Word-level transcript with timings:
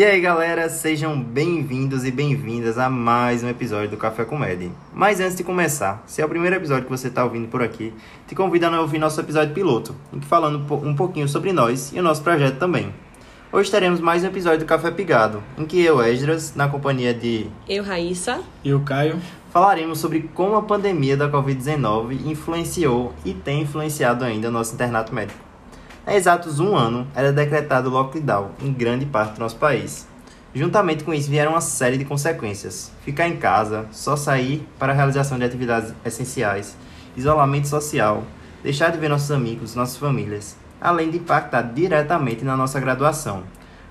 E 0.00 0.02
aí 0.02 0.18
galera, 0.18 0.66
sejam 0.70 1.22
bem-vindos 1.22 2.06
e 2.06 2.10
bem-vindas 2.10 2.78
a 2.78 2.88
mais 2.88 3.44
um 3.44 3.50
episódio 3.50 3.90
do 3.90 3.98
Café 3.98 4.24
Comédia. 4.24 4.70
Mas 4.94 5.20
antes 5.20 5.36
de 5.36 5.44
começar, 5.44 6.02
se 6.06 6.22
é 6.22 6.24
o 6.24 6.28
primeiro 6.30 6.56
episódio 6.56 6.84
que 6.84 6.90
você 6.90 7.08
está 7.08 7.22
ouvindo 7.22 7.48
por 7.48 7.62
aqui, 7.62 7.92
te 8.26 8.34
convido 8.34 8.64
a 8.64 8.80
ouvir 8.80 8.98
nosso 8.98 9.20
episódio 9.20 9.52
piloto, 9.52 9.94
em 10.10 10.18
que 10.18 10.26
falando 10.26 10.64
um 10.74 10.96
pouquinho 10.96 11.28
sobre 11.28 11.52
nós 11.52 11.92
e 11.92 12.00
o 12.00 12.02
nosso 12.02 12.22
projeto 12.22 12.58
também. 12.58 12.94
Hoje 13.52 13.70
teremos 13.70 14.00
mais 14.00 14.24
um 14.24 14.28
episódio 14.28 14.60
do 14.60 14.64
Café 14.64 14.90
Pigado, 14.90 15.42
em 15.58 15.66
que 15.66 15.78
eu, 15.78 16.02
Esdras, 16.02 16.54
na 16.54 16.66
companhia 16.66 17.12
de... 17.12 17.48
Eu, 17.68 17.84
Raíssa. 17.84 18.40
E 18.64 18.72
o 18.72 18.80
Caio. 18.80 19.20
Falaremos 19.52 19.98
sobre 19.98 20.30
como 20.32 20.56
a 20.56 20.62
pandemia 20.62 21.14
da 21.14 21.30
Covid-19 21.30 22.24
influenciou 22.24 23.12
e 23.22 23.34
tem 23.34 23.64
influenciado 23.64 24.24
ainda 24.24 24.48
o 24.48 24.50
nosso 24.50 24.72
internato 24.72 25.14
médico. 25.14 25.49
Há 26.10 26.16
exatos 26.16 26.58
um 26.58 26.74
ano, 26.74 27.06
era 27.14 27.32
decretado 27.32 27.88
lockdown 27.88 28.50
em 28.60 28.72
grande 28.72 29.06
parte 29.06 29.34
do 29.34 29.38
nosso 29.38 29.54
país. 29.54 30.08
Juntamente 30.52 31.04
com 31.04 31.14
isso 31.14 31.30
vieram 31.30 31.52
uma 31.52 31.60
série 31.60 31.96
de 31.96 32.04
consequências. 32.04 32.90
Ficar 33.04 33.28
em 33.28 33.36
casa, 33.36 33.86
só 33.92 34.16
sair 34.16 34.68
para 34.76 34.92
a 34.92 34.96
realização 34.96 35.38
de 35.38 35.44
atividades 35.44 35.94
essenciais, 36.04 36.76
isolamento 37.16 37.68
social, 37.68 38.24
deixar 38.60 38.90
de 38.90 38.98
ver 38.98 39.08
nossos 39.08 39.30
amigos, 39.30 39.76
nossas 39.76 39.98
famílias, 39.98 40.56
além 40.80 41.12
de 41.12 41.18
impactar 41.18 41.62
diretamente 41.62 42.44
na 42.44 42.56
nossa 42.56 42.80
graduação. 42.80 43.44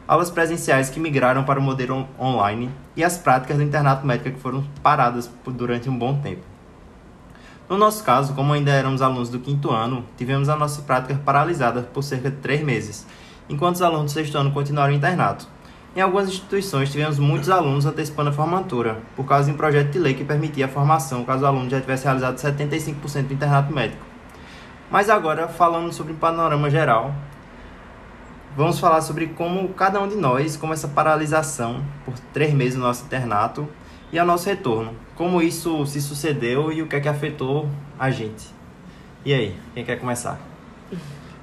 Aulas 0.05 0.30
presenciais 0.30 0.90
que 0.90 0.99
migraram 0.99 1.46
para 1.46 1.62
o 1.62 1.63
modelo 1.63 2.05
online 2.20 2.70
e 2.98 3.04
as 3.04 3.18
práticas 3.18 3.55
do 3.55 3.63
internato 3.63 4.05
médico 4.05 4.32
que 4.32 4.41
foram 4.41 4.66
paradas 4.84 5.32
durante 5.48 5.90
um 5.90 5.98
bom 5.98 6.20
tempo. 6.20 6.49
No 7.70 7.77
nosso 7.77 8.03
caso, 8.03 8.34
como 8.34 8.51
ainda 8.51 8.71
éramos 8.71 8.99
alunos 8.99 9.29
do 9.29 9.39
quinto 9.39 9.70
ano, 9.70 10.03
tivemos 10.17 10.49
a 10.49 10.55
nossa 10.55 10.81
prática 10.81 11.21
paralisada 11.23 11.84
por 11.84 12.01
cerca 12.01 12.31
de 12.31 12.37
três 12.37 12.63
meses, 12.63 13.05
enquanto 13.48 13.75
os 13.75 13.84
alunos 13.84 14.12
do 14.12 14.15
sexto 14.15 14.39
ano 14.39 14.49
continuaram 14.49 14.91
internato. 14.91 15.48
Em 15.95 16.01
algumas 16.01 16.27
instituições, 16.27 16.91
tivemos 16.91 17.20
muitos 17.20 17.47
alunos 17.47 17.85
antecipando 17.85 18.31
a 18.31 18.34
formatura, 18.34 18.97
por 19.15 19.23
causa 19.23 19.45
de 19.45 19.51
um 19.51 19.57
projeto 19.57 19.91
de 19.91 19.99
lei 19.99 20.15
que 20.15 20.23
permitia 20.23 20.65
a 20.65 20.67
formação 20.67 21.23
caso 21.23 21.43
o 21.43 21.45
aluno 21.45 21.70
já 21.70 21.79
tivesse 21.79 22.05
realizado 22.05 22.37
75% 22.37 23.27
do 23.27 23.34
internato 23.35 23.71
médico. 23.71 24.03
Mas 24.90 25.07
agora, 25.07 25.47
falando 25.47 25.93
sobre 25.93 26.13
o 26.13 26.15
panorama 26.15 26.71
geral, 26.71 27.13
vamos 28.57 28.79
falar 28.79 29.01
sobre 29.01 29.27
como 29.27 29.70
cada 29.70 30.01
um 30.01 30.07
de 30.07 30.15
nós, 30.15 30.57
como 30.57 30.73
essa 30.73 30.87
paralisação 30.87 31.84
por 32.03 32.17
três 32.34 32.51
meses 32.51 32.75
no 32.75 32.85
nosso 32.85 33.05
internato, 33.05 33.70
e 34.12 34.20
ao 34.20 34.26
nosso 34.26 34.48
retorno. 34.48 34.93
Como 35.15 35.41
isso 35.41 35.85
se 35.85 36.02
sucedeu 36.02 36.71
e 36.71 36.82
o 36.82 36.88
que 36.88 36.96
é 36.96 36.99
que 36.99 37.07
afetou 37.07 37.70
a 37.98 38.10
gente. 38.10 38.48
E 39.26 39.34
aí, 39.34 39.55
quem 39.74 39.84
quer 39.84 39.99
começar? 39.99 40.40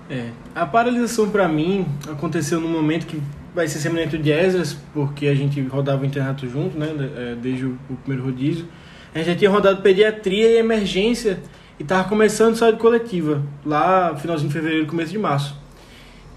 É, 0.09 0.31
a 0.55 0.65
paralisação 0.65 1.29
para 1.31 1.49
mim 1.49 1.87
aconteceu 2.09 2.61
num 2.61 2.69
momento 2.69 3.07
que 3.07 3.21
vai 3.55 3.67
ser 3.67 3.79
semelhante 3.79 4.17
de 4.19 4.31
Esdras, 4.31 4.77
porque 4.95 5.27
a 5.27 5.35
gente 5.35 5.61
rodava 5.63 6.03
o 6.03 6.07
internato 6.07 6.49
junto, 6.49 6.79
né, 6.79 6.89
é, 7.17 7.35
desde 7.35 7.67
o, 7.67 7.79
primeiro 8.03 8.25
rodízio. 8.25 8.67
A 9.15 9.19
gente 9.19 9.29
já 9.29 9.35
tinha 9.35 9.51
rodado 9.51 9.83
pediatria 9.83 10.51
e 10.51 10.59
emergência 10.59 11.41
e 11.79 11.83
estava 11.83 12.09
começando 12.09 12.55
saúde 12.55 12.79
coletiva, 12.79 13.43
lá 13.65 14.15
finalzinho 14.17 14.49
de 14.49 14.55
fevereiro, 14.55 14.87
começo 14.87 15.11
de 15.11 15.19
março. 15.19 15.57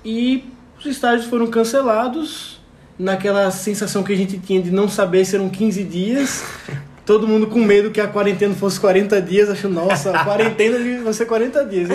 E 0.04 0.46
os 0.80 0.86
estágios 0.86 1.30
foram 1.30 1.48
cancelados 1.48 2.59
naquela 3.00 3.50
sensação 3.50 4.04
que 4.04 4.12
a 4.12 4.16
gente 4.16 4.38
tinha 4.38 4.62
de 4.62 4.70
não 4.70 4.90
saber 4.90 5.24
se 5.24 5.38
eram 5.38 5.50
15 5.50 5.84
dias. 5.86 6.44
Todo 7.06 7.28
mundo 7.28 7.48
com 7.48 7.58
medo 7.58 7.90
que 7.90 8.00
a 8.00 8.08
quarentena 8.08 8.54
fosse 8.54 8.80
40 8.80 9.20
dias, 9.20 9.50
achando, 9.50 9.74
nossa, 9.74 10.12
a 10.12 10.24
quarentena 10.24 10.78
vai 11.04 11.14
ser 11.14 11.26
40 11.26 11.66
dias. 11.66 11.90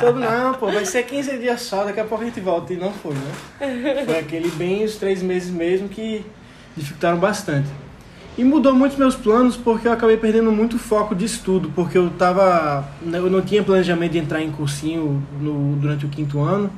Todo 0.00 0.18
não, 0.18 0.54
pô, 0.54 0.66
vai 0.72 0.84
ser 0.84 1.04
15 1.04 1.38
dias 1.38 1.60
só, 1.60 1.84
daqui 1.84 2.00
a 2.00 2.04
pouco 2.04 2.24
a 2.24 2.26
gente 2.26 2.40
volta. 2.40 2.72
E 2.72 2.76
não 2.76 2.92
foi, 2.92 3.14
né? 3.14 4.02
Foi 4.04 4.18
aquele 4.18 4.50
bem 4.50 4.82
os 4.82 4.96
três 4.96 5.22
meses 5.22 5.50
mesmo 5.50 5.88
que 5.88 6.26
dificultaram 6.76 7.18
bastante. 7.18 7.68
E 8.36 8.42
mudou 8.42 8.74
muito 8.74 8.98
meus 8.98 9.14
planos 9.14 9.56
porque 9.56 9.86
eu 9.86 9.92
acabei 9.92 10.16
perdendo 10.16 10.50
muito 10.50 10.80
foco 10.80 11.14
de 11.14 11.24
estudo, 11.24 11.70
porque 11.72 11.96
eu 11.96 12.10
tava. 12.10 12.88
Eu 13.12 13.30
não 13.30 13.40
tinha 13.40 13.62
planejamento 13.62 14.10
de 14.10 14.18
entrar 14.18 14.42
em 14.42 14.50
cursinho 14.50 15.22
no, 15.40 15.76
durante 15.76 16.04
o 16.06 16.08
quinto 16.08 16.40
ano, 16.40 16.68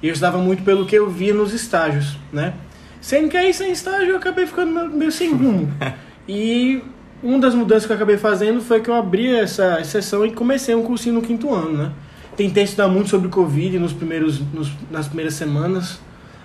e 0.00 0.06
eu 0.06 0.12
estudava 0.12 0.38
muito 0.38 0.62
pelo 0.62 0.86
que 0.86 0.94
eu 0.94 1.10
via 1.10 1.34
nos 1.34 1.52
estágios, 1.52 2.16
né? 2.32 2.54
Sendo 3.00 3.28
que 3.28 3.36
aí 3.36 3.52
sem 3.54 3.72
estágio 3.72 4.10
eu 4.10 4.16
acabei 4.16 4.46
ficando 4.46 4.90
meio 4.90 5.12
sem 5.12 5.32
rumo. 5.32 5.72
E 6.32 6.80
uma 7.22 7.40
das 7.40 7.56
mudanças 7.56 7.86
que 7.86 7.90
eu 7.90 7.96
acabei 7.96 8.16
fazendo 8.16 8.60
foi 8.60 8.80
que 8.80 8.88
eu 8.88 8.94
abri 8.94 9.34
essa 9.34 9.80
exceção 9.80 10.24
e 10.24 10.30
comecei 10.30 10.76
um 10.76 10.82
cursinho 10.82 11.16
no 11.16 11.22
quinto 11.22 11.52
ano, 11.52 11.76
né? 11.76 11.92
Tentei 12.36 12.62
estudar 12.62 12.86
muito 12.86 13.10
sobre 13.10 13.28
Covid 13.28 13.78
nos 13.80 13.92
primeiros, 13.92 14.40
nos, 14.52 14.70
nas 14.90 15.08
primeiras 15.08 15.34
semanas, 15.34 16.00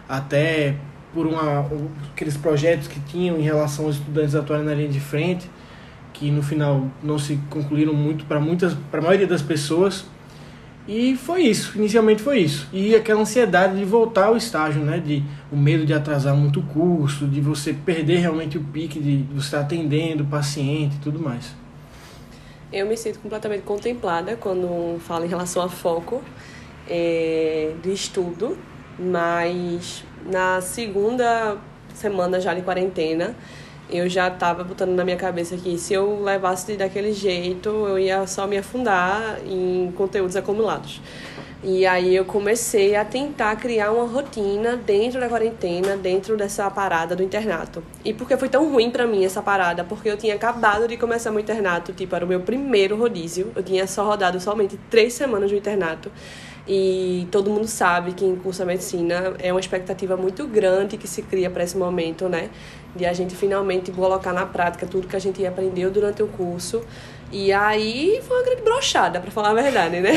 até 0.10 0.76
por 1.14 1.28
uma, 1.28 1.66
aqueles 2.12 2.36
projetos 2.36 2.88
que 2.88 3.00
tinham 3.00 3.38
em 3.38 3.42
relação 3.42 3.86
aos 3.86 3.96
estudantes 3.96 4.36
atuarem 4.36 4.66
na 4.66 4.74
linha 4.74 4.90
de 4.90 5.00
frente, 5.00 5.50
que 6.12 6.30
no 6.30 6.44
final 6.44 6.88
não 7.02 7.18
se 7.18 7.40
concluíram 7.50 7.94
muito 7.94 8.26
para 8.26 8.40
muitas, 8.40 8.74
para 8.92 9.00
a 9.00 9.04
maioria 9.04 9.28
das 9.28 9.42
pessoas. 9.42 10.06
E 10.88 11.16
foi 11.16 11.44
isso, 11.44 11.78
inicialmente 11.78 12.22
foi 12.22 12.40
isso. 12.40 12.68
E 12.72 12.94
aquela 12.94 13.22
ansiedade 13.22 13.78
de 13.78 13.86
voltar 13.86 14.26
ao 14.26 14.38
estágio, 14.38 14.84
né? 14.84 15.00
De 15.00 15.24
o 15.56 15.58
medo 15.58 15.86
de 15.86 15.94
atrasar 15.94 16.36
muito 16.36 16.60
o 16.60 16.64
curso, 16.64 17.26
de 17.26 17.40
você 17.40 17.72
perder 17.72 18.18
realmente 18.18 18.58
o 18.58 18.62
pique 18.62 19.00
de 19.00 19.24
você 19.34 19.46
estar 19.46 19.62
atendendo 19.62 20.24
o 20.24 20.28
paciente 20.28 20.98
e 20.98 21.00
tudo 21.00 21.18
mais. 21.18 21.56
Eu 22.74 22.86
me 22.86 22.98
sinto 22.98 23.20
completamente 23.20 23.62
contemplada 23.62 24.36
quando 24.36 25.00
falo 25.00 25.24
em 25.24 25.30
relação 25.30 25.64
a 25.64 25.70
foco 25.70 26.22
é, 26.90 27.72
de 27.82 27.94
estudo, 27.94 28.58
mas 29.00 30.04
na 30.30 30.60
segunda 30.60 31.58
semana 31.94 32.42
já 32.42 32.54
de 32.54 32.62
quarentena, 32.62 33.34
eu 33.90 34.10
já 34.10 34.28
estava 34.28 34.62
botando 34.62 34.92
na 34.92 35.06
minha 35.06 35.16
cabeça 35.16 35.56
que 35.56 35.78
se 35.78 35.94
eu 35.94 36.22
levasse 36.22 36.76
daquele 36.76 37.14
jeito, 37.14 37.70
eu 37.70 37.98
ia 37.98 38.28
só 38.28 38.46
me 38.46 38.58
afundar 38.58 39.40
em 39.46 39.94
conteúdos 39.96 40.36
acumulados. 40.36 41.00
E 41.68 41.84
aí 41.84 42.16
eu 42.16 42.24
comecei 42.26 42.96
a 42.96 43.04
tentar 43.04 43.56
criar 43.56 43.92
uma 43.92 44.06
rotina 44.06 44.78
dentro 44.78 45.20
da 45.20 45.28
quarentena, 45.28 45.98
dentro 45.98 46.38
dessa 46.38 46.70
parada 46.70 47.16
do 47.16 47.24
internato. 47.24 47.84
E 48.04 48.14
por 48.14 48.28
que 48.28 48.38
foi 48.38 48.48
tão 48.48 48.72
ruim 48.72 48.92
para 48.92 49.08
mim 49.08 49.26
essa 49.26 49.42
parada? 49.42 49.84
Porque 49.84 50.08
eu 50.08 50.16
tinha 50.16 50.36
acabado 50.36 50.88
de 50.88 50.96
começar 50.96 51.32
meu 51.32 51.40
internato, 51.40 51.92
tipo, 51.92 52.16
era 52.16 52.24
o 52.24 52.28
meu 52.28 52.42
primeiro 52.42 52.96
rodízio. 52.96 53.52
Eu 53.56 53.64
tinha 53.64 53.88
só 53.88 54.06
rodado 54.06 54.40
somente 54.40 54.80
três 54.92 55.16
semanas 55.16 55.52
no 55.52 55.58
internato. 55.58 56.12
E 56.68 57.28
todo 57.32 57.50
mundo 57.50 57.68
sabe 57.68 58.14
que 58.14 58.24
em 58.24 58.36
curso 58.36 58.62
de 58.62 58.68
medicina 58.68 59.34
é 59.40 59.52
uma 59.52 59.60
expectativa 59.60 60.16
muito 60.16 60.46
grande 60.46 60.98
que 60.98 61.08
se 61.08 61.24
cria 61.24 61.50
para 61.50 61.64
esse 61.64 61.76
momento, 61.76 62.30
né? 62.30 62.52
De 62.96 63.08
a 63.08 63.14
gente 63.14 63.36
finalmente 63.36 63.92
colocar 63.92 64.34
na 64.34 64.46
prática 64.46 64.86
tudo 64.86 65.08
que 65.08 65.16
a 65.16 65.20
gente 65.20 65.44
aprendeu 65.44 65.90
durante 65.90 66.22
o 66.22 66.28
curso. 66.28 66.84
E 67.32 67.52
aí 67.52 68.22
foi 68.24 68.38
uma 68.38 68.46
grande 68.46 68.62
brochada, 68.62 69.20
para 69.20 69.32
falar 69.32 69.50
a 69.50 69.54
verdade, 69.54 70.00
né? 70.00 70.12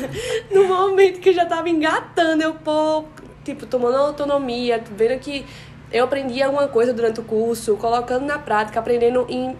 no 0.50 0.64
momento 0.64 1.20
que 1.20 1.28
eu 1.28 1.34
já 1.34 1.44
tava 1.46 1.68
engatando, 1.68 2.42
eu, 2.42 2.54
pô, 2.54 3.04
tipo, 3.44 3.66
tomando 3.66 3.96
autonomia, 3.96 4.82
vendo 4.96 5.18
que 5.20 5.44
eu 5.92 6.04
aprendi 6.04 6.42
alguma 6.42 6.66
coisa 6.66 6.92
durante 6.92 7.20
o 7.20 7.22
curso, 7.22 7.76
colocando 7.76 8.24
na 8.24 8.38
prática, 8.38 8.80
aprendendo 8.80 9.26
em, 9.28 9.56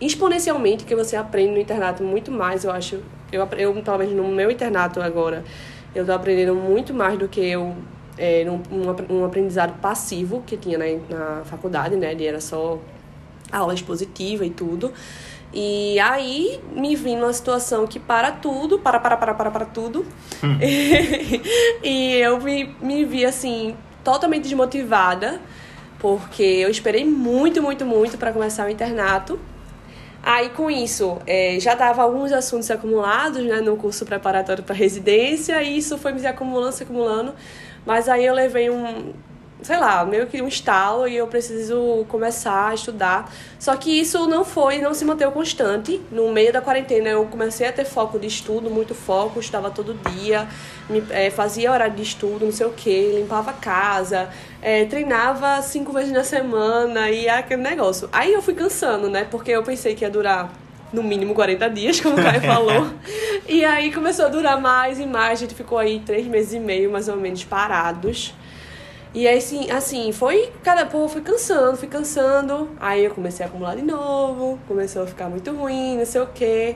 exponencialmente, 0.00 0.84
que 0.84 0.94
você 0.94 1.16
aprende 1.16 1.52
no 1.52 1.58
internato 1.58 2.02
muito 2.02 2.30
mais, 2.30 2.64
eu 2.64 2.70
acho. 2.70 3.00
Eu, 3.32 3.46
eu, 3.58 3.74
pelo 3.82 3.98
menos 3.98 4.14
no 4.14 4.28
meu 4.28 4.50
internato 4.50 5.00
agora, 5.00 5.44
eu 5.94 6.02
estou 6.02 6.14
aprendendo 6.14 6.54
muito 6.54 6.94
mais 6.94 7.18
do 7.18 7.28
que 7.28 7.40
eu 7.40 7.74
é, 8.16 8.44
num, 8.44 8.62
um, 8.70 9.16
um 9.16 9.24
aprendizado 9.24 9.78
passivo 9.80 10.42
que 10.46 10.56
tinha 10.56 10.78
na, 10.78 10.84
na 11.08 11.44
faculdade, 11.44 11.96
né? 11.96 12.14
De 12.14 12.26
era 12.26 12.40
só 12.40 12.78
aula 13.50 13.74
expositiva 13.74 14.44
e 14.44 14.50
tudo. 14.50 14.92
E 15.56 16.00
aí 16.00 16.60
me 16.72 16.96
vi 16.96 17.14
numa 17.14 17.32
situação 17.32 17.86
que 17.86 18.00
para 18.00 18.32
tudo, 18.32 18.80
para, 18.80 18.98
para, 18.98 19.16
para, 19.16 19.34
para, 19.34 19.50
para 19.52 19.64
tudo. 19.64 20.04
Hum. 20.42 20.58
e 21.80 22.16
eu 22.16 22.40
me, 22.40 22.74
me 22.82 23.04
vi 23.04 23.24
assim, 23.24 23.76
totalmente 24.02 24.42
desmotivada, 24.42 25.40
porque 26.00 26.42
eu 26.42 26.68
esperei 26.68 27.04
muito, 27.04 27.62
muito, 27.62 27.86
muito 27.86 28.18
para 28.18 28.32
começar 28.32 28.66
o 28.66 28.68
internato. 28.68 29.38
Aí, 30.20 30.48
com 30.48 30.68
isso, 30.68 31.18
é, 31.24 31.58
já 31.60 31.76
dava 31.76 32.02
alguns 32.02 32.32
assuntos 32.32 32.68
acumulados 32.70 33.44
né, 33.44 33.60
no 33.60 33.76
curso 33.76 34.04
preparatório 34.04 34.64
para 34.64 34.74
residência, 34.74 35.62
e 35.62 35.78
isso 35.78 35.96
foi 35.98 36.12
me 36.12 36.26
acumulando, 36.26 36.72
se 36.72 36.82
acumulando. 36.82 37.32
Mas 37.86 38.08
aí 38.08 38.24
eu 38.24 38.34
levei 38.34 38.70
um, 38.70 39.12
sei 39.64 39.78
lá, 39.78 40.04
meio 40.04 40.26
que 40.26 40.42
um 40.42 40.46
estalo 40.46 41.08
e 41.08 41.16
eu 41.16 41.26
preciso 41.26 42.04
começar 42.08 42.68
a 42.68 42.74
estudar. 42.74 43.32
Só 43.58 43.74
que 43.74 43.98
isso 43.98 44.28
não 44.28 44.44
foi, 44.44 44.78
não 44.78 44.92
se 44.92 45.06
manteve 45.06 45.32
constante. 45.32 46.02
No 46.12 46.30
meio 46.30 46.52
da 46.52 46.60
quarentena 46.60 47.08
eu 47.08 47.24
comecei 47.24 47.66
a 47.66 47.72
ter 47.72 47.86
foco 47.86 48.18
de 48.18 48.26
estudo, 48.26 48.70
muito 48.70 48.94
foco, 48.94 49.40
estudava 49.40 49.70
todo 49.70 49.94
dia, 50.10 50.46
me, 50.88 51.02
é, 51.08 51.30
fazia 51.30 51.72
horário 51.72 51.96
de 51.96 52.02
estudo, 52.02 52.44
não 52.44 52.52
sei 52.52 52.66
o 52.66 52.72
que, 52.72 53.12
limpava 53.16 53.52
a 53.52 53.54
casa, 53.54 54.28
é, 54.60 54.84
treinava 54.84 55.62
cinco 55.62 55.92
vezes 55.92 56.12
na 56.12 56.24
semana 56.24 57.10
e 57.10 57.26
aquele 57.26 57.62
negócio. 57.62 58.06
Aí 58.12 58.34
eu 58.34 58.42
fui 58.42 58.52
cansando, 58.52 59.08
né? 59.08 59.26
Porque 59.30 59.50
eu 59.50 59.62
pensei 59.62 59.94
que 59.94 60.04
ia 60.04 60.10
durar 60.10 60.52
no 60.92 61.02
mínimo 61.02 61.34
40 61.34 61.70
dias, 61.70 62.00
como 62.02 62.16
o 62.16 62.22
Caio 62.22 62.40
falou. 62.44 62.90
e 63.48 63.64
aí 63.64 63.90
começou 63.90 64.26
a 64.26 64.28
durar 64.28 64.60
mais 64.60 65.00
e 65.00 65.06
mais, 65.06 65.38
a 65.38 65.42
gente 65.42 65.54
ficou 65.54 65.78
aí 65.78 66.00
três 66.00 66.26
meses 66.26 66.52
e 66.52 66.60
meio 66.60 66.92
mais 66.92 67.08
ou 67.08 67.16
menos 67.16 67.42
parados. 67.44 68.34
E 69.14 69.28
aí, 69.28 69.38
assim, 69.38 69.70
assim, 69.70 70.10
foi, 70.10 70.52
cada 70.64 70.84
pô, 70.86 71.08
fui 71.08 71.20
cansando, 71.20 71.76
fui 71.76 71.86
cansando. 71.86 72.68
Aí 72.80 73.04
eu 73.04 73.12
comecei 73.12 73.46
a 73.46 73.48
acumular 73.48 73.76
de 73.76 73.82
novo, 73.82 74.58
começou 74.66 75.04
a 75.04 75.06
ficar 75.06 75.28
muito 75.28 75.52
ruim, 75.52 75.96
não 75.98 76.04
sei 76.04 76.20
o 76.20 76.26
quê. 76.26 76.74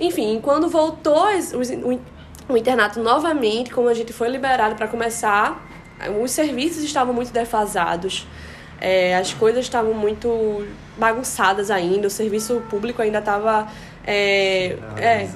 Enfim, 0.00 0.40
quando 0.42 0.70
voltou 0.70 1.26
o, 2.48 2.56
internato 2.56 3.00
novamente, 3.00 3.70
como 3.70 3.88
a 3.88 3.94
gente 3.94 4.10
foi 4.10 4.28
liberado 4.28 4.74
para 4.74 4.88
começar, 4.88 5.62
os 6.22 6.30
serviços 6.30 6.82
estavam 6.82 7.12
muito 7.12 7.30
defasados. 7.30 8.26
É, 8.80 9.14
as 9.14 9.34
coisas 9.34 9.66
estavam 9.66 9.92
muito 9.92 10.66
bagunçadas 10.96 11.70
ainda, 11.70 12.06
o 12.06 12.10
serviço 12.10 12.62
público 12.70 13.02
ainda 13.02 13.18
estava 13.18 13.68
é, 14.06 14.78
é, 14.96 15.28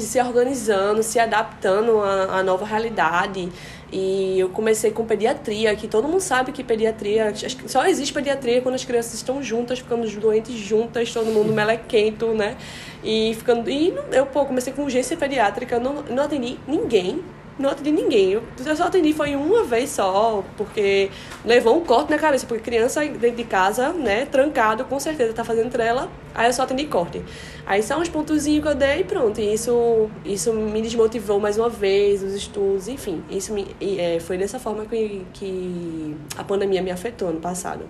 se 0.00 0.20
organizando, 0.20 1.04
se 1.04 1.20
adaptando 1.20 2.00
à, 2.00 2.38
à 2.38 2.42
nova 2.42 2.66
realidade. 2.66 3.48
E 3.90 4.38
eu 4.38 4.50
comecei 4.50 4.90
com 4.90 5.06
pediatria, 5.06 5.74
que 5.74 5.88
todo 5.88 6.06
mundo 6.06 6.20
sabe 6.20 6.52
que 6.52 6.62
pediatria. 6.62 7.32
Só 7.66 7.86
existe 7.86 8.12
pediatria 8.12 8.60
quando 8.60 8.74
as 8.74 8.84
crianças 8.84 9.14
estão 9.14 9.42
juntas, 9.42 9.78
ficando 9.78 10.08
doentes 10.20 10.54
juntas, 10.56 11.12
todo 11.12 11.26
mundo 11.26 11.52
melequento, 11.52 12.26
né? 12.34 12.56
E 13.02 13.34
ficando. 13.34 13.70
E 13.70 13.94
eu, 14.12 14.26
pô, 14.26 14.44
comecei 14.44 14.72
com 14.72 14.82
urgência 14.82 15.16
pediátrica, 15.16 15.80
não, 15.80 16.02
não 16.02 16.24
atendi 16.24 16.58
ninguém 16.66 17.22
não 17.58 17.70
atendi 17.70 17.90
ninguém. 17.90 18.32
Eu, 18.32 18.42
só 18.76 18.84
atendi 18.84 19.12
foi 19.12 19.34
uma 19.34 19.64
vez 19.64 19.90
só, 19.90 20.44
porque 20.56 21.10
levou 21.44 21.76
um 21.76 21.84
corte 21.84 22.10
na 22.10 22.18
cabeça, 22.18 22.46
porque 22.46 22.62
criança 22.62 23.04
dentro 23.04 23.36
de 23.36 23.44
casa, 23.44 23.92
né, 23.92 24.26
trancado, 24.26 24.84
com 24.84 25.00
certeza 25.00 25.32
tá 25.32 25.44
fazendo 25.44 25.70
trela. 25.70 26.08
Aí 26.34 26.46
eu 26.46 26.52
só 26.52 26.62
atendi 26.62 26.86
corte. 26.86 27.22
Aí 27.66 27.82
são 27.82 28.00
uns 28.00 28.08
pontozinhos 28.08 28.62
que 28.62 28.68
eu 28.68 28.74
dei 28.74 29.00
e 29.00 29.04
pronto. 29.04 29.40
E 29.40 29.52
isso, 29.52 30.08
isso 30.24 30.52
me 30.52 30.80
desmotivou 30.80 31.40
mais 31.40 31.58
uma 31.58 31.68
vez, 31.68 32.22
os 32.22 32.32
estudos, 32.32 32.86
enfim. 32.86 33.22
Isso 33.28 33.52
me, 33.52 33.66
é, 33.80 34.20
foi 34.20 34.38
dessa 34.38 34.58
forma 34.58 34.84
que, 34.84 35.26
que 35.32 36.16
a 36.36 36.44
pandemia 36.44 36.80
me 36.80 36.90
afetou 36.90 37.32
no 37.32 37.40
passado. 37.40 37.84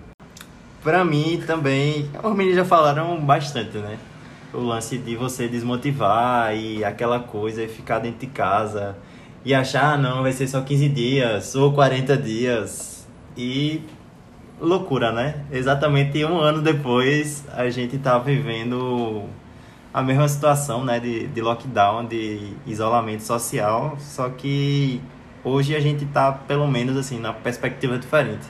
Pra 0.83 1.05
mim 1.05 1.43
também, 1.47 2.09
os 2.23 2.35
meninos 2.35 2.57
já 2.57 2.65
falaram 2.65 3.21
bastante, 3.21 3.77
né? 3.77 3.99
O 4.55 4.61
lance 4.61 4.97
de 4.97 5.15
você 5.15 5.47
desmotivar 5.47 6.57
e 6.57 6.83
aquela 6.83 7.21
coisa 7.21 7.63
e 7.63 7.69
ficar 7.69 7.99
dentro 7.99 8.21
de 8.21 8.29
casa 8.29 8.97
e 9.45 9.55
achar, 9.55 9.95
ah, 9.95 9.97
não, 9.97 10.23
vai 10.23 10.33
ser 10.33 10.47
só 10.47 10.61
15 10.61 10.89
dias 10.89 11.55
ou 11.55 11.73
40 11.73 12.17
dias. 12.17 13.07
E 13.37 13.83
loucura, 14.61 15.13
né? 15.13 15.45
Exatamente 15.53 16.25
um 16.25 16.39
ano 16.39 16.61
depois 16.61 17.45
a 17.53 17.71
gente 17.71 17.99
tá 17.99 18.19
vivendo 18.19 19.25
a 19.93 20.03
mesma 20.03 20.29
situação, 20.29 20.85
né, 20.85 21.01
de, 21.01 21.27
de 21.29 21.41
lockdown, 21.41 22.07
de 22.07 22.53
isolamento 22.67 23.23
social, 23.23 23.97
só 23.99 24.29
que 24.29 25.01
hoje 25.43 25.75
a 25.75 25.81
gente 25.81 26.05
tá 26.07 26.31
pelo 26.31 26.67
menos 26.67 26.97
assim 26.97 27.19
na 27.19 27.33
perspectiva 27.33 27.99
diferente. 27.99 28.47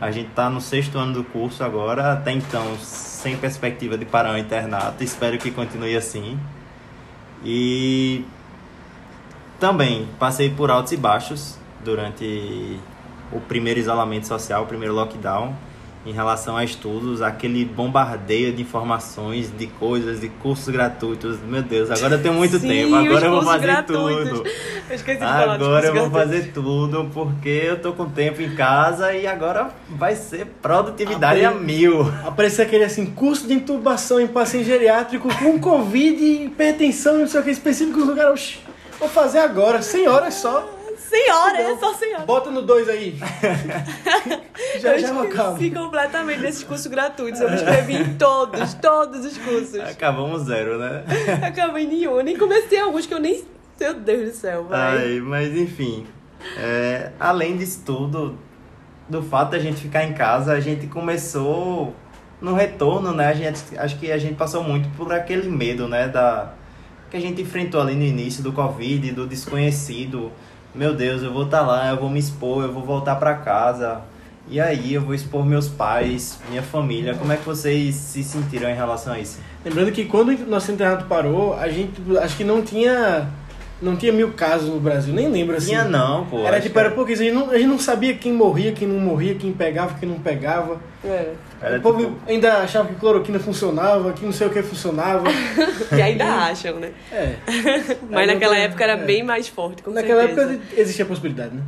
A 0.00 0.10
gente 0.10 0.30
tá 0.30 0.50
no 0.50 0.60
sexto 0.60 0.98
ano 0.98 1.14
do 1.14 1.24
curso 1.24 1.64
agora, 1.64 2.12
até 2.12 2.30
então 2.32 2.76
sem 2.78 3.36
perspectiva 3.36 3.96
de 3.96 4.04
parar 4.04 4.34
o 4.34 4.38
internato, 4.38 5.02
espero 5.02 5.38
que 5.38 5.50
continue 5.50 5.96
assim. 5.96 6.38
E 7.44 8.24
também 9.58 10.08
passei 10.18 10.50
por 10.50 10.70
altos 10.70 10.92
e 10.92 10.96
baixos 10.96 11.56
durante 11.84 12.78
o 13.32 13.40
primeiro 13.40 13.80
isolamento 13.80 14.26
social, 14.26 14.62
o 14.64 14.66
primeiro 14.66 14.94
lockdown, 14.94 15.54
em 16.04 16.12
relação 16.12 16.56
a 16.56 16.62
estudos, 16.62 17.20
aquele 17.20 17.64
bombardeio 17.64 18.52
de 18.52 18.62
informações, 18.62 19.50
de 19.58 19.66
coisas, 19.66 20.20
de 20.20 20.28
cursos 20.28 20.68
gratuitos. 20.72 21.40
Meu 21.40 21.62
Deus, 21.62 21.90
agora 21.90 22.14
eu 22.14 22.22
tenho 22.22 22.34
muito 22.34 22.58
Sim, 22.60 22.68
tempo, 22.68 22.94
agora 22.94 23.26
eu 23.26 23.30
vou 23.32 23.42
fazer 23.42 23.62
gratuitos. 23.66 24.30
tudo. 24.38 24.48
Eu 24.88 24.94
esqueci 24.94 25.18
de 25.18 25.24
falar 25.24 25.54
Agora 25.54 25.86
eu 25.88 25.94
vou 25.94 26.10
gratuitos. 26.10 26.12
fazer 26.40 26.52
tudo 26.52 27.10
porque 27.12 27.48
eu 27.48 27.80
tô 27.80 27.92
com 27.92 28.04
tempo 28.08 28.40
em 28.40 28.54
casa 28.54 29.12
e 29.14 29.26
agora 29.26 29.70
vai 29.88 30.14
ser 30.14 30.46
produtividade 30.62 31.44
Apre- 31.44 31.58
a 31.58 31.60
mil. 31.60 32.02
Apareceu 32.24 32.64
aquele 32.64 32.84
assim, 32.84 33.06
curso 33.06 33.48
de 33.48 33.54
intubação 33.54 34.20
em 34.20 34.28
paciente 34.28 34.66
geriátrico 34.66 35.26
com 35.38 35.58
Covid, 35.58 36.22
hipertensão, 36.44 37.18
não 37.18 37.26
sei 37.26 37.40
o 37.40 37.42
que, 37.42 37.50
específico 37.50 37.98
no 37.98 38.06
lugar. 38.06 38.30
Oxi, 38.30 38.60
Vou 38.98 39.08
fazer 39.08 39.40
agora, 39.40 39.82
100 39.82 40.08
horas 40.08 40.34
só. 40.34 40.76
Senhora, 41.08 41.58
é 41.60 41.76
só 41.76 41.94
senhora. 41.94 42.24
Bota 42.24 42.50
no 42.50 42.62
2 42.62 42.88
aí. 42.88 43.18
já 44.80 44.94
eu 44.94 44.98
já 44.98 45.08
eu 45.08 45.20
acabo. 45.20 45.70
completamente 45.70 46.40
desses 46.40 46.64
cursos 46.64 46.86
gratuitos. 46.88 47.40
Eu 47.40 47.48
me 47.48 47.56
inscrevi 47.56 47.94
em 47.96 48.14
todos, 48.14 48.74
todos 48.74 49.24
os 49.24 49.38
cursos. 49.38 49.78
Acabamos 49.80 50.42
zero, 50.42 50.78
né? 50.78 51.04
Acabei 51.46 51.84
em 51.84 51.88
nenhum. 51.88 52.20
Nem 52.22 52.36
comecei 52.36 52.80
alguns 52.80 53.06
que 53.06 53.14
eu 53.14 53.20
nem. 53.20 53.44
Meu 53.78 53.94
Deus 53.94 54.30
do 54.30 54.36
céu, 54.36 54.64
vai. 54.64 54.96
Ai, 54.96 55.20
mas 55.20 55.54
enfim, 55.54 56.06
é, 56.56 57.12
além 57.20 57.56
disso 57.56 57.82
tudo, 57.84 58.38
do 59.08 59.22
fato 59.22 59.50
da 59.50 59.58
gente 59.58 59.82
ficar 59.82 60.04
em 60.04 60.14
casa, 60.14 60.52
a 60.52 60.60
gente 60.60 60.86
começou 60.86 61.94
no 62.40 62.54
retorno, 62.54 63.12
né? 63.12 63.28
A 63.28 63.34
gente, 63.34 63.60
acho 63.78 63.98
que 63.98 64.10
a 64.10 64.18
gente 64.18 64.34
passou 64.34 64.62
muito 64.62 64.88
por 64.96 65.12
aquele 65.12 65.48
medo, 65.48 65.86
né? 65.86 66.08
Da, 66.08 66.54
que 67.10 67.16
a 67.16 67.20
gente 67.20 67.42
enfrentou 67.42 67.80
ali 67.80 67.94
no 67.94 68.04
início 68.04 68.42
do 68.42 68.52
Covid, 68.52 69.12
do 69.12 69.26
desconhecido. 69.26 70.32
Meu 70.74 70.94
Deus, 70.94 71.22
eu 71.22 71.32
vou 71.32 71.44
estar 71.44 71.62
lá, 71.62 71.90
eu 71.90 71.96
vou 71.96 72.10
me 72.10 72.18
expor, 72.18 72.64
eu 72.64 72.72
vou 72.72 72.82
voltar 72.82 73.16
para 73.16 73.34
casa. 73.34 74.02
E 74.48 74.60
aí, 74.60 74.94
eu 74.94 75.00
vou 75.00 75.14
expor 75.14 75.44
meus 75.44 75.68
pais, 75.68 76.38
minha 76.48 76.62
família. 76.62 77.14
Como 77.14 77.32
é 77.32 77.36
que 77.36 77.44
vocês 77.44 77.94
se 77.94 78.22
sentiram 78.22 78.70
em 78.70 78.74
relação 78.74 79.14
a 79.14 79.18
isso? 79.18 79.40
Lembrando 79.64 79.90
que 79.90 80.04
quando 80.04 80.28
o 80.28 80.46
nosso 80.46 80.70
internato 80.70 81.06
parou, 81.06 81.54
a 81.54 81.68
gente 81.68 82.00
acho 82.18 82.36
que 82.36 82.44
não 82.44 82.62
tinha. 82.62 83.28
Não 83.82 83.94
tinha 83.94 84.10
mil 84.10 84.32
casos 84.32 84.70
no 84.70 84.80
Brasil, 84.80 85.12
nem 85.12 85.28
lembro 85.28 85.56
assim. 85.56 85.70
Tinha 85.70 85.84
não, 85.84 86.24
pô. 86.26 86.38
Era 86.46 86.60
tipo, 86.60 86.72
que 86.72 86.78
era 86.78 86.90
pouquinho. 86.92 87.18
A 87.18 87.22
gente, 87.22 87.34
não, 87.34 87.50
a 87.50 87.58
gente 87.58 87.66
não 87.66 87.78
sabia 87.78 88.14
quem 88.14 88.32
morria, 88.32 88.72
quem 88.72 88.88
não 88.88 88.98
morria, 88.98 89.34
quem 89.34 89.52
pegava, 89.52 89.98
quem 89.98 90.08
não 90.08 90.18
pegava. 90.18 90.80
É. 91.04 91.32
Era 91.62 91.78
o 91.78 91.80
povo 91.80 91.98
tipo- 92.04 92.16
ainda 92.26 92.58
achava 92.58 92.88
que 92.88 92.94
cloroquina 92.96 93.38
funcionava, 93.38 94.12
que 94.12 94.24
não 94.24 94.32
sei 94.32 94.46
o 94.46 94.50
que 94.50 94.62
funcionava. 94.62 95.24
E 95.96 96.02
ainda 96.02 96.24
acham, 96.26 96.78
né? 96.78 96.92
É. 97.10 97.36
Mas 98.10 98.18
Aí 98.20 98.26
naquela 98.26 98.56
época 98.56 98.84
era 98.84 98.92
é. 98.94 99.04
bem 99.04 99.22
mais 99.22 99.48
forte, 99.48 99.82
com 99.82 99.90
Naquela 99.90 100.22
certeza. 100.26 100.52
época 100.54 100.80
existia 100.80 101.04
a 101.04 101.08
possibilidade, 101.08 101.54
né? 101.54 101.62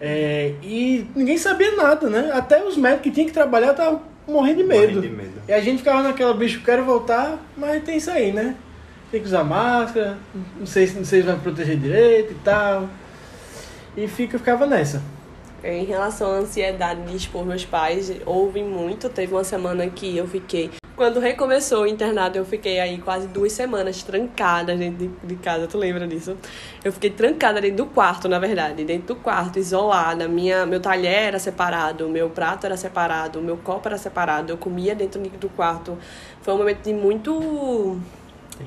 É, 0.00 0.52
e 0.62 1.06
ninguém 1.14 1.36
sabia 1.38 1.74
nada, 1.76 2.08
né? 2.08 2.30
Até 2.32 2.62
os 2.64 2.76
médicos 2.76 3.04
que 3.04 3.10
tinham 3.10 3.26
que 3.26 3.32
trabalhar 3.32 3.70
estavam 3.72 4.02
morrendo 4.28 4.58
de 4.58 4.64
medo. 4.64 4.80
Morrendo 4.94 5.00
de 5.02 5.08
medo. 5.08 5.32
E 5.48 5.52
a 5.52 5.60
gente 5.60 5.78
ficava 5.78 6.02
naquela, 6.02 6.34
bicho, 6.34 6.60
quero 6.64 6.84
voltar, 6.84 7.38
mas 7.56 7.82
tem 7.82 7.96
isso 7.96 8.10
aí, 8.10 8.32
né? 8.32 8.54
Tem 9.10 9.20
que 9.20 9.26
usar 9.26 9.44
máscara, 9.44 10.16
não 10.58 10.66
sei, 10.66 10.86
se- 10.86 10.96
não 10.96 11.04
sei 11.04 11.20
se 11.22 11.26
vai 11.26 11.36
proteger 11.36 11.76
direito 11.78 12.32
e 12.32 12.36
tal. 12.44 12.88
E 13.96 14.06
fica, 14.08 14.38
ficava 14.38 14.66
nessa. 14.66 15.00
Em 15.66 15.84
relação 15.84 16.30
à 16.30 16.36
ansiedade 16.36 17.02
de 17.02 17.16
expor 17.16 17.44
meus 17.44 17.64
pais, 17.64 18.12
houve 18.24 18.62
muito. 18.62 19.08
Teve 19.08 19.34
uma 19.34 19.42
semana 19.42 19.84
que 19.88 20.16
eu 20.16 20.24
fiquei. 20.28 20.70
Quando 20.94 21.18
recomeçou 21.18 21.82
o 21.82 21.86
internato, 21.88 22.38
eu 22.38 22.44
fiquei 22.44 22.78
aí 22.78 22.98
quase 22.98 23.26
duas 23.26 23.50
semanas 23.50 24.00
trancada 24.04 24.76
dentro 24.76 25.08
de, 25.08 25.26
de 25.26 25.34
casa. 25.34 25.66
Tu 25.66 25.76
lembra 25.76 26.06
disso? 26.06 26.36
Eu 26.84 26.92
fiquei 26.92 27.10
trancada 27.10 27.60
dentro 27.60 27.78
do 27.78 27.86
quarto, 27.86 28.28
na 28.28 28.38
verdade. 28.38 28.84
Dentro 28.84 29.08
do 29.08 29.16
quarto, 29.16 29.58
isolada. 29.58 30.28
Minha, 30.28 30.64
meu 30.64 30.78
talher 30.78 31.24
era 31.24 31.38
separado, 31.40 32.08
meu 32.08 32.30
prato 32.30 32.64
era 32.64 32.76
separado, 32.76 33.42
meu 33.42 33.56
copo 33.56 33.88
era 33.88 33.98
separado. 33.98 34.52
Eu 34.52 34.56
comia 34.56 34.94
dentro 34.94 35.20
do 35.20 35.48
quarto. 35.48 35.98
Foi 36.42 36.54
um 36.54 36.58
momento 36.58 36.84
de 36.84 36.94
muito 36.94 38.00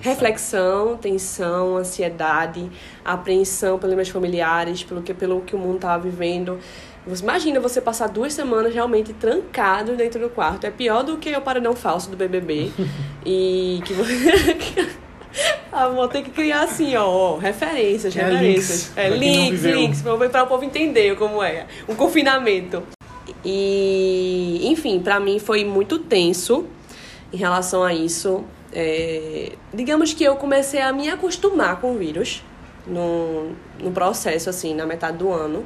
reflexão, 0.01 0.98
tensão, 0.98 1.77
ansiedade, 1.77 2.70
apreensão 3.03 3.79
pelos 3.79 3.96
meus 3.96 4.10
familiares, 4.10 4.84
pelo 4.84 5.01
que, 5.01 5.13
pelo 5.13 5.41
que 5.41 5.56
o 5.56 5.60
mundo 5.60 5.75
estava 5.75 6.03
vivendo. 6.03 6.60
Imagina 7.08 7.60
você 7.60 7.82
passar 7.82 8.08
duas 8.08 8.34
semanas 8.34 8.74
realmente 8.74 9.13
trancado 9.13 9.96
dentro 9.96 10.20
do 10.20 10.29
quarto. 10.29 10.65
É 10.65 10.72
pior 10.72 11.03
do 11.03 11.18
que 11.18 11.36
o 11.36 11.41
paredão 11.41 11.75
falso 11.75 12.10
do 12.10 12.18
BBB. 12.18 12.72
e 13.25 13.82
que 13.86 13.94
você... 13.94 14.89
Ah, 15.72 15.88
vou 15.88 16.08
ter 16.08 16.24
que 16.24 16.32
criar 16.32 16.63
assim, 16.63 16.96
ó, 16.96 17.06
ó, 17.06 17.38
referências, 17.38 18.15
É, 18.18 18.24
referências. 18.24 18.70
links, 18.70 18.98
É, 18.98 19.10
links, 19.10 19.63
links, 19.63 20.01
para 20.01 20.44
o 20.44 20.48
povo 20.48 20.63
entender 20.65 21.15
como 21.15 21.44
é. 21.44 21.68
Um 21.88 21.94
confinamento. 21.94 22.82
E, 23.46 24.60
enfim, 24.63 25.00
pra 25.00 25.20
mim 25.20 25.38
foi 25.38 25.63
muito 25.63 26.00
tenso 26.00 26.65
em 27.32 27.38
relação 27.38 27.84
a 27.84 27.94
isso. 27.94 28.44
É, 28.74 29.53
digamos 29.74 30.13
que 30.13 30.24
eu 30.24 30.36
comecei 30.36 30.82
a 30.82 30.91
me 30.91 31.10
acostumar 31.10 31.79
com 31.79 31.91
o 31.94 31.98
vírus 31.98 32.44
no, 32.86 33.51
no 33.79 33.91
processo, 33.91 34.50
assim, 34.50 34.74
na 34.74 34.86
metade 34.86 35.18
do 35.18 35.32
ano. 35.32 35.63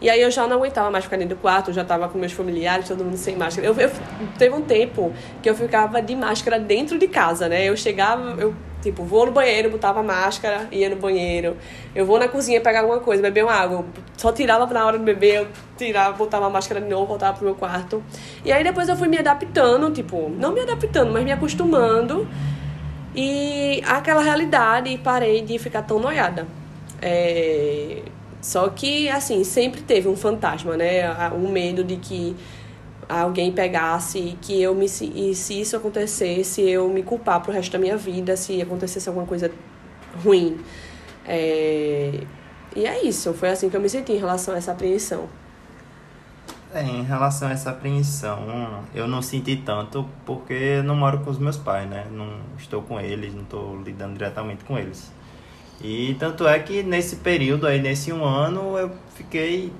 E 0.00 0.10
aí 0.10 0.20
eu 0.20 0.30
já 0.30 0.46
não 0.46 0.56
aguentava 0.56 0.90
mais 0.90 1.04
ficar 1.04 1.16
dentro 1.16 1.36
do 1.36 1.40
quarto, 1.40 1.72
já 1.72 1.84
tava 1.84 2.08
com 2.08 2.18
meus 2.18 2.32
familiares, 2.32 2.88
todo 2.88 3.04
mundo 3.04 3.16
sem 3.16 3.36
máscara. 3.36 3.66
Eu, 3.66 3.74
eu- 3.78 3.90
teve 4.38 4.54
um 4.54 4.62
tempo 4.62 5.12
que 5.42 5.48
eu 5.48 5.54
ficava 5.54 6.02
de 6.02 6.14
máscara 6.14 6.58
dentro 6.58 6.98
de 6.98 7.08
casa, 7.08 7.48
né? 7.48 7.64
Eu 7.64 7.76
chegava, 7.76 8.34
eu 8.40 8.54
tipo, 8.82 9.02
vou 9.02 9.24
no 9.24 9.32
banheiro, 9.32 9.70
botava 9.70 10.02
máscara, 10.02 10.68
ia 10.70 10.90
no 10.90 10.96
banheiro. 10.96 11.56
Eu 11.94 12.04
vou 12.04 12.18
na 12.18 12.28
cozinha 12.28 12.60
pegar 12.60 12.80
alguma 12.80 13.00
coisa, 13.00 13.22
beber 13.22 13.44
uma 13.44 13.54
água. 13.54 13.78
Eu 13.78 13.84
só 14.16 14.30
tirava 14.30 14.66
na 14.72 14.84
hora 14.84 14.98
de 14.98 15.04
beber, 15.04 15.36
eu 15.36 15.48
tirava, 15.78 16.14
botava 16.16 16.46
a 16.46 16.50
máscara 16.50 16.80
de 16.82 16.88
novo, 16.88 17.06
voltava 17.06 17.36
pro 17.38 17.46
meu 17.46 17.54
quarto. 17.54 18.02
E 18.44 18.52
aí 18.52 18.62
depois 18.62 18.86
eu 18.88 18.96
fui 18.96 19.08
me 19.08 19.16
adaptando, 19.18 19.90
tipo, 19.90 20.28
não 20.38 20.52
me 20.52 20.60
adaptando, 20.60 21.10
mas 21.12 21.24
me 21.24 21.32
acostumando. 21.32 22.28
E 23.14 23.80
aquela 23.86 24.22
realidade, 24.22 24.90
e 24.90 24.98
parei 24.98 25.40
de 25.40 25.58
ficar 25.58 25.82
tão 25.82 25.98
noiada. 25.98 26.46
É, 27.00 28.02
Só 28.44 28.68
que, 28.68 29.08
assim, 29.08 29.42
sempre 29.42 29.80
teve 29.80 30.06
um 30.06 30.14
fantasma, 30.14 30.76
né? 30.76 31.10
O 31.30 31.48
medo 31.48 31.82
de 31.82 31.96
que 31.96 32.36
alguém 33.08 33.50
pegasse, 33.50 34.36
que 34.42 34.60
eu 34.60 34.74
me. 34.74 34.84
E 34.84 35.34
se 35.34 35.62
isso 35.62 35.74
acontecesse, 35.74 36.60
eu 36.60 36.86
me 36.90 37.02
culpar 37.02 37.40
pro 37.40 37.50
resto 37.50 37.72
da 37.72 37.78
minha 37.78 37.96
vida, 37.96 38.36
se 38.36 38.60
acontecesse 38.60 39.08
alguma 39.08 39.26
coisa 39.26 39.50
ruim. 40.22 40.60
É... 41.26 42.20
E 42.76 42.84
é 42.86 43.02
isso, 43.02 43.32
foi 43.32 43.48
assim 43.48 43.70
que 43.70 43.76
eu 43.78 43.80
me 43.80 43.88
senti 43.88 44.12
em 44.12 44.18
relação 44.18 44.52
a 44.52 44.58
essa 44.58 44.72
apreensão. 44.72 45.26
É, 46.74 46.82
em 46.82 47.02
relação 47.02 47.48
a 47.48 47.52
essa 47.52 47.70
apreensão, 47.70 48.84
eu 48.94 49.08
não 49.08 49.22
senti 49.22 49.56
tanto 49.56 50.06
porque 50.26 50.82
não 50.82 50.94
moro 50.94 51.20
com 51.20 51.30
os 51.30 51.38
meus 51.38 51.56
pais, 51.56 51.88
né? 51.88 52.04
Não 52.10 52.40
estou 52.58 52.82
com 52.82 53.00
eles, 53.00 53.32
não 53.32 53.44
estou 53.44 53.80
lidando 53.80 54.12
diretamente 54.18 54.64
com 54.64 54.76
eles. 54.76 55.10
E 55.80 56.16
tanto 56.18 56.46
é 56.46 56.58
que 56.58 56.82
nesse 56.82 57.16
período 57.16 57.66
aí, 57.66 57.80
nesse 57.80 58.12
um 58.12 58.24
ano, 58.24 58.78
eu 58.78 58.90
fiquei 59.14 59.72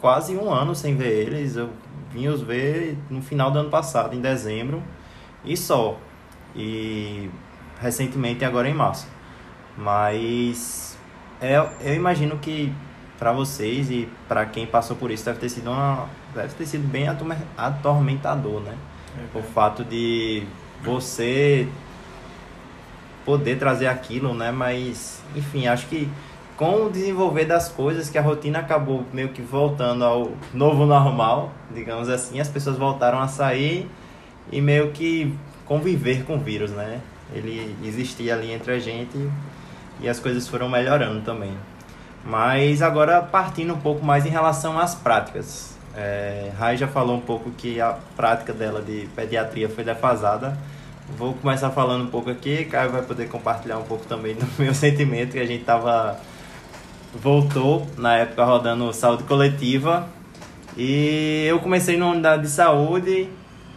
quase 0.00 0.36
um 0.36 0.52
ano 0.52 0.74
sem 0.74 0.96
ver 0.96 1.26
eles. 1.26 1.56
Eu 1.56 1.70
vim 2.12 2.28
os 2.28 2.42
ver 2.42 2.96
no 3.10 3.22
final 3.22 3.50
do 3.50 3.58
ano 3.58 3.70
passado, 3.70 4.14
em 4.14 4.20
dezembro, 4.20 4.82
e 5.44 5.56
só. 5.56 5.98
E 6.54 7.30
recentemente, 7.80 8.44
agora 8.44 8.68
em 8.68 8.74
março. 8.74 9.06
Mas 9.76 10.98
é, 11.40 11.56
eu 11.80 11.94
imagino 11.94 12.38
que 12.38 12.72
para 13.18 13.32
vocês 13.32 13.90
e 13.90 14.08
para 14.28 14.46
quem 14.46 14.66
passou 14.66 14.96
por 14.96 15.10
isso 15.10 15.24
deve 15.24 15.38
ter 15.40 15.48
sido 15.48 15.70
uma 15.70 16.08
deve 16.34 16.54
ter 16.54 16.66
sido 16.66 16.86
bem 16.86 17.06
atormentador, 17.56 18.60
né? 18.60 18.76
É, 19.34 19.38
o 19.38 19.42
fato 19.42 19.84
de 19.84 20.44
você 20.82 21.68
poder 23.28 23.58
trazer 23.58 23.88
aquilo, 23.88 24.32
né? 24.32 24.50
Mas, 24.50 25.22
enfim, 25.36 25.66
acho 25.66 25.86
que 25.88 26.08
com 26.56 26.86
o 26.86 26.90
desenvolver 26.90 27.44
das 27.44 27.68
coisas, 27.68 28.08
que 28.08 28.16
a 28.16 28.22
rotina 28.22 28.60
acabou 28.60 29.04
meio 29.12 29.28
que 29.28 29.42
voltando 29.42 30.02
ao 30.02 30.32
novo 30.54 30.86
normal, 30.86 31.52
digamos 31.74 32.08
assim, 32.08 32.40
as 32.40 32.48
pessoas 32.48 32.78
voltaram 32.78 33.20
a 33.20 33.28
sair 33.28 33.86
e 34.50 34.62
meio 34.62 34.92
que 34.92 35.36
conviver 35.66 36.24
com 36.24 36.36
o 36.36 36.38
vírus, 36.38 36.70
né? 36.70 37.02
Ele 37.30 37.76
existia 37.84 38.32
ali 38.32 38.50
entre 38.50 38.72
a 38.72 38.78
gente 38.78 39.30
e 40.00 40.08
as 40.08 40.18
coisas 40.18 40.48
foram 40.48 40.66
melhorando 40.66 41.20
também. 41.20 41.52
Mas 42.24 42.80
agora 42.80 43.20
partindo 43.20 43.74
um 43.74 43.78
pouco 43.78 44.02
mais 44.02 44.24
em 44.24 44.30
relação 44.30 44.78
às 44.78 44.94
práticas. 44.94 45.76
É, 45.94 46.50
Rai 46.58 46.78
já 46.78 46.88
falou 46.88 47.18
um 47.18 47.20
pouco 47.20 47.50
que 47.50 47.78
a 47.78 47.98
prática 48.16 48.54
dela 48.54 48.80
de 48.80 49.06
pediatria 49.14 49.68
foi 49.68 49.84
defasada 49.84 50.56
Vou 51.16 51.32
começar 51.34 51.70
falando 51.70 52.04
um 52.04 52.08
pouco 52.08 52.28
aqui, 52.28 52.66
Caio 52.66 52.90
vai 52.90 53.02
poder 53.02 53.28
compartilhar 53.28 53.78
um 53.78 53.84
pouco 53.84 54.06
também 54.06 54.34
do 54.34 54.46
meu 54.62 54.74
sentimento, 54.74 55.32
que 55.32 55.38
a 55.38 55.46
gente 55.46 55.64
tava 55.64 56.20
voltou 57.14 57.86
na 57.96 58.16
época 58.18 58.44
rodando 58.44 58.92
saúde 58.92 59.24
coletiva 59.24 60.06
e 60.76 61.46
eu 61.48 61.58
comecei 61.60 61.96
na 61.96 62.08
unidade 62.08 62.42
de 62.42 62.50
saúde 62.50 63.28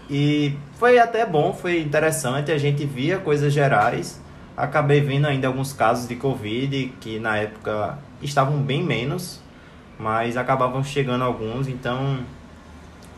e 0.09 0.53
foi 0.77 0.99
até 0.99 1.25
bom, 1.25 1.53
foi 1.53 1.79
interessante, 1.79 2.51
a 2.51 2.57
gente 2.57 2.85
via 2.85 3.17
coisas 3.17 3.53
gerais. 3.53 4.21
Acabei 4.57 4.99
vendo 4.99 5.25
ainda 5.25 5.47
alguns 5.47 5.71
casos 5.71 6.07
de 6.07 6.15
Covid 6.15 6.93
que 6.99 7.17
na 7.17 7.37
época 7.37 7.97
estavam 8.21 8.57
bem 8.57 8.83
menos, 8.83 9.39
mas 9.97 10.35
acabavam 10.35 10.83
chegando 10.83 11.23
alguns, 11.23 11.69
então 11.69 12.19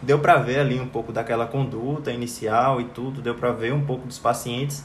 deu 0.04 0.20
para 0.20 0.38
ver 0.38 0.60
ali 0.60 0.80
um 0.80 0.88
pouco 0.88 1.12
daquela 1.12 1.46
conduta 1.46 2.12
inicial 2.12 2.80
e 2.82 2.86
tudo, 2.86 3.22
deu 3.22 3.36
para 3.36 3.52
ver 3.52 3.74
um 3.74 3.82
pouco 3.86 4.06
dos 4.06 4.20
pacientes. 4.20 4.84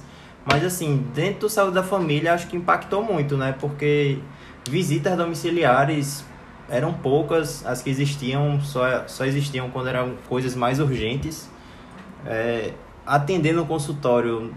Mas 0.50 0.64
assim, 0.64 1.04
dentro 1.14 1.40
do 1.40 1.48
saúde 1.48 1.74
da 1.74 1.82
família, 1.82 2.32
acho 2.32 2.46
que 2.46 2.56
impactou 2.56 3.02
muito, 3.02 3.36
né? 3.36 3.54
Porque 3.58 4.18
visitas 4.68 5.16
domiciliares 5.16 6.24
eram 6.70 6.92
poucas, 6.92 7.64
as 7.66 7.82
que 7.82 7.90
existiam 7.90 8.60
só, 8.60 9.06
só 9.06 9.24
existiam 9.24 9.70
quando 9.70 9.88
eram 9.88 10.14
coisas 10.28 10.54
mais 10.54 10.80
urgentes. 10.80 11.50
É, 12.24 12.72
atendendo 13.06 13.62
o 13.62 13.66
consultório, 13.66 14.52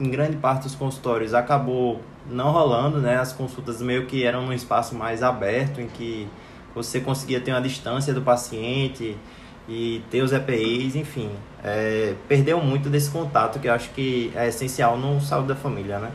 em 0.00 0.10
grande 0.10 0.36
parte 0.36 0.62
dos 0.62 0.74
consultórios, 0.74 1.34
acabou 1.34 2.00
não 2.30 2.50
rolando, 2.50 2.98
né? 2.98 3.16
As 3.16 3.32
consultas 3.32 3.82
meio 3.82 4.06
que 4.06 4.24
eram 4.24 4.46
num 4.46 4.52
espaço 4.52 4.94
mais 4.94 5.22
aberto, 5.22 5.80
em 5.80 5.88
que 5.88 6.28
você 6.74 7.00
conseguia 7.00 7.40
ter 7.40 7.52
uma 7.52 7.60
distância 7.60 8.12
do 8.12 8.22
paciente, 8.22 9.16
e 9.68 10.02
ter 10.10 10.22
os 10.22 10.32
EPIs, 10.32 10.94
enfim, 10.94 11.30
é, 11.64 12.14
perdeu 12.28 12.60
muito 12.60 12.88
desse 12.88 13.10
contato 13.10 13.58
que 13.58 13.68
eu 13.68 13.72
acho 13.72 13.90
que 13.90 14.32
é 14.34 14.48
essencial 14.48 14.96
no 14.96 15.20
saúde 15.20 15.48
da 15.48 15.56
família, 15.56 15.98
né? 15.98 16.10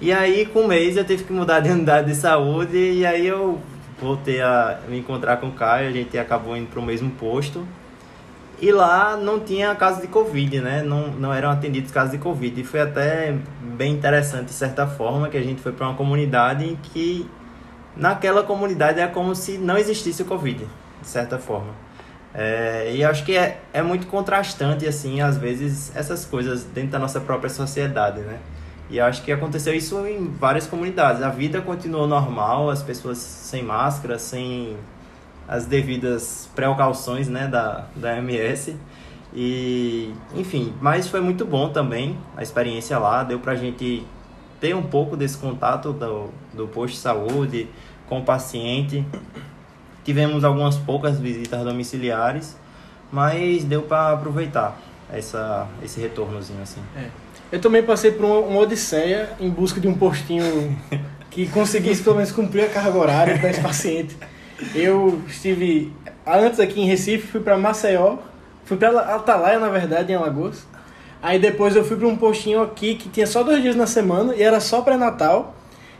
E 0.00 0.12
aí, 0.12 0.46
com 0.46 0.62
um 0.62 0.66
mês, 0.66 0.96
eu 0.96 1.04
tive 1.04 1.22
que 1.22 1.32
mudar 1.32 1.60
de 1.60 1.70
unidade 1.70 2.08
de 2.08 2.16
saúde 2.16 2.76
e 2.76 3.06
aí 3.06 3.24
eu 3.24 3.60
voltei 4.00 4.40
a 4.40 4.80
me 4.88 4.98
encontrar 4.98 5.36
com 5.36 5.46
o 5.46 5.52
Caio, 5.52 5.88
a 5.88 5.92
gente 5.92 6.18
acabou 6.18 6.56
indo 6.56 6.66
para 6.66 6.80
o 6.80 6.82
mesmo 6.82 7.10
posto. 7.12 7.64
E 8.60 8.70
lá 8.70 9.16
não 9.16 9.40
tinha 9.40 9.74
casos 9.74 10.02
de 10.02 10.08
Covid, 10.08 10.60
né? 10.60 10.82
Não, 10.82 11.08
não 11.08 11.32
eram 11.32 11.50
atendidos 11.50 11.90
casos 11.92 12.12
de 12.12 12.18
Covid. 12.18 12.60
E 12.60 12.64
foi 12.64 12.80
até 12.80 13.36
bem 13.60 13.92
interessante, 13.92 14.46
de 14.46 14.52
certa 14.52 14.86
forma, 14.86 15.28
que 15.28 15.36
a 15.36 15.42
gente 15.42 15.60
foi 15.60 15.72
para 15.72 15.86
uma 15.86 15.96
comunidade 15.96 16.64
em 16.64 16.76
que, 16.76 17.28
naquela 17.96 18.42
comunidade, 18.42 19.00
é 19.00 19.06
como 19.06 19.34
se 19.34 19.58
não 19.58 19.76
existisse 19.76 20.22
o 20.22 20.24
Covid, 20.24 20.64
de 21.00 21.08
certa 21.08 21.38
forma. 21.38 21.70
É, 22.34 22.92
e 22.94 23.04
acho 23.04 23.24
que 23.24 23.36
é, 23.36 23.60
é 23.72 23.82
muito 23.82 24.06
contrastante, 24.06 24.86
assim, 24.86 25.20
às 25.20 25.36
vezes, 25.36 25.94
essas 25.94 26.24
coisas 26.24 26.64
dentro 26.64 26.90
da 26.90 26.98
nossa 26.98 27.20
própria 27.20 27.50
sociedade, 27.50 28.20
né? 28.20 28.38
E 28.90 29.00
acho 29.00 29.22
que 29.22 29.32
aconteceu 29.32 29.74
isso 29.74 30.06
em 30.06 30.28
várias 30.28 30.66
comunidades. 30.66 31.22
A 31.22 31.30
vida 31.30 31.60
continuou 31.60 32.06
normal, 32.06 32.70
as 32.70 32.82
pessoas 32.82 33.18
sem 33.18 33.62
máscara, 33.62 34.18
sem 34.18 34.76
as 35.48 35.66
devidas 35.66 36.48
precauções, 36.54 37.28
né, 37.28 37.46
da, 37.46 37.86
da 37.96 38.18
MS. 38.18 38.76
E, 39.34 40.12
enfim, 40.34 40.74
mas 40.80 41.08
foi 41.08 41.20
muito 41.20 41.44
bom 41.44 41.70
também 41.70 42.18
a 42.36 42.42
experiência 42.42 42.98
lá, 42.98 43.22
deu 43.22 43.38
pra 43.38 43.54
gente 43.54 44.06
ter 44.60 44.76
um 44.76 44.82
pouco 44.82 45.16
desse 45.16 45.38
contato 45.38 45.92
do, 45.92 46.28
do 46.52 46.68
posto 46.68 46.94
de 46.94 47.00
saúde 47.00 47.68
com 48.08 48.20
o 48.20 48.24
paciente. 48.24 49.04
Tivemos 50.04 50.44
algumas 50.44 50.76
poucas 50.76 51.18
visitas 51.18 51.64
domiciliares, 51.64 52.56
mas 53.10 53.64
deu 53.64 53.82
para 53.82 54.12
aproveitar 54.12 54.78
essa, 55.12 55.68
esse 55.82 56.00
retornozinho 56.00 56.62
assim. 56.62 56.80
É. 56.96 57.06
Eu 57.52 57.60
também 57.60 57.82
passei 57.82 58.10
por 58.10 58.24
uma, 58.24 58.38
uma 58.38 58.60
odisseia 58.60 59.30
em 59.38 59.50
busca 59.50 59.80
de 59.80 59.86
um 59.86 59.94
postinho 59.94 60.76
que 61.30 61.46
conseguisse 61.48 62.02
pelo 62.02 62.16
menos 62.16 62.32
cumprir 62.32 62.64
a 62.64 62.68
carga 62.68 62.98
horária 62.98 63.38
para 63.38 63.50
esse 63.50 63.60
paciente. 63.60 64.16
Eu 64.74 65.20
estive 65.28 65.92
antes 66.26 66.58
aqui 66.60 66.80
em 66.80 66.86
Recife, 66.86 67.26
fui 67.26 67.40
para 67.40 67.58
Maceió, 67.58 68.18
fui 68.64 68.76
para 68.76 68.98
Atalaia 69.00 69.58
na 69.58 69.68
verdade 69.68 70.12
em 70.12 70.14
Alagoas. 70.14 70.66
Aí 71.22 71.38
depois 71.38 71.76
eu 71.76 71.84
fui 71.84 71.96
para 71.96 72.08
um 72.08 72.16
postinho 72.16 72.62
aqui 72.62 72.94
que 72.94 73.08
tinha 73.08 73.26
só 73.26 73.42
dois 73.42 73.62
dias 73.62 73.76
na 73.76 73.86
semana 73.86 74.34
e 74.34 74.42
era 74.42 74.58
só 74.58 74.82
pré-natal. 74.82 75.54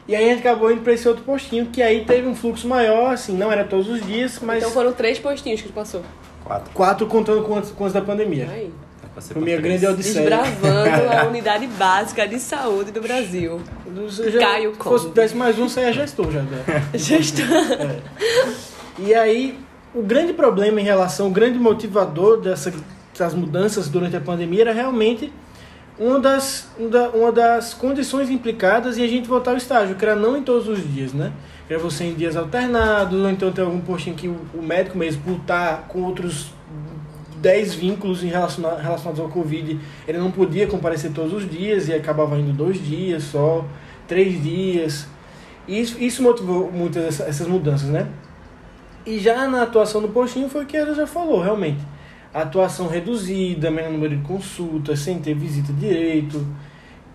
E 0.07 0.17
aí 0.17 0.31
a 0.31 0.35
gente 0.35 0.47
acabou 0.47 0.71
indo 0.71 0.83
para 0.83 0.93
esse 0.93 1.07
outro 1.07 1.23
postinho, 1.23 1.67
que 1.67 1.81
aí 1.81 2.05
teve 2.05 2.27
um 2.27 2.35
fluxo 2.35 2.67
maior, 2.67 3.13
assim, 3.13 3.37
não 3.37 3.53
era 3.53 3.65
todos 3.65 3.89
os 3.89 4.05
dias, 4.05 4.39
mas. 4.43 4.59
Então 4.59 4.71
foram 4.71 4.93
três 4.93 5.19
postinhos 5.19 5.61
que 5.61 5.69
tu 5.69 5.75
passou. 5.75 6.03
Quatro. 6.45 6.75
Quatro 6.75 7.07
contando 7.07 7.43
com 7.43 7.57
antes, 7.57 7.71
com 7.71 7.85
antes 7.85 7.95
da 7.95 8.03
pandemia. 8.03 8.49
Aí. 8.51 8.73
Foi 9.21 9.43
minha 9.43 9.61
grande 9.61 9.87
odisseia. 9.87 10.29
Desbravando 10.29 11.11
a 11.13 11.27
unidade 11.27 11.67
básica 11.67 12.27
de 12.27 12.39
saúde 12.39 12.91
do 12.91 13.01
Brasil. 13.01 13.61
Já, 14.31 14.39
Caio 14.39 14.73
Se 14.73 14.79
fosse 14.79 15.09
desse 15.09 15.37
mais 15.37 15.59
um, 15.59 15.69
você 15.69 15.81
é 15.81 15.93
gestor 15.93 16.31
já. 16.31 16.41
Né? 16.41 16.65
gestor. 16.95 17.45
É. 17.45 18.01
E 18.99 19.15
aí, 19.15 19.59
o 19.95 20.03
grande 20.03 20.33
problema 20.33 20.81
em 20.81 20.85
relação, 20.85 21.29
o 21.29 21.31
grande 21.31 21.59
motivador 21.59 22.41
dessa, 22.41 22.73
dessas 23.13 23.35
mudanças 23.35 23.89
durante 23.89 24.17
a 24.17 24.21
pandemia 24.21 24.63
era 24.63 24.73
realmente 24.73 25.31
uma 25.99 26.19
das, 26.19 26.71
uma 27.15 27.31
das 27.31 27.75
condições 27.75 28.31
implicadas 28.31 28.97
em 28.97 29.05
a 29.05 29.09
gente 29.09 29.29
voltar 29.29 29.51
ao 29.53 29.57
estágio, 29.57 29.95
que 29.95 30.05
era 30.05 30.17
não 30.17 30.37
em 30.37 30.43
todos 30.43 30.69
os 30.69 30.93
dias, 30.93 31.13
né? 31.13 31.33
Era 31.69 31.79
você 31.79 32.05
em 32.05 32.15
dias 32.15 32.37
alternados, 32.37 33.19
ou 33.19 33.31
então 33.31 33.53
ter 33.53 33.63
algum 33.63 33.81
postinho 33.81 34.17
que 34.17 34.29
o, 34.29 34.37
o 34.55 34.63
médico 34.63 34.97
mesmo, 34.97 35.23
por 35.23 35.37
estar 35.37 35.87
com 35.89 36.03
outros 36.03 36.53
10 37.37 37.75
vínculos 37.75 38.25
em 38.25 38.29
relaciona, 38.29 38.77
relacionados 38.77 39.21
ao 39.21 39.29
Covid, 39.29 39.79
ele 40.07 40.19
não 40.19 40.31
podia 40.31 40.67
comparecer 40.67 41.13
todos 41.13 41.33
os 41.33 41.49
dias 41.49 41.89
e 41.89 41.95
acabava 41.95 42.39
indo 42.39 42.53
dois 42.53 42.83
dias 42.83 43.25
só, 43.25 43.65
três 44.09 44.43
dias. 44.43 45.07
E 45.69 45.81
isso, 45.81 46.03
isso 46.03 46.23
motivou 46.23 46.71
muitas 46.73 47.21
essas 47.21 47.47
mudanças, 47.47 47.89
né? 47.89 48.09
E 49.05 49.19
já 49.19 49.47
na 49.49 49.63
atuação 49.63 50.01
do 50.01 50.09
postinho 50.09 50.49
foi 50.49 50.65
o 50.65 50.67
que 50.67 50.77
ela 50.77 50.95
já 50.95 51.07
falou, 51.07 51.43
realmente 51.43 51.92
atuação 52.33 52.89
reduzida, 52.89 53.71
menor 53.71 53.91
número 53.91 54.17
de 54.17 54.23
consultas, 54.23 55.01
sem 55.01 55.19
ter 55.19 55.35
visita 55.35 55.73
direito, 55.73 56.47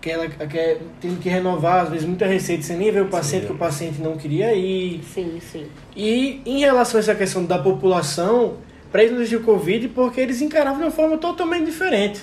que 0.00 0.10
ela 0.10 0.28
quer, 0.28 0.80
tendo 1.00 1.18
que 1.20 1.28
renovar, 1.28 1.84
às 1.84 1.90
vezes, 1.90 2.06
muita 2.06 2.26
receita 2.26 2.62
sem 2.62 2.76
nem 2.76 2.90
ver 2.90 3.02
o 3.02 3.08
paciente, 3.08 3.42
sim. 3.42 3.46
que 3.48 3.52
o 3.52 3.58
paciente 3.58 4.00
não 4.00 4.16
queria 4.16 4.54
ir. 4.54 5.02
Sim, 5.02 5.38
sim. 5.40 5.66
E 5.96 6.40
em 6.46 6.60
relação 6.60 6.98
a 6.98 7.02
essa 7.02 7.14
questão 7.14 7.44
da 7.44 7.58
população, 7.58 8.56
para 8.92 9.02
eles 9.02 9.12
não 9.12 9.20
existia 9.20 9.38
o 9.38 9.42
Covid 9.42 9.88
porque 9.88 10.20
eles 10.20 10.40
encaravam 10.40 10.78
de 10.78 10.84
uma 10.84 10.90
forma 10.90 11.18
totalmente 11.18 11.64
diferente. 11.64 12.22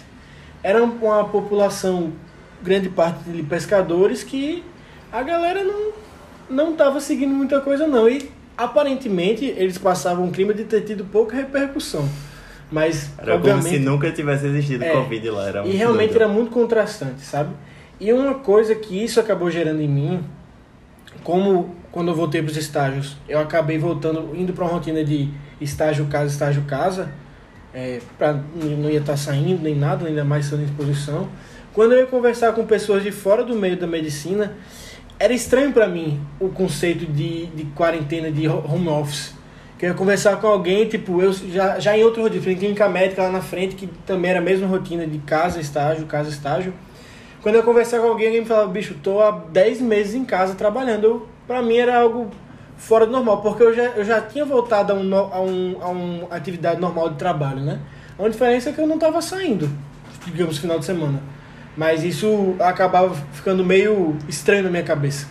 Era 0.64 0.84
uma 0.84 1.26
população, 1.26 2.14
grande 2.64 2.90
parte 2.90 3.30
de 3.30 3.44
pescadores, 3.44 4.24
que 4.24 4.64
a 5.12 5.22
galera 5.22 5.64
não 5.64 6.06
não 6.50 6.72
estava 6.72 7.00
seguindo 7.00 7.34
muita 7.34 7.60
coisa 7.62 7.88
não. 7.88 8.08
E 8.08 8.30
aparentemente 8.58 9.46
eles 9.46 9.78
passavam 9.78 10.26
um 10.26 10.32
clima 10.32 10.54
de 10.54 10.64
ter 10.64 10.82
tido 10.82 11.04
pouca 11.06 11.36
repercussão. 11.36 12.08
Mas, 12.72 13.12
Era 13.18 13.38
como 13.38 13.62
se 13.62 13.80
nunca 13.80 14.12
tivesse 14.12 14.48
existido 14.48 14.84
É. 14.84 14.92
Covid 14.92 15.30
lá. 15.30 15.48
Era 15.48 15.68
e 15.68 15.72
realmente 15.72 16.10
doido. 16.10 16.22
era 16.24 16.28
muito 16.28 16.52
contrastante, 16.52 17.22
sabe? 17.22 17.52
E 18.00 18.12
uma 18.12 18.34
coisa 18.36 18.74
que 18.76 19.02
isso 19.04 19.20
acabou 19.20 19.50
gerando 19.52 19.82
em 19.82 19.88
mim, 19.88 20.20
como 21.24 21.76
quando 21.92 22.10
eu 22.10 22.16
voltei 22.16 22.42
para 22.42 22.52
os 22.52 22.58
estágios, 22.58 23.16
eu 23.28 23.40
acabei 23.40 23.78
voltando, 23.78 24.32
indo 24.36 24.52
para 24.52 24.66
uma 24.66 24.74
rotina 24.74 25.04
de 25.04 25.30
estágio 25.62 26.06
casa, 26.08 26.32
estágio 26.32 26.64
casa, 26.64 27.10
é, 27.74 28.00
pra, 28.18 28.34
não 28.56 28.90
ia 28.90 29.00
estar 29.00 29.16
saindo 29.16 29.62
nem 29.62 29.76
nada, 29.76 30.06
ainda 30.08 30.26
mais 30.26 30.46
sendo 30.46 30.64
exposição. 30.64 31.30
Quando 31.74 31.94
eu 31.94 32.00
ia 32.00 32.06
conversar 32.08 32.54
com 32.54 32.66
pessoas 32.66 33.04
de 33.04 33.12
fora 33.12 33.44
do 33.44 33.56
meio 33.56 33.78
da 33.78 33.88
medicina, 33.88 34.54
era 35.20 35.34
estranho 35.34 35.72
para 35.72 35.88
mim 35.88 36.20
o 36.40 36.50
conceito 36.50 37.06
de, 37.06 37.46
de 37.48 37.64
quarentena, 37.76 38.30
de 38.32 38.48
ho- 38.48 38.64
home 38.68 38.88
office. 38.90 39.34
Que 39.78 39.86
eu 39.86 39.90
ia 39.90 39.96
conversar 39.96 40.38
com 40.38 40.48
alguém, 40.48 40.88
tipo, 40.88 41.22
eu 41.22 41.34
já, 41.34 41.80
já 41.80 41.98
em 41.98 42.04
outro 42.04 42.22
rodízio, 42.22 42.52
em 42.52 42.56
clínica 42.56 42.88
médica 42.88 43.24
lá 43.24 43.30
na 43.30 43.42
frente, 43.42 43.76
que 43.76 43.88
também 44.06 44.32
era 44.32 44.40
a 44.40 44.44
mesma 44.44 44.68
rotina 44.68 45.06
de 45.06 45.18
casa, 45.20 45.60
estágio, 45.60 46.06
casa, 46.06 46.30
estágio. 46.30 46.74
Quando 47.42 47.56
eu 47.56 47.64
conversar 47.64 48.00
com 48.00 48.08
alguém, 48.08 48.28
alguém 48.28 48.42
me 48.42 48.48
falava, 48.48 48.68
bicho, 48.68 48.96
tô 49.04 49.22
há 49.22 49.32
10 49.32 49.82
meses 49.82 50.16
em 50.16 50.24
casa 50.24 50.56
trabalhando. 50.56 51.04
Eu, 51.04 51.28
pra 51.46 51.62
mim 51.62 51.78
era 51.78 52.00
algo 52.00 52.32
fora 52.78 53.06
do 53.06 53.12
normal, 53.12 53.42
porque 53.42 53.64
eu 53.64 53.74
já, 53.74 53.84
eu 53.84 54.04
já 54.04 54.22
tinha 54.22 54.46
voltado 54.46 54.94
a, 54.94 54.96
um, 54.96 55.16
a, 55.16 55.42
um, 55.42 55.78
a 55.82 55.88
uma 55.90 56.36
atividade 56.36 56.80
normal 56.80 57.10
de 57.10 57.18
trabalho, 57.18 57.62
né? 57.62 57.80
A 58.18 58.28
diferença 58.30 58.70
é 58.70 58.74
que 58.74 58.80
eu 58.80 58.88
não 58.88 58.98
tava 58.98 59.22
saindo, 59.22 59.70
digamos, 60.26 60.58
final 60.58 60.80
de 60.80 60.86
semana. 60.86 61.22
Mas 61.76 62.04
isso 62.04 62.56
acabava 62.60 63.14
ficando 63.34 63.64
meio 63.64 64.16
estranho 64.30 64.64
na 64.64 64.70
minha 64.70 64.84
cabeça. 64.84 65.28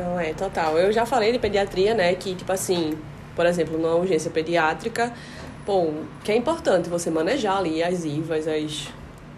Não, 0.00 0.18
é, 0.18 0.32
total. 0.32 0.78
Eu 0.78 0.90
já 0.90 1.04
falei 1.04 1.30
de 1.30 1.38
pediatria, 1.38 1.92
né? 1.92 2.14
Que, 2.14 2.34
tipo 2.34 2.50
assim, 2.50 2.96
por 3.36 3.44
exemplo, 3.44 3.76
numa 3.76 3.94
urgência 3.94 4.30
pediátrica, 4.30 5.12
pô, 5.66 5.92
que 6.24 6.32
é 6.32 6.36
importante 6.36 6.88
você 6.88 7.10
manejar 7.10 7.58
ali 7.58 7.82
as 7.82 8.04
IVAs, 8.06 8.48
as, 8.48 8.88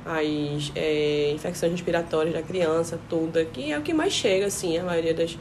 as 0.07 0.73
é, 0.77 1.33
infecções 1.35 1.73
respiratórias 1.73 2.33
da 2.33 2.43
criança, 2.43 2.97
tudo, 3.09 3.45
que 3.47 3.73
é 3.73 3.79
o 3.79 3.83
que 3.83 3.93
mais 3.93 4.13
chega, 4.13 4.47
assim, 4.47 4.79
a 4.79 4.85
maioria 4.85 5.13
das, 5.13 5.37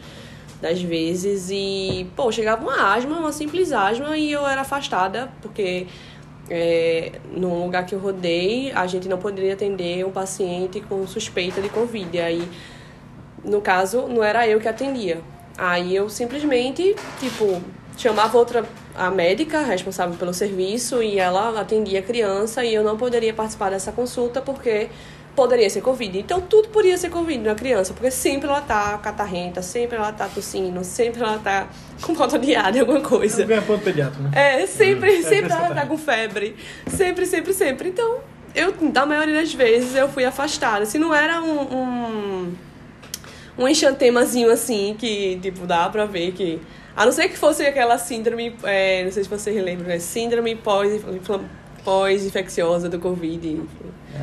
das 0.60 0.82
vezes. 0.82 1.50
E, 1.52 2.08
pô, 2.16 2.32
chegava 2.32 2.64
uma 2.64 2.96
asma, 2.96 3.20
uma 3.20 3.32
simples 3.32 3.72
asma, 3.72 4.18
e 4.18 4.32
eu 4.32 4.48
era 4.48 4.62
afastada, 4.62 5.32
porque 5.40 5.86
é, 6.50 7.12
no 7.32 7.64
lugar 7.64 7.86
que 7.86 7.94
eu 7.94 8.00
rodei, 8.00 8.72
a 8.72 8.88
gente 8.88 9.08
não 9.08 9.20
poderia 9.20 9.54
atender 9.54 10.04
um 10.04 10.12
paciente 10.12 10.82
com 10.82 11.06
suspeita 11.06 11.62
de 11.62 11.70
Covid. 11.70 12.20
Aí 12.20 12.42
no 13.44 13.62
caso, 13.62 14.08
não 14.08 14.24
era 14.24 14.48
eu 14.48 14.60
que 14.60 14.68
atendia. 14.68 15.22
Aí 15.58 15.96
eu 15.96 16.10
simplesmente, 16.10 16.96
tipo, 17.20 17.62
chamava 17.98 18.38
outra, 18.38 18.66
a 18.96 19.12
médica 19.12 19.62
responsável 19.62 20.16
pelo 20.16 20.34
serviço, 20.34 21.04
e 21.04 21.20
ela 21.20 21.60
atendia 21.60 22.00
a 22.00 22.04
criança, 22.04 22.64
e 22.64 22.74
eu 22.74 22.84
não 22.84 22.98
poderia 22.98 23.34
participar 23.34 23.70
dessa 23.70 23.92
consulta 23.92 24.42
porque 24.42 24.90
poderia 25.36 25.70
ser 25.70 25.82
Covid. 25.82 26.20
Então 26.20 26.42
tudo 26.42 26.70
podia 26.70 26.98
ser 26.98 27.10
Covid 27.10 27.40
na 27.40 27.56
criança, 27.56 27.94
porque 27.94 28.12
sempre 28.12 28.50
ela 28.50 28.62
tá 28.62 28.98
catarrenta, 28.98 29.62
sempre 29.62 29.98
ela 29.98 30.12
tá 30.12 30.28
tossindo, 30.28 30.84
sempre 30.84 31.22
ela 31.22 31.38
tá 31.40 31.68
com 32.02 32.16
falta 32.16 32.38
de 32.38 32.56
ar 32.56 32.78
alguma 32.78 33.02
coisa. 33.02 33.42
Eu 33.42 33.48
ganho 33.48 33.62
ponto 33.64 33.84
pediatra, 33.84 34.22
né? 34.22 34.32
É, 34.34 34.66
sempre, 34.66 35.20
Hum, 35.20 35.24
sempre 35.24 35.52
é 35.52 35.56
ela 35.56 35.74
tá 35.74 35.86
com 35.86 35.98
febre. 35.98 36.56
Sempre, 36.88 37.26
sempre, 37.26 37.54
sempre. 37.54 37.90
Então, 37.90 38.20
eu, 38.54 38.74
da 38.90 39.06
maioria 39.06 39.36
das 39.36 39.54
vezes, 39.54 39.96
eu 39.96 40.10
fui 40.10 40.26
afastada. 40.26 40.86
Se 40.86 40.98
não 40.98 41.14
era 41.14 41.42
um, 41.42 41.62
um, 41.62 42.54
um 43.62 43.68
enxantemazinho 43.68 44.52
assim, 44.52 44.96
que, 44.98 45.40
tipo, 45.42 45.66
dá 45.66 45.88
pra 45.90 46.06
ver 46.06 46.32
que... 46.34 46.60
A 46.96 47.06
não 47.06 47.12
ser 47.12 47.30
que 47.30 47.38
fosse 47.38 47.64
aquela 47.66 47.98
síndrome, 47.98 48.54
é, 48.64 49.04
não 49.06 49.12
sei 49.12 49.24
se 49.24 49.30
vocês 49.30 49.64
lembram, 49.64 49.88
né? 49.88 49.98
Síndrome 50.00 50.56
pós- 50.56 51.02
pós-infecciosa 51.84 52.90
do 52.90 53.00
Covid. 53.00 53.48
enfim. 53.48 53.68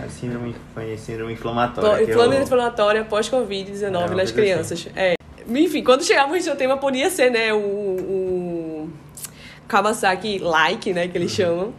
É, 0.04 0.08
síndrome, 0.08 0.54
foi 0.74 0.96
síndrome 0.98 1.32
inflamatória. 1.32 2.02
Eu- 2.02 2.08
Inflamatória 2.10 2.42
inflamatória 2.42 3.04
pós-Covid-19 3.04 3.86
É, 3.86 3.90
nas 3.90 4.08
coisa 4.10 4.32
crianças. 4.34 4.88
É. 4.94 5.14
Enfim, 5.48 5.82
quando 5.82 6.04
chegava 6.04 6.32
o 6.32 6.36
enxantema, 6.36 6.76
podia 6.76 7.08
ser, 7.08 7.30
né, 7.30 7.52
o, 7.54 7.56
o 7.58 8.90
Kawasaki 9.66 10.38
like, 10.38 10.92
né, 10.92 11.08
que 11.08 11.16
eles 11.16 11.30
chamam. 11.32 11.72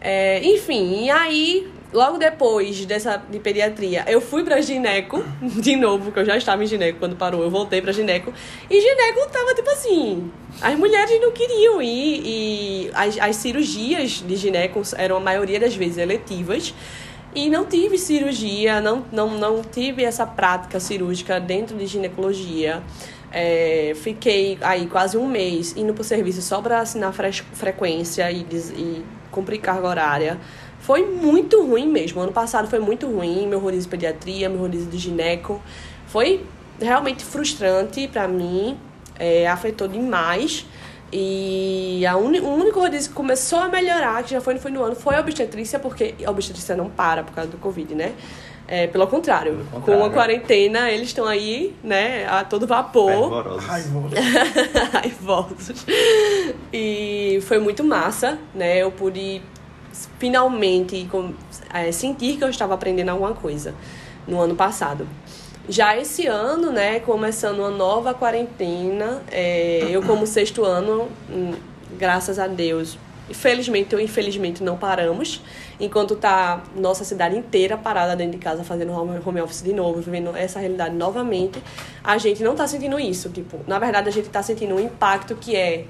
É, 0.00 0.42
enfim, 0.44 1.04
e 1.04 1.10
aí, 1.10 1.68
logo 1.92 2.18
depois 2.18 2.84
dessa 2.84 3.16
de 3.16 3.38
pediatria, 3.38 4.04
eu 4.06 4.20
fui 4.20 4.44
pra 4.44 4.60
gineco, 4.60 5.24
de 5.40 5.76
novo, 5.76 6.06
porque 6.06 6.20
eu 6.20 6.24
já 6.24 6.36
estava 6.36 6.62
em 6.62 6.66
gineco 6.66 6.98
quando 6.98 7.16
parou, 7.16 7.42
eu 7.42 7.50
voltei 7.50 7.80
pra 7.80 7.92
gineco, 7.92 8.32
e 8.68 8.80
gineco 8.80 9.28
tava 9.30 9.54
tipo 9.54 9.70
assim, 9.70 10.30
as 10.60 10.76
mulheres 10.76 11.20
não 11.20 11.32
queriam 11.32 11.80
ir, 11.80 12.22
e 12.24 12.90
as, 12.92 13.18
as 13.18 13.36
cirurgias 13.36 14.22
de 14.26 14.36
gineco 14.36 14.82
eram 14.96 15.16
a 15.16 15.20
maioria 15.20 15.58
das 15.58 15.74
vezes 15.74 15.98
eletivas, 15.98 16.74
e 17.34 17.50
não 17.50 17.64
tive 17.64 17.98
cirurgia, 17.98 18.80
não, 18.80 19.04
não, 19.10 19.30
não 19.30 19.62
tive 19.62 20.04
essa 20.04 20.24
prática 20.24 20.78
cirúrgica 20.78 21.40
dentro 21.40 21.76
de 21.76 21.86
ginecologia. 21.86 22.80
É, 23.32 23.92
fiquei 23.96 24.56
aí 24.60 24.86
quase 24.86 25.16
um 25.16 25.26
mês 25.26 25.76
indo 25.76 25.92
pro 25.92 26.04
serviço 26.04 26.40
só 26.40 26.62
para 26.62 26.78
assinar 26.78 27.12
fre 27.12 27.32
frequência 27.32 28.30
e, 28.30 28.46
e 28.76 29.04
cumprir 29.34 29.58
carga 29.60 29.88
horária. 29.88 30.38
Foi 30.80 31.04
muito 31.04 31.62
ruim 31.66 31.88
mesmo. 31.88 32.20
Ano 32.20 32.32
passado 32.32 32.68
foi 32.68 32.78
muito 32.78 33.06
ruim. 33.06 33.46
Meu 33.46 33.58
rodízio 33.58 33.84
de 33.84 33.88
pediatria, 33.88 34.48
meu 34.48 34.60
rodízio 34.60 34.90
de 34.90 34.98
gineco. 34.98 35.60
Foi 36.06 36.44
realmente 36.80 37.24
frustrante 37.24 38.06
para 38.08 38.28
mim. 38.28 38.78
É, 39.18 39.46
afetou 39.48 39.88
demais. 39.88 40.66
E 41.12 42.04
a 42.06 42.16
uni- 42.16 42.40
o 42.40 42.48
único 42.48 42.80
rodízio 42.80 43.10
que 43.10 43.14
começou 43.14 43.60
a 43.60 43.68
melhorar, 43.68 44.22
que 44.24 44.30
já 44.32 44.40
foi, 44.40 44.58
foi 44.58 44.70
no 44.70 44.82
ano, 44.82 44.96
foi 44.96 45.14
a 45.14 45.20
obstetrícia, 45.20 45.78
porque 45.78 46.14
a 46.24 46.30
obstetrícia 46.30 46.74
não 46.74 46.88
para 46.90 47.22
por 47.22 47.32
causa 47.34 47.50
do 47.50 47.56
Covid, 47.58 47.94
né? 47.94 48.12
É, 48.66 48.86
pelo 48.86 49.06
contrário, 49.06 49.56
Pelo 49.56 49.70
com 49.72 49.80
contrário. 49.80 50.04
a 50.06 50.10
quarentena, 50.10 50.90
eles 50.90 51.08
estão 51.08 51.26
aí, 51.26 51.74
né, 51.84 52.26
a 52.26 52.42
todo 52.44 52.66
vapor 52.66 53.10
Fervorosos. 53.10 53.64
Raivoso. 53.66 54.14
raivosos. 54.92 55.86
E 56.72 57.40
foi 57.42 57.58
muito 57.58 57.84
massa, 57.84 58.38
né? 58.54 58.78
Eu 58.82 58.90
pude 58.90 59.42
finalmente 60.18 61.06
com- 61.10 61.32
é, 61.72 61.92
sentir 61.92 62.36
que 62.36 62.44
eu 62.44 62.48
estava 62.48 62.74
aprendendo 62.74 63.10
alguma 63.10 63.34
coisa 63.34 63.74
no 64.26 64.40
ano 64.40 64.54
passado. 64.54 65.06
Já 65.68 65.96
esse 65.96 66.26
ano, 66.26 66.70
né, 66.70 67.00
começando 67.00 67.58
uma 67.60 67.70
nova 67.70 68.12
quarentena, 68.12 69.22
é, 69.30 69.86
eu 69.90 70.02
como 70.02 70.26
sexto 70.26 70.62
ano, 70.64 71.08
hum, 71.30 71.52
graças 71.98 72.38
a 72.38 72.46
Deus, 72.46 72.98
infelizmente 73.28 73.94
ou 73.94 74.00
infelizmente 74.00 74.62
não 74.62 74.76
paramos, 74.76 75.42
enquanto 75.80 76.16
tá 76.16 76.62
nossa 76.76 77.04
cidade 77.04 77.36
inteira 77.36 77.76
parada 77.76 78.14
dentro 78.14 78.32
de 78.32 78.38
casa 78.38 78.62
fazendo 78.64 78.92
home 78.92 79.40
office 79.40 79.62
de 79.62 79.72
novo, 79.72 80.00
vivendo 80.00 80.36
essa 80.36 80.58
realidade 80.58 80.94
novamente, 80.94 81.62
a 82.02 82.18
gente 82.18 82.42
não 82.42 82.54
tá 82.54 82.66
sentindo 82.66 82.98
isso, 82.98 83.30
tipo, 83.30 83.60
na 83.66 83.78
verdade 83.78 84.08
a 84.08 84.12
gente 84.12 84.28
tá 84.28 84.42
sentindo 84.42 84.74
um 84.74 84.80
impacto 84.80 85.34
que 85.36 85.56
é 85.56 85.86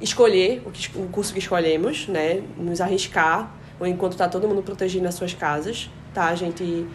escolher 0.00 0.62
o, 0.64 0.70
que, 0.70 0.96
o 0.96 1.08
curso 1.08 1.32
que 1.32 1.38
escolhemos, 1.38 2.06
né, 2.06 2.42
nos 2.56 2.80
arriscar, 2.80 3.54
ou 3.78 3.86
enquanto 3.86 4.16
tá 4.16 4.28
todo 4.28 4.48
mundo 4.48 4.62
protegido 4.62 5.04
nas 5.04 5.14
suas 5.14 5.34
casas, 5.34 5.90
tá? 6.14 6.26
A 6.26 6.34
gente 6.34 6.86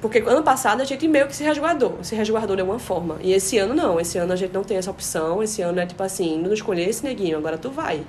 porque 0.00 0.20
ano 0.20 0.42
passado 0.42 0.82
a 0.82 0.84
gente 0.84 1.08
meio 1.08 1.26
que 1.26 1.34
se 1.34 1.42
resguardou, 1.42 1.98
se 2.02 2.14
resguardou 2.14 2.54
de 2.54 2.60
alguma 2.60 2.78
forma. 2.78 3.16
E 3.20 3.32
esse 3.32 3.58
ano 3.58 3.74
não, 3.74 3.98
esse 3.98 4.16
ano 4.18 4.32
a 4.32 4.36
gente 4.36 4.52
não 4.52 4.62
tem 4.62 4.76
essa 4.76 4.90
opção, 4.90 5.42
esse 5.42 5.62
ano 5.62 5.80
é 5.80 5.86
tipo 5.86 6.00
assim, 6.02 6.38
não 6.38 6.52
escolher 6.52 6.88
esse 6.88 7.02
neguinho, 7.02 7.36
agora 7.36 7.58
tu 7.58 7.70
vai. 7.70 8.04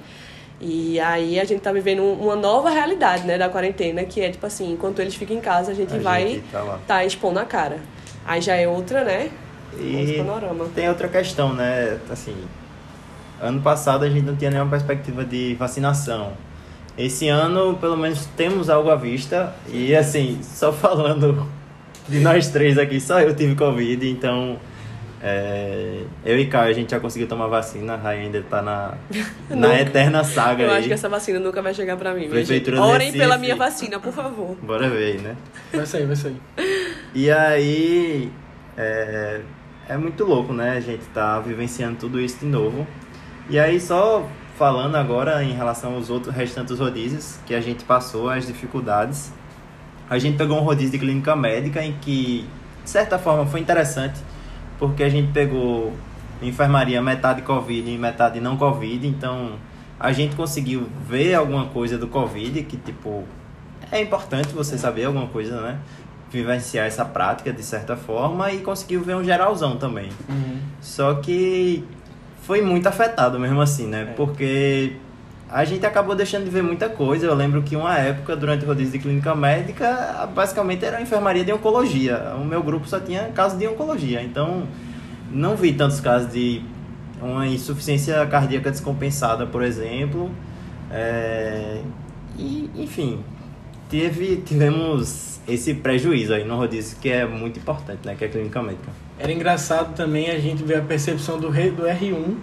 E 0.68 1.00
aí 1.00 1.40
a 1.40 1.44
gente 1.46 1.62
tá 1.62 1.72
vivendo 1.72 2.02
um- 2.02 2.14
uma 2.24 2.36
nova 2.36 2.72
realidade, 2.72 3.24
né, 3.28 3.38
da 3.38 3.48
quarentena, 3.50 4.04
que 4.04 4.20
é 4.20 4.32
tipo 4.32 4.46
assim, 4.48 4.72
enquanto 4.74 5.00
eles 5.00 5.14
ficam 5.14 5.38
em 5.38 5.40
casa, 5.40 5.72
a 5.72 5.76
gente 5.76 5.96
A 5.96 6.00
vai 6.00 6.28
gente 6.28 6.44
tá 6.52 6.80
tá 6.88 7.06
expondo 7.06 7.38
a 7.40 7.46
cara. 7.46 7.78
Aí 8.26 8.42
já 8.42 8.56
é 8.56 8.68
outra, 8.68 9.04
né? 9.04 9.30
Outro 9.74 9.86
E 9.88 10.18
panorama. 10.18 10.66
tem 10.74 10.90
outra 10.90 11.08
questão, 11.08 11.54
né? 11.54 12.00
Assim, 12.10 12.36
ano 13.40 13.62
passado 13.62 14.06
a 14.06 14.10
gente 14.10 14.24
não 14.26 14.36
tinha 14.36 14.50
nenhuma 14.50 14.72
perspectiva 14.72 15.24
de 15.24 15.54
vacinação. 15.56 16.34
Esse 16.98 17.28
ano, 17.28 17.76
pelo 17.78 17.96
menos, 17.98 18.26
temos 18.38 18.70
algo 18.70 18.90
à 18.90 18.96
vista. 18.96 19.54
E, 19.68 19.94
assim, 19.96 20.40
só 20.42 20.72
falando 20.74 21.46
de 22.08 22.20
nós 22.22 22.48
três 22.48 22.78
aqui, 22.80 23.00
só 23.00 23.20
eu 23.20 23.36
tive 23.36 23.54
Covid, 23.56 24.10
então. 24.10 24.58
É, 25.28 26.04
eu 26.24 26.38
e 26.38 26.46
Caio, 26.46 26.70
a 26.70 26.74
gente 26.74 26.92
já 26.92 27.00
conseguiu 27.00 27.28
tomar 27.28 27.48
vacina, 27.48 27.96
a 27.96 27.98
Rai 27.98 28.20
ainda 28.20 28.44
tá 28.44 28.62
na, 28.62 28.94
na 29.50 29.82
eterna 29.82 30.24
saga 30.24 30.66
Eu 30.66 30.70
aí. 30.70 30.78
acho 30.78 30.88
que 30.88 30.94
essa 30.94 31.10
vacina 31.10 31.40
nunca 31.40 31.64
vai 31.64 31.74
chegar 31.74 31.98
pra 31.98 32.14
mim. 32.14 32.30
Prefeitura 32.30 32.78
gente. 32.78 32.86
Orem 32.86 33.08
Recife. 33.08 33.18
pela 33.18 33.36
minha 33.36 33.56
vacina, 33.56 34.00
por 34.00 34.14
favor. 34.14 34.56
Bora 34.62 34.88
ver, 34.88 35.20
né? 35.24 35.36
Vai 35.74 35.84
sair, 35.88 36.06
vai 36.06 36.16
sair. 36.16 36.40
E 37.16 37.32
aí, 37.32 38.32
é, 38.78 39.42
é 39.90 39.98
muito 39.98 40.24
louco, 40.26 40.54
né? 40.54 40.78
A 40.78 40.80
gente 40.80 41.04
tá 41.08 41.40
vivenciando 41.40 41.98
tudo 41.98 42.22
isso 42.22 42.38
de 42.42 42.46
novo. 42.46 42.86
E 43.50 43.58
aí, 43.58 43.80
só 43.80 44.30
falando 44.60 44.94
agora 44.96 45.44
em 45.44 45.54
relação 45.54 45.96
aos 45.96 46.12
outros 46.12 46.36
restantes 46.36 46.78
rodízios 46.78 47.40
que 47.48 47.56
a 47.56 47.62
gente 47.62 47.84
passou, 47.84 48.30
as 48.30 48.46
dificuldades. 48.46 49.34
A 50.08 50.20
gente 50.20 50.38
pegou 50.38 50.60
um 50.60 50.64
rodízio 50.64 50.92
de 50.92 51.00
clínica 51.00 51.36
médica 51.36 51.84
em 51.84 51.94
que, 51.94 52.48
de 52.84 52.90
certa 52.92 53.18
forma, 53.18 53.44
foi 53.48 53.60
interessante, 53.60 54.20
porque 54.78 55.04
a 55.04 55.10
gente 55.10 55.32
pegou 55.32 55.94
enfermaria 56.42 57.02
metade 57.02 57.42
Covid 57.42 57.90
e 57.90 57.98
metade 57.98 58.40
não 58.40 58.58
Covid, 58.58 59.08
então 59.08 59.54
a 60.00 60.12
gente 60.12 60.36
conseguiu 60.36 60.88
ver 61.08 61.34
alguma 61.34 61.66
coisa 61.66 61.98
do 61.98 62.08
Covid, 62.08 62.62
que 62.64 62.78
tipo, 62.78 63.24
é 63.92 64.02
importante 64.02 64.50
você 64.50 64.78
saber 64.78 65.06
alguma 65.06 65.28
coisa, 65.28 65.62
né? 65.62 65.80
Vivenciar 66.30 66.86
essa 66.86 67.06
prática 67.06 67.54
de 67.54 67.64
certa 67.64 67.96
forma 67.96 68.52
e 68.52 68.60
conseguiu 68.60 69.02
ver 69.02 69.16
um 69.16 69.24
geralzão 69.24 69.78
também. 69.78 70.10
Uhum. 70.28 70.60
Só 70.82 71.16
que 71.16 71.84
foi 72.42 72.62
muito 72.62 72.88
afetado 72.88 73.40
mesmo 73.40 73.62
assim, 73.62 73.88
né? 73.88 74.02
É. 74.02 74.06
Porque 74.14 74.98
a 75.50 75.64
gente 75.64 75.86
acabou 75.86 76.16
deixando 76.16 76.44
de 76.46 76.50
ver 76.50 76.64
muita 76.64 76.90
coisa. 76.90 77.26
Eu 77.26 77.36
lembro 77.36 77.62
que 77.62 77.76
uma 77.76 77.98
época, 77.98 78.36
durante 78.36 78.66
o 78.66 78.68
rodízio 78.68 78.94
de 78.94 79.00
clínica 79.00 79.36
médica, 79.36 80.28
basicamente 80.34 80.84
era 80.84 80.98
a 80.98 81.02
enfermaria 81.02 81.44
de 81.44 81.54
oncologia. 81.54 82.34
O 82.40 82.44
meu 82.44 82.64
grupo 82.64 82.88
só 82.88 83.00
tinha 83.00 83.30
casos 83.30 83.58
de 83.58 83.68
oncologia. 83.68 84.22
Então, 84.22 84.64
não 85.32 85.56
vi 85.56 85.74
tantos 85.74 86.00
casos 86.00 86.32
de 86.32 86.62
uma 87.22 87.48
insuficiência 87.48 88.26
cardíaca 88.26 88.72
descompensada, 88.72 89.46
por 89.46 89.62
exemplo. 89.62 90.32
É, 90.92 91.82
E, 92.38 92.70
enfim, 92.76 93.20
teve, 93.90 94.38
tivemos 94.38 95.40
esse 95.48 95.74
prejuízo 95.76 96.34
aí 96.34 96.44
no 96.44 96.58
rodízio 96.58 96.98
que 97.00 97.10
é 97.10 97.26
muito 97.26 97.60
importante, 97.60 98.00
né? 98.04 98.16
Que 98.16 98.26
é 98.26 98.28
a 98.28 98.32
clínica 98.32 98.62
médica. 98.62 98.92
Era 99.18 99.32
engraçado 99.32 99.96
também 99.96 100.30
a 100.30 100.40
gente 100.40 100.64
ver 100.64 100.78
a 100.78 100.82
percepção 100.82 101.40
do, 101.40 101.50
do 101.50 101.84
R1 101.84 102.36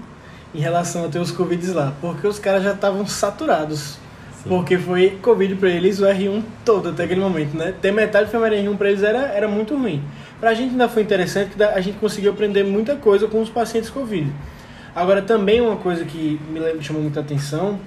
em 0.55 0.61
relação 0.61 1.05
a 1.05 1.09
ter 1.09 1.19
os 1.19 1.31
Covids 1.31 1.73
lá, 1.73 1.95
porque 2.01 2.27
os 2.27 2.39
caras 2.39 2.63
já 2.63 2.73
estavam 2.73 3.07
saturados. 3.07 3.99
Sim. 4.43 4.49
Porque 4.49 4.77
foi 4.77 5.19
Covid 5.23 5.55
pra 5.55 5.71
eles 5.71 6.01
o 6.01 6.05
R1 6.05 6.43
todo 6.65 6.91
até 6.91 7.05
aquele 7.05 7.21
momento, 7.21 7.57
né? 7.57 7.75
Ter 7.81 7.93
metade 7.93 8.25
do 8.25 8.29
enfermaria 8.29 8.63
R1 8.63 8.77
pra 8.77 8.89
eles 8.89 9.03
era, 9.03 9.29
era 9.29 9.49
muito 9.49 9.77
ruim. 9.77 10.03
Pra 10.41 10.53
gente 10.55 10.73
ainda 10.73 10.89
foi 10.89 11.03
interessante 11.03 11.55
que 11.57 11.63
a 11.63 11.81
gente 11.81 11.99
conseguiu 11.99 12.33
aprender 12.33 12.65
muita 12.65 12.97
coisa 12.97 13.29
com 13.29 13.41
os 13.41 13.49
pacientes 13.49 13.89
Covid. 13.89 14.31
Agora, 14.95 15.23
também 15.23 15.61
uma 15.61 15.77
coisa 15.77 16.05
que 16.05 16.41
me 16.51 16.83
chamou 16.83 17.01
muita 17.01 17.21
atenção 17.21 17.79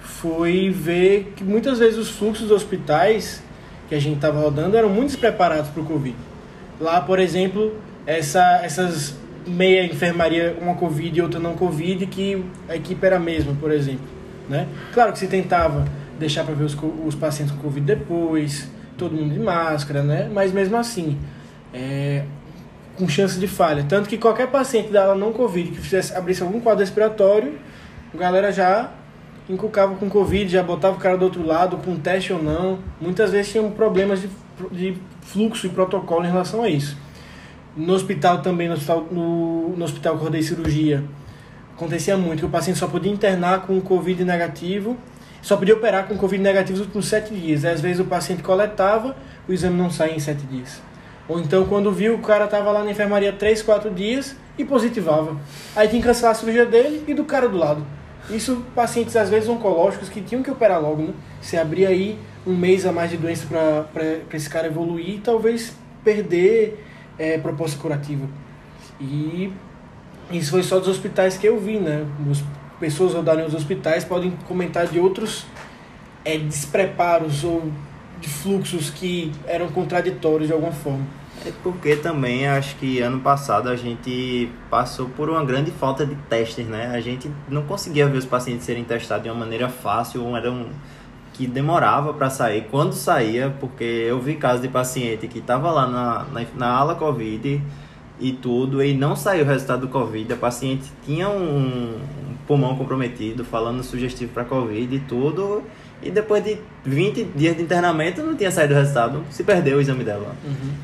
foi 0.00 0.70
ver 0.70 1.32
que 1.36 1.44
muitas 1.44 1.80
vezes 1.80 1.98
os 1.98 2.10
fluxos 2.10 2.48
dos 2.48 2.56
hospitais 2.56 3.42
que 3.88 3.94
a 3.94 4.00
gente 4.00 4.16
estava 4.16 4.40
rodando 4.40 4.76
eram 4.76 4.88
muito 4.88 5.08
despreparados 5.08 5.68
para 5.70 5.82
o 5.82 5.84
Covid. 5.84 6.16
Lá, 6.80 7.00
por 7.00 7.18
exemplo, 7.18 7.74
essa, 8.06 8.60
essas 8.62 9.16
meia 9.46 9.84
enfermaria, 9.84 10.56
uma 10.60 10.74
Covid 10.74 11.18
e 11.18 11.22
outra 11.22 11.38
não 11.38 11.54
Covid, 11.54 12.06
que 12.06 12.44
a 12.68 12.76
equipe 12.76 13.04
era 13.06 13.16
a 13.16 13.20
mesma, 13.20 13.54
por 13.60 13.70
exemplo. 13.70 14.06
Né? 14.48 14.66
Claro 14.92 15.12
que 15.12 15.18
se 15.18 15.28
tentava 15.28 15.84
deixar 16.18 16.44
para 16.44 16.54
ver 16.54 16.64
os, 16.64 16.76
os 17.04 17.14
pacientes 17.14 17.54
com 17.54 17.62
Covid 17.62 17.84
depois, 17.84 18.70
todo 18.96 19.14
mundo 19.14 19.32
de 19.32 19.40
máscara, 19.40 20.02
né? 20.02 20.28
mas 20.32 20.52
mesmo 20.52 20.76
assim, 20.76 21.18
é, 21.72 22.24
com 22.96 23.08
chance 23.08 23.38
de 23.38 23.46
falha. 23.46 23.84
Tanto 23.88 24.08
que 24.08 24.18
qualquer 24.18 24.48
paciente 24.48 24.90
da 24.90 25.14
não 25.14 25.32
Covid 25.32 25.70
que 25.70 25.80
fizesse, 25.80 26.14
abrisse 26.14 26.42
algum 26.42 26.60
quadro 26.60 26.80
respiratório, 26.80 27.58
a 28.14 28.16
galera 28.16 28.50
já 28.50 28.90
encucava 29.48 29.94
com 29.94 30.08
Covid, 30.08 30.50
já 30.50 30.62
botava 30.62 30.96
o 30.96 30.98
cara 30.98 31.16
do 31.16 31.24
outro 31.24 31.46
lado, 31.46 31.76
com 31.78 31.96
teste 31.96 32.32
ou 32.32 32.42
não. 32.42 32.78
Muitas 33.00 33.30
vezes 33.30 33.52
tinham 33.52 33.70
problemas 33.70 34.20
de, 34.20 34.28
de 34.72 34.96
fluxo 35.20 35.66
e 35.66 35.70
protocolo 35.70 36.24
em 36.24 36.30
relação 36.30 36.62
a 36.62 36.68
isso. 36.68 36.96
No 37.76 37.92
hospital 37.92 38.40
também, 38.40 38.68
no 38.68 38.74
hospital, 38.74 39.06
no, 39.10 39.76
no 39.76 39.84
hospital 39.84 40.14
que 40.14 40.20
eu 40.20 40.24
rodei 40.24 40.42
cirurgia, 40.42 41.04
acontecia 41.74 42.16
muito 42.16 42.40
que 42.40 42.46
o 42.46 42.48
paciente 42.48 42.78
só 42.78 42.86
podia 42.86 43.12
internar 43.12 43.66
com 43.66 43.78
Covid 43.82 44.24
negativo, 44.24 44.96
só 45.42 45.56
podia 45.56 45.74
operar 45.74 46.08
com 46.08 46.16
Covid 46.16 46.42
negativo 46.42 46.78
nos 46.78 46.86
últimos 46.86 47.06
sete 47.06 47.34
dias. 47.34 47.64
Às 47.64 47.82
vezes 47.82 48.00
o 48.00 48.06
paciente 48.06 48.42
coletava, 48.42 49.14
o 49.46 49.52
exame 49.52 49.76
não 49.76 49.90
saía 49.90 50.14
em 50.14 50.18
sete 50.18 50.46
dias. 50.46 50.80
Ou 51.28 51.40
então, 51.40 51.66
quando 51.66 51.92
viu, 51.92 52.14
o 52.14 52.18
cara 52.18 52.44
estava 52.44 52.70
lá 52.70 52.84
na 52.84 52.90
enfermaria 52.90 53.32
3, 53.32 53.60
4 53.60 53.90
dias 53.90 54.36
e 54.56 54.64
positivava. 54.64 55.36
Aí 55.74 55.88
tinha 55.88 56.00
que 56.00 56.06
cancelar 56.06 56.32
a 56.32 56.34
cirurgia 56.34 56.64
dele 56.64 57.04
e 57.06 57.14
do 57.14 57.24
cara 57.24 57.48
do 57.48 57.56
lado. 57.56 57.84
Isso, 58.30 58.64
pacientes 58.74 59.16
às 59.16 59.28
vezes 59.28 59.48
oncológicos 59.48 60.08
que 60.08 60.20
tinham 60.20 60.42
que 60.42 60.50
operar 60.50 60.80
logo, 60.80 61.02
né? 61.02 61.12
Você 61.40 61.56
abrir 61.56 61.86
aí 61.86 62.18
um 62.46 62.56
mês 62.56 62.86
a 62.86 62.92
mais 62.92 63.10
de 63.10 63.16
doença 63.16 63.46
para 63.92 64.36
esse 64.36 64.48
cara 64.48 64.68
evoluir 64.68 65.16
e 65.16 65.18
talvez 65.18 65.76
perder 66.04 66.84
é, 67.18 67.38
proposta 67.38 67.78
curativa. 67.78 68.26
E 69.00 69.52
isso 70.30 70.50
foi 70.50 70.62
só 70.62 70.78
dos 70.78 70.88
hospitais 70.88 71.36
que 71.36 71.46
eu 71.46 71.58
vi, 71.58 71.78
né? 71.78 72.06
As 72.30 72.42
pessoas 72.80 73.14
rodarem 73.14 73.44
os 73.44 73.54
hospitais 73.54 74.04
podem 74.04 74.32
comentar 74.46 74.86
de 74.86 74.98
outros 74.98 75.46
é, 76.24 76.36
despreparos 76.38 77.44
ou 77.44 77.70
de 78.20 78.28
fluxos 78.28 78.90
que 78.90 79.32
eram 79.46 79.68
contraditórios 79.68 80.48
de 80.48 80.52
alguma 80.52 80.72
forma. 80.72 81.06
É 81.44 81.52
porque 81.62 81.96
também 81.96 82.46
acho 82.48 82.76
que 82.76 83.00
ano 83.00 83.20
passado 83.20 83.68
a 83.68 83.76
gente 83.76 84.50
passou 84.70 85.08
por 85.10 85.28
uma 85.28 85.44
grande 85.44 85.70
falta 85.70 86.04
de 86.04 86.14
testes, 86.28 86.66
né? 86.66 86.90
A 86.92 87.00
gente 87.00 87.30
não 87.48 87.62
conseguia 87.62 88.08
ver 88.08 88.18
os 88.18 88.24
pacientes 88.24 88.64
serem 88.64 88.84
testados 88.84 89.24
de 89.24 89.30
uma 89.30 89.38
maneira 89.38 89.68
fácil, 89.68 90.24
ou 90.24 90.36
era 90.36 90.50
um 90.50 90.70
que 91.36 91.46
demorava 91.46 92.14
para 92.14 92.30
sair. 92.30 92.66
Quando 92.70 92.94
saía, 92.94 93.54
porque 93.60 93.84
eu 93.84 94.18
vi 94.20 94.36
casos 94.36 94.62
de 94.62 94.68
paciente 94.68 95.28
que 95.28 95.38
estava 95.38 95.70
lá 95.70 95.86
na, 95.86 96.24
na, 96.32 96.46
na 96.56 96.68
ala 96.68 96.94
Covid 96.94 97.62
e 98.18 98.32
tudo, 98.32 98.82
e 98.82 98.94
não 98.94 99.14
saiu 99.14 99.44
o 99.44 99.46
resultado 99.46 99.82
do 99.82 99.88
Covid. 99.88 100.32
A 100.32 100.36
paciente 100.36 100.90
tinha 101.04 101.28
um, 101.28 101.98
um 101.98 102.36
pulmão 102.46 102.76
comprometido, 102.76 103.44
falando 103.44 103.82
sugestivo 103.82 104.32
para 104.32 104.44
Covid 104.44 104.96
e 104.96 104.98
tudo. 105.00 105.62
E 106.02 106.10
depois 106.10 106.42
de 106.42 106.58
20 106.84 107.24
dias 107.36 107.56
de 107.56 107.62
internamento 107.62 108.22
não 108.22 108.34
tinha 108.34 108.50
saído 108.50 108.72
o 108.74 108.76
resultado, 108.76 109.22
se 109.30 109.44
perdeu 109.44 109.78
o 109.78 109.80
exame 109.80 110.04
dela. 110.04 110.34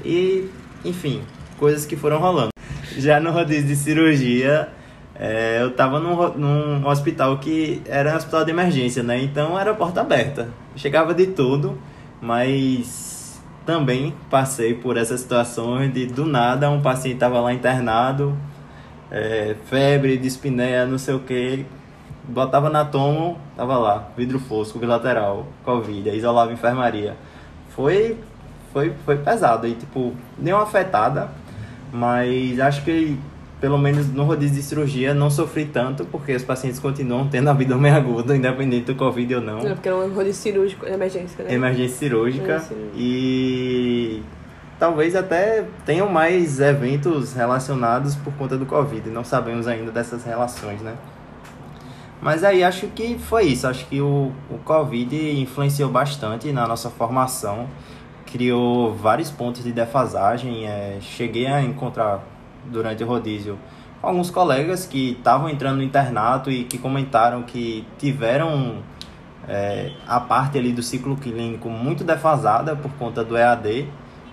E, 0.04 0.48
enfim, 0.84 1.22
coisas 1.58 1.86
que 1.86 1.96
foram 1.96 2.18
rolando. 2.18 2.50
Já 2.98 3.18
no 3.18 3.30
rodízio 3.30 3.68
de 3.68 3.76
cirurgia, 3.76 4.68
é, 5.14 5.58
eu 5.60 5.70
tava 5.72 6.00
num, 6.00 6.32
num 6.34 6.86
hospital 6.86 7.38
que 7.38 7.82
era 7.86 8.12
um 8.12 8.16
hospital 8.16 8.44
de 8.44 8.50
emergência, 8.50 9.02
né? 9.02 9.20
Então 9.20 9.58
era 9.58 9.74
porta 9.74 10.00
aberta. 10.00 10.48
Chegava 10.74 11.14
de 11.14 11.26
tudo, 11.28 11.78
mas 12.20 13.40
também 13.66 14.14
passei 14.30 14.74
por 14.74 14.96
essas 14.96 15.20
situações 15.20 15.92
de 15.92 16.06
do 16.06 16.24
nada 16.24 16.70
um 16.70 16.80
paciente 16.80 17.18
tava 17.18 17.40
lá 17.40 17.52
internado, 17.52 18.36
é, 19.10 19.54
febre, 19.66 20.16
dispneia, 20.16 20.86
não 20.86 20.98
sei 20.98 21.14
o 21.14 21.20
que. 21.20 21.66
Botava 22.24 22.70
na 22.70 22.84
tomo, 22.84 23.38
tava 23.56 23.76
lá, 23.76 24.08
vidro 24.16 24.38
fosco, 24.38 24.78
bilateral, 24.78 25.46
Covid, 25.64 26.08
isolava 26.10 26.52
enfermaria. 26.52 27.16
Foi, 27.70 28.16
foi, 28.72 28.92
foi 29.04 29.16
pesado 29.18 29.66
e 29.66 29.74
tipo, 29.74 30.14
deu 30.38 30.56
uma 30.56 30.62
afetada, 30.62 31.30
mas 31.92 32.58
acho 32.60 32.84
que 32.84 33.18
pelo 33.62 33.78
menos 33.78 34.12
no 34.12 34.24
rodízio 34.24 34.56
de 34.56 34.62
cirurgia 34.64 35.14
não 35.14 35.30
sofri 35.30 35.64
tanto, 35.66 36.04
porque 36.04 36.34
os 36.34 36.42
pacientes 36.42 36.80
continuam 36.80 37.28
tendo 37.28 37.48
abdômen 37.48 37.92
agudo, 37.94 38.34
independente 38.34 38.86
do 38.86 38.96
Covid 38.96 39.36
ou 39.36 39.40
não 39.40 39.60
É 39.60 39.72
porque 39.72 39.88
era 39.88 39.96
um 39.96 40.12
rodízio 40.12 40.42
cirúrgico, 40.42 40.84
emergência, 40.84 41.44
né? 41.44 41.54
emergência 41.54 41.96
cirúrgica 41.96 42.44
Emergência 42.44 42.74
cirúrgica. 42.74 42.96
e 42.96 44.20
talvez 44.80 45.14
até 45.14 45.64
tenham 45.86 46.08
mais 46.08 46.58
eventos 46.58 47.34
relacionados 47.34 48.16
por 48.16 48.32
conta 48.32 48.56
do 48.56 48.66
Covid. 48.66 49.08
Não 49.10 49.22
sabemos 49.22 49.68
ainda 49.68 49.92
dessas 49.92 50.24
relações, 50.24 50.80
né? 50.80 50.94
Mas 52.20 52.42
aí 52.42 52.64
acho 52.64 52.88
que 52.88 53.16
foi 53.16 53.44
isso. 53.44 53.68
Acho 53.68 53.86
que 53.86 54.00
o, 54.00 54.32
o 54.50 54.58
Covid 54.64 55.40
influenciou 55.40 55.88
bastante 55.88 56.50
na 56.50 56.66
nossa 56.66 56.90
formação, 56.90 57.68
criou 58.26 58.92
vários 58.92 59.30
pontos 59.30 59.62
de 59.62 59.70
defasagem. 59.70 60.66
É, 60.66 60.98
cheguei 61.00 61.46
a 61.46 61.62
encontrar 61.62 62.31
durante 62.70 63.02
o 63.02 63.06
rodízio 63.06 63.58
alguns 64.02 64.30
colegas 64.30 64.84
que 64.84 65.12
estavam 65.12 65.48
entrando 65.48 65.76
no 65.76 65.82
internato 65.82 66.50
e 66.50 66.64
que 66.64 66.76
comentaram 66.76 67.42
que 67.42 67.86
tiveram 67.98 68.78
é, 69.48 69.92
a 70.06 70.18
parte 70.18 70.58
ali 70.58 70.72
do 70.72 70.82
ciclo 70.82 71.16
clínico 71.16 71.70
muito 71.70 72.02
defasada 72.02 72.74
por 72.74 72.90
conta 72.94 73.24
do 73.24 73.36
EAD 73.36 73.88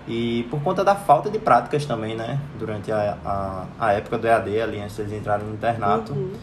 e 0.08 0.48
por 0.50 0.60
conta 0.62 0.84
da 0.84 0.96
falta 0.96 1.30
de 1.30 1.38
práticas 1.38 1.86
também, 1.86 2.16
né? 2.16 2.40
Durante 2.58 2.92
a, 2.92 3.18
a, 3.24 3.66
a 3.80 3.94
época 3.94 4.18
do 4.18 4.26
EAD, 4.26 4.60
ali 4.60 4.80
antes 4.80 4.96
de 4.96 5.04
eles 5.04 5.14
entrarem 5.14 5.46
no 5.46 5.54
internato. 5.54 6.14
Uhum. 6.14 6.34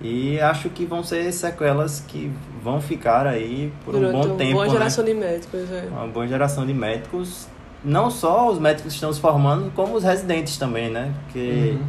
E 0.00 0.38
acho 0.40 0.70
que 0.70 0.84
vão 0.84 1.02
ser 1.02 1.32
sequelas 1.32 1.98
que 2.06 2.32
vão 2.62 2.80
ficar 2.80 3.26
aí 3.26 3.72
por 3.84 3.96
um 3.96 3.98
Durante 3.98 4.12
bom 4.12 4.26
uma 4.26 4.36
tempo, 4.36 4.52
boa 4.52 4.66
né? 4.66 4.70
geração 4.70 5.04
de 5.04 5.14
médicos, 5.14 5.72
é. 5.72 5.88
Uma 5.90 6.06
boa 6.06 6.28
geração 6.28 6.64
de 6.64 6.72
médicos. 6.72 7.48
Não 7.84 8.10
só 8.10 8.50
os 8.50 8.58
médicos 8.58 8.92
que 8.92 8.96
estão 8.96 9.12
se 9.12 9.20
formando, 9.20 9.70
como 9.74 9.94
os 9.94 10.02
residentes 10.04 10.56
também, 10.56 10.90
né? 10.90 11.12
Porque 11.24 11.76
Uhum. 11.78 11.86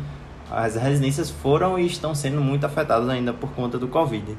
as 0.52 0.76
residências 0.76 1.30
foram 1.30 1.78
e 1.80 1.86
estão 1.86 2.14
sendo 2.14 2.40
muito 2.42 2.66
afetadas 2.66 3.10
ainda 3.10 3.34
por 3.34 3.50
conta 3.52 3.78
do 3.78 3.88
Covid. 3.88 4.38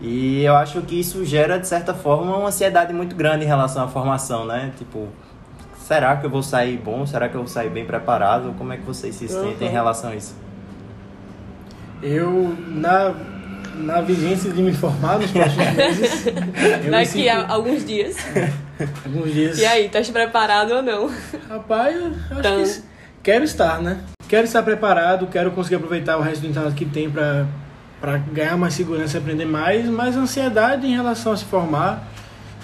E 0.00 0.42
eu 0.42 0.56
acho 0.56 0.80
que 0.82 0.98
isso 0.98 1.24
gera, 1.24 1.58
de 1.58 1.66
certa 1.66 1.92
forma, 1.92 2.36
uma 2.36 2.48
ansiedade 2.48 2.92
muito 2.92 3.14
grande 3.16 3.44
em 3.44 3.48
relação 3.48 3.84
à 3.84 3.88
formação, 3.88 4.46
né? 4.46 4.72
Tipo, 4.78 5.08
será 5.76 6.16
que 6.16 6.24
eu 6.24 6.30
vou 6.30 6.42
sair 6.42 6.78
bom? 6.78 7.04
Será 7.04 7.28
que 7.28 7.34
eu 7.34 7.40
vou 7.40 7.48
sair 7.48 7.68
bem 7.68 7.84
preparado? 7.84 8.54
Como 8.56 8.72
é 8.72 8.76
que 8.78 8.84
vocês 8.84 9.14
se 9.14 9.28
sentem 9.28 9.66
em 9.66 9.70
Uhum. 9.70 9.72
relação 9.74 10.10
a 10.10 10.16
isso? 10.16 10.34
Eu, 12.02 12.56
na, 12.68 13.12
na 13.80 14.00
vigência 14.00 14.50
de 14.52 14.62
me 14.62 14.72
formar 14.72 15.18
nos 15.18 15.30
próximos 15.30 15.66
meses, 15.74 16.24
me 16.84 16.90
Daqui 16.90 17.06
sinto- 17.06 17.28
a 17.30 17.52
alguns 17.52 17.84
dias. 17.84 18.16
alguns 19.04 19.32
dias. 19.32 19.58
E 19.58 19.64
aí, 19.66 19.88
tá 19.88 20.00
preparado 20.12 20.72
ou 20.72 20.82
não? 20.82 21.10
Rapaz, 21.48 21.96
eu 21.96 22.06
acho 22.06 22.38
Então. 22.38 22.62
que 22.62 22.82
quero 23.22 23.44
estar, 23.44 23.80
né? 23.82 23.98
quero 24.28 24.44
estar 24.44 24.62
preparado, 24.62 25.26
quero 25.26 25.50
conseguir 25.50 25.74
aproveitar 25.76 26.16
o 26.16 26.20
resto 26.22 26.42
do 26.42 26.46
internato 26.48 26.74
que 26.74 26.84
tem 26.84 27.10
para 27.10 27.46
para 28.00 28.16
ganhar 28.16 28.56
mais 28.56 28.72
segurança 28.72 29.18
e 29.18 29.20
aprender 29.20 29.44
mais, 29.44 29.84
mas 29.86 30.16
ansiedade 30.16 30.86
em 30.86 30.94
relação 30.96 31.32
a 31.32 31.36
se 31.36 31.44
formar 31.44 32.08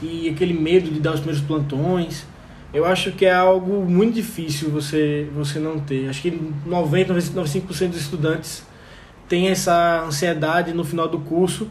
e 0.00 0.31
aquele 0.31 0.55
medo 0.55 0.88
de 0.90 0.98
dar 0.98 1.11
os 1.12 1.20
primeiros 1.20 1.44
plantões. 1.46 2.24
Eu 2.72 2.87
acho 2.87 3.12
que 3.12 3.26
é 3.26 3.35
algo 3.35 3.85
muito 3.85 4.14
difícil 4.14 4.70
você 4.70 5.29
você 5.37 5.59
não 5.59 5.79
ter. 5.79 6.09
Acho 6.09 6.22
que 6.22 6.40
90, 6.64 7.12
95% 7.12 7.88
dos 7.88 8.00
estudantes 8.00 8.62
têm 9.29 9.49
essa 9.49 10.05
ansiedade 10.07 10.73
no 10.73 10.85
final 10.85 11.09
do 11.09 11.19
curso 11.19 11.69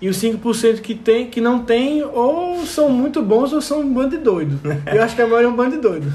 e 0.00 0.08
os 0.08 0.22
5% 0.22 0.80
que, 0.80 0.94
tem, 0.94 1.28
que 1.28 1.40
não 1.40 1.60
tem, 1.60 2.02
ou 2.04 2.66
são 2.66 2.90
muito 2.90 3.22
bons 3.22 3.52
ou 3.52 3.62
são 3.62 3.80
um 3.80 3.92
bando 3.92 4.10
de 4.10 4.18
doido. 4.18 4.60
Eu 4.92 5.02
acho 5.02 5.16
que 5.16 5.22
a 5.22 5.26
maioria 5.26 5.48
é 5.48 5.50
um 5.50 5.56
bando 5.56 5.76
de 5.76 5.82
doido. 5.82 6.12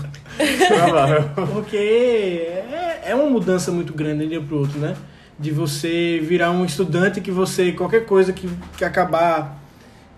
Porque 1.51 1.77
é, 1.77 3.01
é 3.07 3.15
uma 3.15 3.29
mudança 3.29 3.71
muito 3.71 3.93
grande 3.93 4.19
de 4.19 4.25
um 4.25 4.29
dia 4.29 4.41
pro 4.41 4.59
outro, 4.59 4.77
né? 4.77 4.95
De 5.39 5.49
você 5.49 6.19
virar 6.23 6.51
um 6.51 6.63
estudante 6.63 7.19
que 7.21 7.31
você, 7.31 7.71
qualquer 7.71 8.05
coisa 8.05 8.31
que, 8.31 8.47
que 8.77 8.85
acabar 8.85 9.59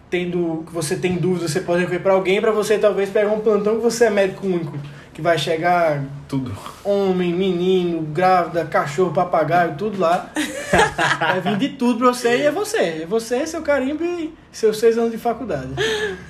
tendo, 0.10 0.64
que 0.68 0.74
você 0.74 0.98
tem 0.98 1.16
dúvida, 1.16 1.48
você 1.48 1.62
pode 1.62 1.80
recorrer 1.80 2.00
para 2.00 2.14
alguém 2.14 2.42
para 2.42 2.52
você 2.52 2.78
talvez 2.78 3.10
pegar 3.10 3.32
um 3.32 3.40
plantão 3.40 3.78
que 3.78 3.82
você 3.82 4.06
é 4.06 4.10
médico 4.10 4.46
único 4.46 4.78
que 5.14 5.22
vai 5.22 5.38
chegar 5.38 6.04
tudo. 6.28 6.52
Homem, 6.84 7.32
menino, 7.34 8.02
grávida, 8.02 8.66
cachorro, 8.66 9.14
papagaio, 9.14 9.76
tudo 9.78 10.00
lá. 10.00 10.32
vai 11.20 11.40
vir 11.42 11.58
de 11.58 11.70
tudo 11.70 12.00
pra 12.00 12.08
você 12.08 12.38
e 12.38 12.42
é 12.44 12.52
você. 12.52 13.02
É 13.04 13.06
você, 13.08 13.46
seu 13.46 13.62
carimbo 13.62 14.04
e 14.04 14.34
seus 14.52 14.78
seis 14.80 14.98
anos 14.98 15.12
de 15.12 15.18
faculdade. 15.18 15.70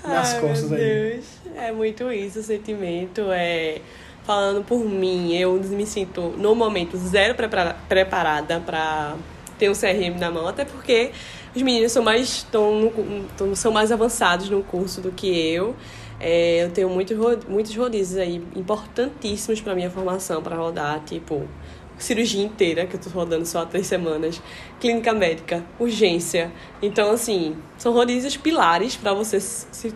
Nas 0.04 0.34
Ai, 0.34 0.41
costas 0.41 0.69
meu 0.69 0.80
aí. 0.80 1.12
Deus. 1.12 1.26
É 1.56 1.72
muito 1.72 2.12
isso 2.12 2.39
o 2.39 2.43
sentimento. 2.43 3.22
É, 3.32 3.80
falando 4.26 4.63
por 4.65 4.84
mim, 4.84 5.34
eu 5.36 5.54
me 5.54 5.86
sinto 5.86 6.34
no 6.38 6.54
momento 6.54 6.98
zero 6.98 7.36
prepara- 7.36 7.76
preparada 7.88 8.60
para 8.60 9.15
ter 9.58 9.69
um 9.69 9.74
CRM 9.74 10.17
na 10.19 10.30
mão, 10.32 10.48
até 10.48 10.65
porque 10.65 11.12
os 11.56 11.62
meninos 11.62 11.92
são 11.92 12.04
mais, 12.04 12.44
tão 12.52 12.92
no- 13.39 13.56
são 13.56 13.72
mais 13.72 13.92
avançados 13.92 14.50
no 14.50 14.63
curso 14.63 15.02
do 15.02 15.12
que 15.12 15.28
eu. 15.28 15.76
É, 16.20 16.63
eu 16.63 16.72
tenho 16.72 16.89
muitos, 16.89 17.18
muitos 17.48 17.76
rodízios 17.76 18.18
aí 18.20 18.42
importantíssimos 18.56 19.60
para 19.62 19.76
minha 19.76 19.89
formação, 19.89 20.42
para 20.42 20.56
rodar, 20.56 21.02
tipo 21.06 21.48
cirurgia 21.98 22.44
inteira, 22.44 22.86
que 22.86 22.96
eu 22.96 23.00
tô 23.00 23.10
rodando 23.10 23.46
só 23.46 23.62
há 23.62 23.66
três 23.66 23.88
semanas, 23.88 24.42
clínica 24.80 25.13
médica, 25.13 25.63
urgência. 25.80 26.52
Então, 26.82 27.12
assim, 27.12 27.56
são 27.78 27.94
rodízios 27.94 28.36
pilares 28.36 28.96
para 28.96 29.13
você 29.13 29.39
se, 29.39 29.94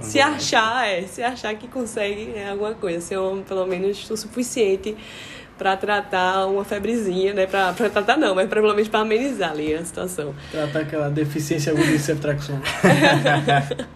se 0.00 0.20
achar, 0.20 0.86
é, 0.88 1.02
se 1.02 1.22
achar 1.22 1.54
que 1.56 1.68
consegue 1.68 2.32
é, 2.34 2.48
alguma 2.50 2.74
coisa, 2.74 3.00
ser 3.00 3.18
um, 3.18 3.42
pelo 3.42 3.66
menos 3.66 4.08
o 4.10 4.16
suficiente 4.16 4.96
para 5.58 5.76
tratar 5.76 6.46
uma 6.46 6.64
febrezinha, 6.64 7.32
né? 7.32 7.46
Pra 7.46 7.72
tratar 7.72 8.16
não, 8.16 8.34
mas 8.34 8.48
menos 8.48 8.88
para 8.88 9.00
amenizar 9.00 9.50
ali 9.50 9.74
a 9.74 9.84
situação. 9.84 10.34
Tratar 10.50 10.80
aquela 10.80 11.08
deficiência 11.08 11.72
aguda 11.72 11.86
de 11.86 11.98
ceftraxona. 11.98 12.62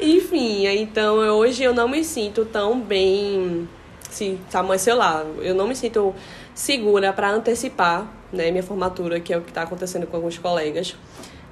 Enfim, 0.00 0.66
então 0.66 1.16
hoje 1.16 1.62
eu 1.62 1.74
não 1.74 1.88
me 1.88 2.04
sinto 2.04 2.44
tão 2.44 2.80
bem. 2.80 3.68
Se 4.08 4.38
tamanho, 4.50 4.80
sei 4.80 4.94
lá, 4.94 5.24
eu 5.40 5.54
não 5.54 5.68
me 5.68 5.76
sinto 5.76 6.14
segura 6.54 7.12
para 7.12 7.30
antecipar 7.30 8.08
né, 8.32 8.50
minha 8.50 8.62
formatura, 8.62 9.20
que 9.20 9.32
é 9.32 9.38
o 9.38 9.40
que 9.40 9.50
está 9.50 9.62
acontecendo 9.62 10.06
com 10.06 10.16
alguns 10.16 10.38
colegas. 10.38 10.96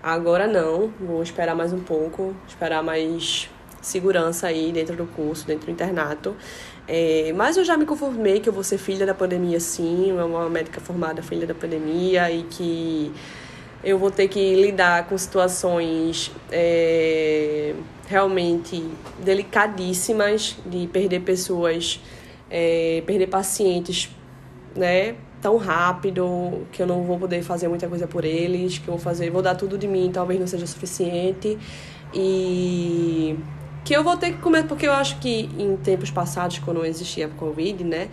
Agora 0.02 0.46
não, 0.46 0.92
vou 1.00 1.22
esperar 1.22 1.54
mais 1.54 1.72
um 1.72 1.81
pouco, 1.81 2.35
esperar 2.46 2.83
mais 2.83 3.50
segurança 3.81 4.46
aí 4.46 4.72
dentro 4.72 4.96
do 4.96 5.07
curso, 5.07 5.46
dentro 5.46 5.66
do 5.66 5.72
internato. 5.72 6.37
É, 6.90 7.35
mas 7.37 7.59
eu 7.59 7.64
já 7.64 7.77
me 7.77 7.85
conformei 7.85 8.40
que 8.40 8.48
eu 8.48 8.53
vou 8.53 8.64
ser 8.64 8.79
filha 8.79 9.05
da 9.05 9.12
pandemia, 9.12 9.61
sim, 9.61 10.11
uma 10.11 10.48
médica 10.48 10.81
formada 10.81 11.22
filha 11.22 11.46
da 11.46 11.55
pandemia 11.55 12.31
e 12.31 12.44
que 12.44 13.12
eu 13.85 13.98
vou 13.98 14.11
ter 14.11 14.27
que 14.29 14.55
lidar 14.55 15.07
com 15.07 15.16
situações 15.18 16.33
é, 16.51 17.74
realmente 18.09 18.83
delicadíssimas 19.22 20.57
de 20.64 20.87
perder 20.87 21.20
pessoas, 21.20 22.01
é, 22.51 23.03
perder 23.07 23.27
pacientes, 23.27 24.09
né? 24.74 25.14
Tão 25.42 25.59
rápido 25.59 26.66
que 26.72 26.83
eu 26.83 26.87
não 26.87 27.03
vou 27.05 27.18
poder 27.18 27.42
fazer 27.42 27.68
muita 27.68 27.87
coisa 27.87 28.07
por 28.07 28.24
eles, 28.24 28.79
que 28.79 28.88
eu 28.88 28.94
vou 28.94 28.98
fazer, 28.98 29.31
vou 29.31 29.42
dar 29.42 29.55
tudo 29.55 29.77
de 29.77 29.87
mim, 29.87 30.11
talvez 30.12 30.40
não 30.40 30.46
seja 30.46 30.66
suficiente. 30.66 31.59
E 32.14 33.38
que 33.84 33.94
eu 33.94 34.04
vou 34.04 34.16
ter 34.16 34.32
que 34.32 34.38
comer, 34.38 34.64
porque 34.66 34.86
eu 34.86 34.92
acho 34.92 35.18
que 35.18 35.48
em 35.58 35.76
tempos 35.76 36.10
passados, 36.10 36.58
quando 36.58 36.78
não 36.78 36.84
existia 36.84 37.26
a 37.26 37.28
Covid, 37.28 37.84
né? 37.84 38.08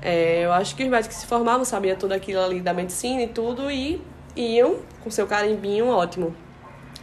é, 0.00 0.44
eu 0.44 0.52
acho 0.52 0.76
que 0.76 0.82
os 0.84 0.88
médicos 0.88 1.16
que 1.16 1.22
se 1.22 1.26
formavam 1.26 1.64
sabiam 1.64 1.96
tudo 1.96 2.12
aquilo 2.12 2.40
ali 2.40 2.60
da 2.60 2.72
medicina 2.72 3.22
e 3.22 3.28
tudo, 3.28 3.70
e 3.70 4.00
iam 4.36 4.76
com 5.02 5.10
seu 5.10 5.26
carimbinho 5.26 5.88
ótimo 5.88 6.34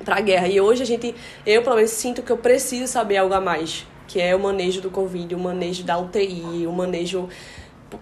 pra 0.04 0.20
guerra. 0.22 0.48
E 0.48 0.62
hoje 0.62 0.84
a 0.84 0.86
gente, 0.86 1.14
eu 1.46 1.62
pelo 1.62 1.76
menos 1.76 1.92
sinto 1.92 2.22
que 2.22 2.32
eu 2.32 2.38
preciso 2.38 2.88
saber 2.92 3.18
algo 3.18 3.34
a 3.34 3.42
mais, 3.42 3.86
que 4.08 4.22
é 4.22 4.36
o 4.36 4.40
manejo 4.40 4.82
do 4.82 4.90
Covid, 4.90 5.36
o 5.36 5.40
manejo 5.40 5.84
da 5.84 5.98
UTI, 5.98 6.66
o 6.68 6.72
manejo. 6.72 7.28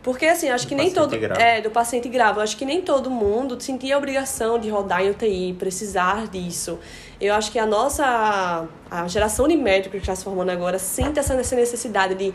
Porque 0.02 0.26
assim, 0.26 0.50
acho 0.50 0.66
Do 0.66 0.70
que 0.70 0.76
nem 0.76 0.92
todo. 0.92 1.18
grave. 1.18 1.42
É, 1.42 1.62
do 1.62 1.70
paciente 1.70 2.08
grave. 2.10 2.40
Eu 2.40 2.44
acho 2.44 2.56
que 2.58 2.66
nem 2.66 2.82
todo 2.82 3.10
mundo 3.10 3.60
sentia 3.62 3.96
a 3.96 3.98
obrigação 3.98 4.58
de 4.58 4.70
rodar 4.70 5.04
em 5.04 5.10
UTI, 5.10 5.54
precisar 5.54 6.28
disso. 6.28 6.80
Eu 7.24 7.34
acho 7.34 7.50
que 7.54 7.58
a 7.58 7.66
nossa. 7.66 8.68
A 8.92 9.08
geração 9.08 9.48
de 9.48 9.56
médicos 9.56 9.92
que 9.94 9.98
está 10.04 10.14
se 10.14 10.26
formando 10.26 10.50
agora 10.50 10.78
sente 10.78 11.20
essa 11.20 11.34
necessidade 11.34 12.16
de 12.16 12.34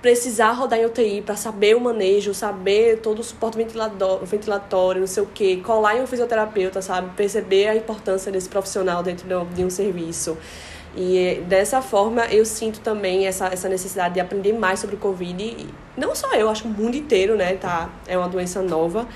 precisar 0.00 0.52
rodar 0.52 0.78
em 0.78 0.86
UTI 0.86 1.20
para 1.20 1.36
saber 1.36 1.76
o 1.76 1.80
manejo, 1.80 2.32
saber 2.32 3.00
todo 3.02 3.18
o 3.18 3.22
suporte 3.22 3.58
ventilatório, 3.58 5.00
não 5.00 5.06
sei 5.06 5.22
o 5.22 5.26
quê, 5.26 5.60
colar 5.62 5.96
em 5.98 6.00
um 6.02 6.06
fisioterapeuta, 6.06 6.80
sabe? 6.80 7.10
Perceber 7.14 7.68
a 7.68 7.76
importância 7.76 8.32
desse 8.32 8.48
profissional 8.48 9.02
dentro 9.02 9.28
de 9.28 9.34
um- 9.34 9.44
de 9.44 9.62
um 9.62 9.68
serviço. 9.68 10.38
E 10.96 11.18
eh, 11.18 11.34
dessa 11.42 11.82
forma 11.82 12.24
eu 12.28 12.44
sinto 12.46 12.80
também 12.80 13.26
essa, 13.26 13.48
essa 13.48 13.68
necessidade 13.68 14.14
de 14.14 14.20
aprender 14.20 14.54
mais 14.54 14.80
sobre 14.80 14.96
o 14.96 14.98
Covid. 14.98 15.42
E 15.44 15.68
não 15.98 16.14
só 16.14 16.32
eu, 16.32 16.48
acho 16.48 16.62
que 16.62 16.68
o 16.68 16.72
mundo 16.72 16.96
inteiro, 16.96 17.36
né? 17.36 17.54
Tá, 17.56 17.90
é 18.08 18.16
uma 18.16 18.28
doença 18.28 18.62
nova. 18.62 19.06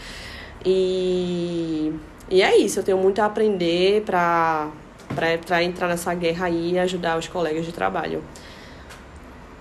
E, 0.67 1.93
e 2.31 2.43
é 2.43 2.57
isso, 2.59 2.79
eu 2.79 2.83
tenho 2.85 2.99
muito 2.99 3.21
a 3.21 3.25
aprender 3.27 4.03
para 4.03 4.69
para 5.15 5.63
entrar 5.63 5.89
nessa 5.89 6.13
guerra 6.15 6.47
aí 6.47 6.73
e 6.73 6.79
ajudar 6.79 7.19
os 7.19 7.29
colegas 7.29 7.65
de 7.65 7.73
trabalho. 7.73 8.23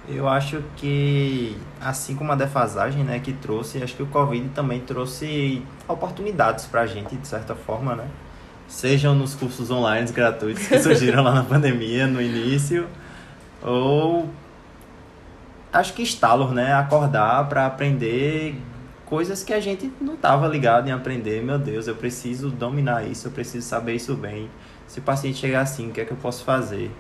Eu 0.08 0.28
acho 0.28 0.62
que, 0.76 1.56
assim 1.80 2.16
como 2.16 2.32
a 2.32 2.36
defasagem, 2.36 3.04
né, 3.04 3.20
que 3.20 3.32
trouxe, 3.32 3.82
acho 3.82 3.96
que 3.96 4.04
o 4.04 4.08
Covid 4.08 4.50
também 4.50 4.82
trouxe 4.82 5.62
oportunidades 5.88 6.66
pra 6.66 6.86
gente, 6.86 7.16
de 7.16 7.28
certa 7.28 7.56
forma, 7.56 7.96
né? 7.96 8.08
Sejam 8.68 9.16
nos 9.16 9.34
cursos 9.34 9.72
online 9.72 10.12
gratuitos 10.12 10.68
que 10.68 10.78
surgiram 10.82 11.24
lá 11.24 11.34
na 11.34 11.44
pandemia, 11.44 12.06
no 12.06 12.22
início, 12.22 12.88
ou 13.62 14.30
acho 15.72 15.94
que 15.94 16.04
estalos, 16.04 16.52
né? 16.52 16.74
Acordar 16.74 17.48
para 17.48 17.66
aprender 17.66 18.56
coisas 19.06 19.44
que 19.44 19.54
a 19.54 19.60
gente 19.60 19.92
não 20.02 20.16
estava 20.16 20.48
ligado 20.48 20.90
em 20.90 20.92
aprender. 20.92 21.42
Meu 21.42 21.58
Deus, 21.58 21.88
eu 21.88 21.96
preciso 21.96 22.50
dominar 22.50 23.06
isso, 23.06 23.28
eu 23.28 23.32
preciso 23.32 23.66
saber 23.66 23.96
isso 23.96 24.16
bem. 24.16 24.50
Se 24.94 25.00
o 25.00 25.02
paciente 25.02 25.40
chegar 25.40 25.62
assim, 25.62 25.90
o 25.90 25.92
que 25.92 26.02
é 26.02 26.06
que 26.06 26.12
eu 26.12 26.18
posso 26.18 26.44
fazer? 26.44 26.92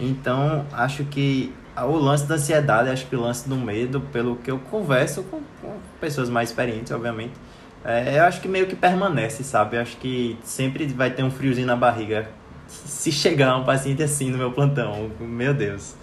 Então, 0.00 0.66
acho 0.72 1.04
que 1.04 1.54
o 1.76 1.96
lance 1.96 2.26
da 2.26 2.34
ansiedade, 2.34 2.88
acho 2.88 3.06
que 3.06 3.14
o 3.14 3.20
lance 3.20 3.48
do 3.48 3.54
medo, 3.54 4.00
pelo 4.00 4.34
que 4.34 4.50
eu 4.50 4.58
converso 4.58 5.22
com, 5.22 5.40
com 5.62 5.76
pessoas 6.00 6.28
mais 6.28 6.48
experientes, 6.48 6.90
obviamente, 6.90 7.34
é, 7.84 8.18
eu 8.18 8.24
acho 8.24 8.40
que 8.40 8.48
meio 8.48 8.66
que 8.66 8.74
permanece, 8.74 9.44
sabe? 9.44 9.76
Eu 9.76 9.82
acho 9.82 9.96
que 9.98 10.36
sempre 10.42 10.84
vai 10.88 11.12
ter 11.12 11.22
um 11.22 11.30
friozinho 11.30 11.68
na 11.68 11.76
barriga 11.76 12.28
se 12.66 13.12
chegar 13.12 13.56
um 13.56 13.62
paciente 13.62 14.02
assim 14.02 14.30
no 14.30 14.36
meu 14.36 14.50
plantão. 14.50 15.08
Meu 15.20 15.54
Deus. 15.54 15.94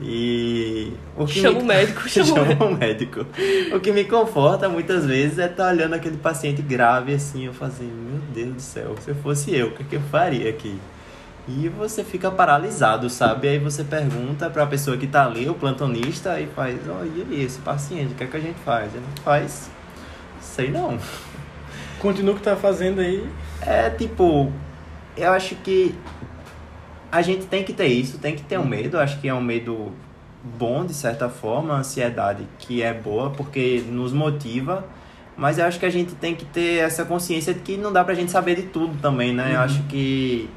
E. 0.00 0.92
O 1.16 1.24
que 1.26 1.40
Chama 1.40 1.56
me- 1.58 1.62
o 1.62 1.64
médico, 1.66 2.06
chama 2.08 2.24
o 2.32 2.34
chama 2.48 2.64
o 2.66 2.76
médico. 2.76 3.26
O 3.74 3.80
que 3.80 3.92
me 3.92 4.04
conforta 4.04 4.68
muitas 4.68 5.06
vezes 5.06 5.38
é 5.38 5.46
estar 5.46 5.68
olhando 5.72 5.94
aquele 5.94 6.16
paciente 6.18 6.60
grave 6.62 7.14
assim, 7.14 7.46
eu 7.46 7.52
fazer, 7.54 7.84
meu 7.84 8.20
Deus 8.34 8.54
do 8.56 8.60
céu, 8.62 8.94
se 9.00 9.10
eu 9.10 9.14
fosse 9.14 9.54
eu, 9.54 9.68
o 9.68 9.70
que, 9.72 9.82
é 9.82 9.86
que 9.90 9.96
eu 9.96 10.02
faria 10.02 10.50
aqui? 10.50 10.78
E 11.48 11.68
você 11.68 12.02
fica 12.02 12.30
paralisado, 12.30 13.08
sabe? 13.08 13.48
Aí 13.48 13.58
você 13.58 13.84
pergunta 13.84 14.50
pra 14.50 14.66
pessoa 14.66 14.96
que 14.96 15.06
tá 15.06 15.24
ali, 15.24 15.48
o 15.48 15.54
plantonista, 15.54 16.40
e 16.40 16.46
faz, 16.48 16.76
ó, 16.88 17.04
e 17.04 17.24
aí, 17.30 17.44
esse 17.44 17.60
paciente, 17.60 18.12
o 18.12 18.14
que 18.16 18.24
é 18.24 18.26
que 18.26 18.36
a 18.36 18.40
gente 18.40 18.58
faz? 18.64 18.92
Ele 18.94 19.04
faz, 19.24 19.70
sei 20.40 20.70
não. 20.70 20.98
Continua 22.00 22.34
o 22.34 22.36
que 22.36 22.42
tá 22.42 22.56
fazendo 22.56 23.00
aí. 23.00 23.24
É 23.62 23.88
tipo, 23.90 24.52
eu 25.16 25.32
acho 25.32 25.54
que 25.56 25.94
a 27.10 27.22
gente 27.22 27.46
tem 27.46 27.62
que 27.64 27.72
ter 27.72 27.86
isso, 27.86 28.18
tem 28.18 28.34
que 28.34 28.42
ter 28.42 28.58
um 28.58 28.66
medo, 28.66 28.98
acho 28.98 29.20
que 29.20 29.28
é 29.28 29.34
um 29.34 29.40
medo 29.40 29.92
bom 30.58 30.84
de 30.84 30.94
certa 30.94 31.28
forma, 31.28 31.74
a 31.74 31.78
ansiedade 31.78 32.46
que 32.58 32.82
é 32.82 32.92
boa 32.94 33.30
porque 33.30 33.82
nos 33.88 34.12
motiva, 34.12 34.84
mas 35.36 35.58
eu 35.58 35.64
acho 35.66 35.78
que 35.78 35.86
a 35.86 35.90
gente 35.90 36.14
tem 36.14 36.34
que 36.34 36.44
ter 36.44 36.78
essa 36.78 37.04
consciência 37.04 37.52
de 37.52 37.60
que 37.60 37.76
não 37.76 37.92
dá 37.92 38.04
pra 38.04 38.14
gente 38.14 38.30
saber 38.30 38.54
de 38.56 38.62
tudo 38.62 38.96
também, 39.02 39.32
né? 39.34 39.54
Eu 39.54 39.60
acho 39.60 39.82
que 39.84 40.48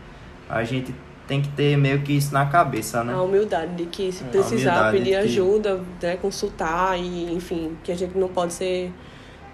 a 0.49 0.63
gente 0.63 0.93
tem 1.27 1.41
que 1.41 1.49
ter 1.49 1.77
meio 1.77 2.01
que 2.01 2.13
isso 2.13 2.33
na 2.33 2.45
cabeça, 2.45 3.03
né? 3.03 3.13
A 3.13 3.21
humildade 3.21 3.75
de 3.75 3.85
que 3.85 4.11
se 4.11 4.23
precisar 4.23 4.91
pedir 4.91 5.03
de 5.05 5.09
que- 5.11 5.17
ajuda, 5.17 5.79
né, 6.01 6.15
consultar 6.17 6.97
e 6.97 7.31
enfim, 7.33 7.77
que 7.83 7.91
a 7.91 7.95
gente 7.95 8.17
não 8.17 8.27
pode 8.29 8.53
ser 8.53 8.91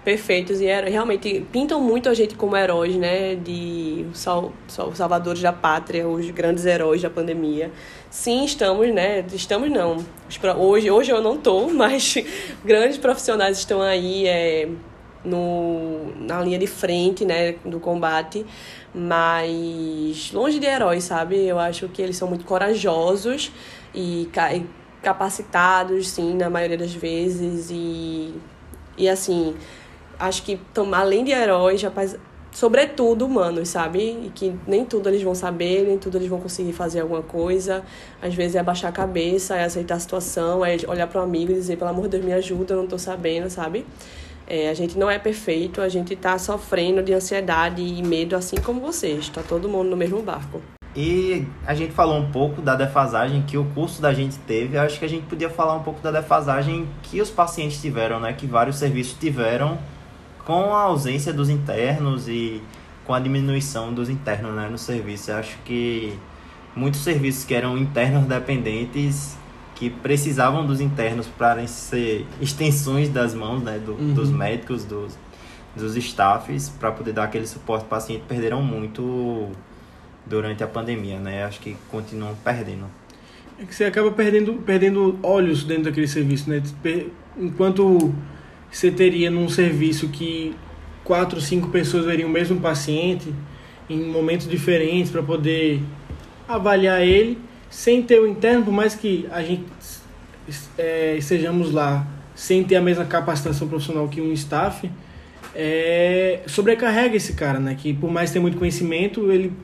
perfeitos 0.06 0.60
e 0.60 0.66
realmente 0.66 1.44
pintam 1.50 1.80
muito 1.80 2.08
a 2.08 2.14
gente 2.14 2.36
como 2.36 2.56
heróis, 2.56 2.94
né? 2.94 3.34
De 3.34 4.06
sal, 4.14 4.52
sal, 4.68 4.94
salvadores 4.94 5.42
da 5.42 5.52
pátria, 5.52 6.06
os 6.06 6.30
grandes 6.30 6.64
heróis 6.64 7.02
da 7.02 7.10
pandemia. 7.10 7.72
Sim, 8.08 8.44
estamos, 8.44 8.94
né? 8.94 9.26
Estamos 9.32 9.68
não. 9.68 9.96
Hoje, 10.58 10.92
hoje 10.92 11.10
eu 11.10 11.20
não 11.20 11.36
tô, 11.36 11.66
mas 11.74 12.14
grandes 12.64 12.98
profissionais 12.98 13.58
estão 13.58 13.82
aí 13.82 14.28
é, 14.28 14.68
no, 15.24 16.14
na 16.20 16.40
linha 16.40 16.60
de 16.60 16.68
frente, 16.68 17.24
né? 17.24 17.56
Do 17.64 17.80
combate. 17.80 18.46
Mas 18.94 20.30
longe 20.32 20.60
de 20.60 20.66
heróis, 20.66 21.02
sabe? 21.02 21.44
Eu 21.44 21.58
acho 21.58 21.88
que 21.88 22.00
eles 22.00 22.16
são 22.16 22.28
muito 22.28 22.44
corajosos 22.44 23.50
e 23.92 24.30
capacitados, 25.02 26.10
sim, 26.10 26.34
na 26.34 26.48
maioria 26.48 26.78
das 26.78 26.94
vezes. 26.94 27.70
E, 27.72 28.32
e 28.96 29.08
assim, 29.08 29.56
acho 30.18 30.42
que 30.42 30.58
além 30.92 31.24
de 31.24 31.32
heróis, 31.32 31.82
rapaz, 31.82 32.16
sobretudo 32.56 33.26
humanos, 33.26 33.68
sabe? 33.68 33.98
E 33.98 34.32
que 34.34 34.54
nem 34.66 34.84
tudo 34.84 35.10
eles 35.10 35.22
vão 35.22 35.34
saber, 35.34 35.86
nem 35.86 35.98
tudo 35.98 36.16
eles 36.16 36.28
vão 36.28 36.40
conseguir 36.40 36.72
fazer 36.72 37.00
alguma 37.00 37.22
coisa. 37.22 37.82
Às 38.20 38.34
vezes 38.34 38.56
é 38.56 38.60
abaixar 38.60 38.88
a 38.88 38.92
cabeça, 38.92 39.56
é 39.56 39.64
aceitar 39.64 39.96
a 39.96 40.00
situação, 40.00 40.64
é 40.64 40.76
olhar 40.88 41.06
para 41.06 41.20
um 41.20 41.24
amigo 41.24 41.52
e 41.52 41.54
dizer, 41.54 41.76
pelo 41.76 41.90
amor 41.90 42.04
de 42.04 42.10
Deus, 42.10 42.24
me 42.24 42.32
ajuda, 42.32 42.72
eu 42.72 42.78
não 42.78 42.86
tô 42.86 42.98
sabendo, 42.98 43.50
sabe? 43.50 43.84
É, 44.46 44.70
a 44.70 44.74
gente 44.74 44.96
não 44.96 45.10
é 45.10 45.18
perfeito, 45.18 45.82
a 45.82 45.88
gente 45.88 46.16
tá 46.16 46.38
sofrendo 46.38 47.02
de 47.02 47.12
ansiedade 47.12 47.82
e 47.82 48.02
medo 48.02 48.34
assim 48.34 48.56
como 48.56 48.80
vocês. 48.80 49.28
Tá 49.28 49.42
todo 49.42 49.68
mundo 49.68 49.90
no 49.90 49.96
mesmo 49.96 50.22
barco. 50.22 50.62
E 50.94 51.46
a 51.66 51.74
gente 51.74 51.92
falou 51.92 52.16
um 52.16 52.30
pouco 52.32 52.62
da 52.62 52.74
defasagem 52.74 53.42
que 53.42 53.58
o 53.58 53.66
curso 53.74 54.00
da 54.00 54.14
gente 54.14 54.38
teve. 54.38 54.78
Acho 54.78 54.98
que 54.98 55.04
a 55.04 55.08
gente 55.08 55.26
podia 55.26 55.50
falar 55.50 55.74
um 55.74 55.82
pouco 55.82 56.00
da 56.00 56.10
defasagem 56.10 56.88
que 57.02 57.20
os 57.20 57.28
pacientes 57.28 57.82
tiveram, 57.82 58.18
né? 58.18 58.32
Que 58.32 58.46
vários 58.46 58.76
serviços 58.76 59.18
tiveram 59.18 59.76
com 60.46 60.72
a 60.72 60.82
ausência 60.82 61.32
dos 61.32 61.50
internos 61.50 62.28
e 62.28 62.62
com 63.04 63.12
a 63.12 63.18
diminuição 63.18 63.92
dos 63.92 64.08
internos 64.08 64.54
né, 64.54 64.68
no 64.70 64.78
serviço. 64.78 65.32
Eu 65.32 65.38
acho 65.38 65.58
que 65.64 66.16
muitos 66.74 67.00
serviços 67.00 67.44
que 67.44 67.52
eram 67.52 67.76
internos 67.76 68.26
dependentes, 68.26 69.36
que 69.74 69.90
precisavam 69.90 70.64
dos 70.64 70.80
internos 70.80 71.26
para 71.26 71.66
ser 71.66 72.26
extensões 72.40 73.08
das 73.08 73.34
mãos 73.34 73.62
né, 73.62 73.78
do, 73.78 73.92
uhum. 73.92 74.14
dos 74.14 74.30
médicos, 74.30 74.84
dos, 74.84 75.18
dos 75.74 75.96
staffs, 75.96 76.68
para 76.68 76.92
poder 76.92 77.12
dar 77.12 77.24
aquele 77.24 77.46
suporte 77.46 77.82
ao 77.82 77.88
paciente, 77.88 78.22
perderam 78.28 78.62
muito 78.62 79.50
durante 80.24 80.62
a 80.62 80.68
pandemia. 80.68 81.18
Né? 81.18 81.44
Acho 81.44 81.58
que 81.58 81.76
continuam 81.90 82.36
perdendo. 82.44 82.86
É 83.58 83.64
que 83.64 83.74
você 83.74 83.84
acaba 83.84 84.12
perdendo, 84.12 84.54
perdendo 84.54 85.18
olhos 85.24 85.64
dentro 85.64 85.84
daquele 85.84 86.06
serviço, 86.06 86.48
né? 86.48 86.62
Enquanto 87.38 88.14
você 88.76 88.90
teria 88.90 89.30
num 89.30 89.48
serviço 89.48 90.08
que 90.08 90.54
quatro, 91.02 91.40
cinco 91.40 91.68
pessoas 91.68 92.04
veriam 92.04 92.28
o 92.28 92.32
mesmo 92.32 92.60
paciente 92.60 93.32
em 93.88 94.04
momentos 94.04 94.46
diferentes 94.46 95.10
para 95.10 95.22
poder 95.22 95.80
avaliar 96.46 97.00
ele 97.00 97.38
sem 97.70 98.02
ter 98.02 98.20
o 98.20 98.26
interno, 98.26 98.66
por 98.66 98.74
mais 98.74 98.94
que 98.94 99.26
a 99.32 99.42
gente 99.42 99.64
é, 100.76 101.16
estejamos 101.16 101.72
lá 101.72 102.06
sem 102.34 102.62
ter 102.64 102.76
a 102.76 102.82
mesma 102.82 103.06
capacitação 103.06 103.66
profissional 103.66 104.08
que 104.08 104.20
um 104.20 104.30
staff, 104.34 104.90
é, 105.54 106.42
sobrecarrega 106.46 107.16
esse 107.16 107.32
cara, 107.32 107.58
né? 107.58 107.74
Que 107.74 107.94
por 107.94 108.10
mais 108.10 108.30
ter 108.30 108.40
muito 108.40 108.58
conhecimento, 108.58 109.32
ele, 109.32 109.54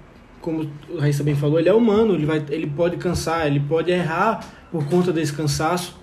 como 0.41 0.71
o 0.89 0.97
Raíssa 0.97 1.23
bem 1.23 1.37
falou, 1.37 1.59
ele 1.59 1.69
é 1.69 1.75
humano, 1.75 2.15
ele, 2.15 2.25
vai, 2.25 2.43
ele 2.49 2.67
pode 2.67 2.97
cansar, 2.97 3.47
ele 3.47 3.61
pode 3.61 3.91
errar 3.91 4.41
por 4.71 4.87
conta 4.87 5.13
desse 5.13 5.35
cansaço. 5.35 6.01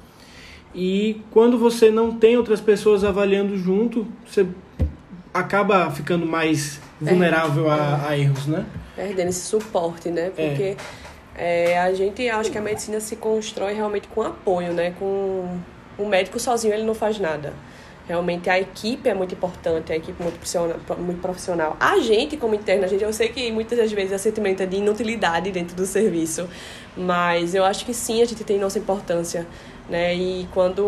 E 0.73 1.21
quando 1.31 1.57
você 1.57 1.89
não 1.89 2.11
tem 2.11 2.37
outras 2.37 2.61
pessoas 2.61 3.03
avaliando 3.03 3.57
junto, 3.57 4.07
você 4.25 4.45
acaba 5.33 5.89
ficando 5.91 6.25
mais 6.25 6.79
vulnerável 6.99 7.69
a, 7.69 8.07
a, 8.07 8.17
erros, 8.17 8.45
né? 8.47 8.65
Perdendo 8.95 9.29
esse 9.29 9.41
suporte, 9.41 10.09
né? 10.09 10.31
É. 10.37 10.49
Porque 10.49 10.63
é. 10.63 10.77
É, 11.71 11.79
a 11.79 11.93
gente 11.93 12.27
acha 12.29 12.49
que 12.49 12.57
a 12.57 12.61
medicina 12.61 12.99
se 12.99 13.15
constrói 13.15 13.73
realmente 13.73 14.07
com 14.09 14.21
apoio, 14.21 14.73
né? 14.73 14.93
Com 14.99 15.57
o 15.97 16.05
médico 16.05 16.39
sozinho 16.39 16.73
ele 16.73 16.83
não 16.83 16.93
faz 16.93 17.17
nada. 17.19 17.53
Realmente 18.07 18.49
a 18.49 18.59
equipe 18.59 19.07
é 19.07 19.13
muito 19.13 19.35
importante, 19.35 19.93
a 19.93 19.95
equipe 19.95 20.21
muito 20.21 20.35
profissional, 20.35 20.77
muito 20.97 21.21
profissional. 21.21 21.77
A 21.79 21.99
gente, 21.99 22.35
como 22.37 22.55
interna, 22.55 22.85
a 22.85 22.89
gente, 22.89 23.03
eu 23.03 23.13
sei 23.13 23.29
que 23.29 23.51
muitas 23.51 23.77
das 23.77 23.91
vezes 23.91 24.11
é 24.11 24.17
sentimento 24.17 24.65
de 24.65 24.77
inutilidade 24.77 25.51
dentro 25.51 25.75
do 25.75 25.85
serviço, 25.85 26.49
mas 26.97 27.53
eu 27.53 27.63
acho 27.63 27.85
que 27.85 27.93
sim, 27.93 28.21
a 28.21 28.25
gente 28.25 28.43
tem 28.43 28.57
nossa 28.57 28.79
importância 28.79 29.45
né? 29.89 30.15
E 30.15 30.47
quando 30.53 30.83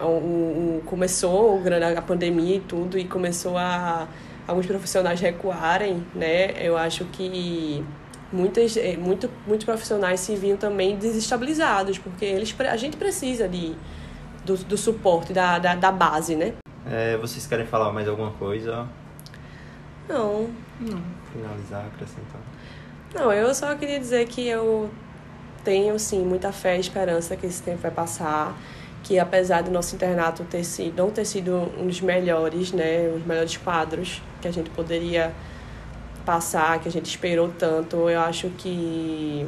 o, 0.00 0.04
o, 0.04 0.82
começou 0.86 1.60
a 1.96 2.02
pandemia 2.02 2.56
e 2.56 2.60
tudo, 2.60 2.98
e 2.98 3.04
começou 3.04 3.58
a 3.58 4.06
alguns 4.46 4.66
profissionais 4.66 5.20
recuarem, 5.20 6.04
né? 6.14 6.52
Eu 6.64 6.76
acho 6.76 7.04
que 7.06 7.84
muitas, 8.32 8.76
eh, 8.76 8.96
muito, 8.96 9.30
muitos 9.46 9.64
profissionais 9.64 10.20
se 10.20 10.34
viam 10.36 10.56
também 10.56 10.96
desestabilizados, 10.96 11.98
porque 11.98 12.24
eles, 12.24 12.54
a 12.60 12.76
gente 12.76 12.96
precisa 12.96 13.48
de, 13.48 13.74
do, 14.44 14.56
do 14.56 14.76
suporte, 14.76 15.32
da, 15.32 15.58
da, 15.58 15.74
da 15.74 15.92
base, 15.92 16.36
né? 16.36 16.54
É, 16.86 17.16
vocês 17.16 17.46
querem 17.46 17.66
falar 17.66 17.92
mais 17.92 18.08
alguma 18.08 18.30
coisa? 18.32 18.88
Não. 20.08 20.48
Não. 20.80 21.02
Finalizar, 21.32 21.86
acrescentar. 21.86 22.40
Não, 23.14 23.32
eu 23.32 23.54
só 23.54 23.74
queria 23.74 23.98
dizer 23.98 24.26
que 24.26 24.46
eu 24.46 24.90
tenho 25.64 25.98
sim 25.98 26.24
muita 26.24 26.52
fé 26.52 26.76
e 26.76 26.80
esperança 26.80 27.36
que 27.36 27.46
esse 27.46 27.62
tempo 27.62 27.78
vai 27.78 27.90
passar, 27.90 28.56
que 29.02 29.18
apesar 29.18 29.62
do 29.62 29.70
nosso 29.70 29.94
internato 29.94 30.44
ter 30.44 30.64
sido, 30.64 30.96
não 30.96 31.10
ter 31.10 31.24
sido 31.24 31.70
um 31.78 31.86
dos 31.86 32.00
melhores, 32.00 32.72
né, 32.72 33.12
os 33.14 33.24
melhores 33.24 33.56
quadros 33.56 34.22
que 34.40 34.48
a 34.48 34.52
gente 34.52 34.70
poderia 34.70 35.32
passar, 36.24 36.78
que 36.80 36.88
a 36.88 36.92
gente 36.92 37.06
esperou 37.06 37.52
tanto, 37.58 38.08
eu 38.08 38.20
acho 38.20 38.48
que 38.50 39.46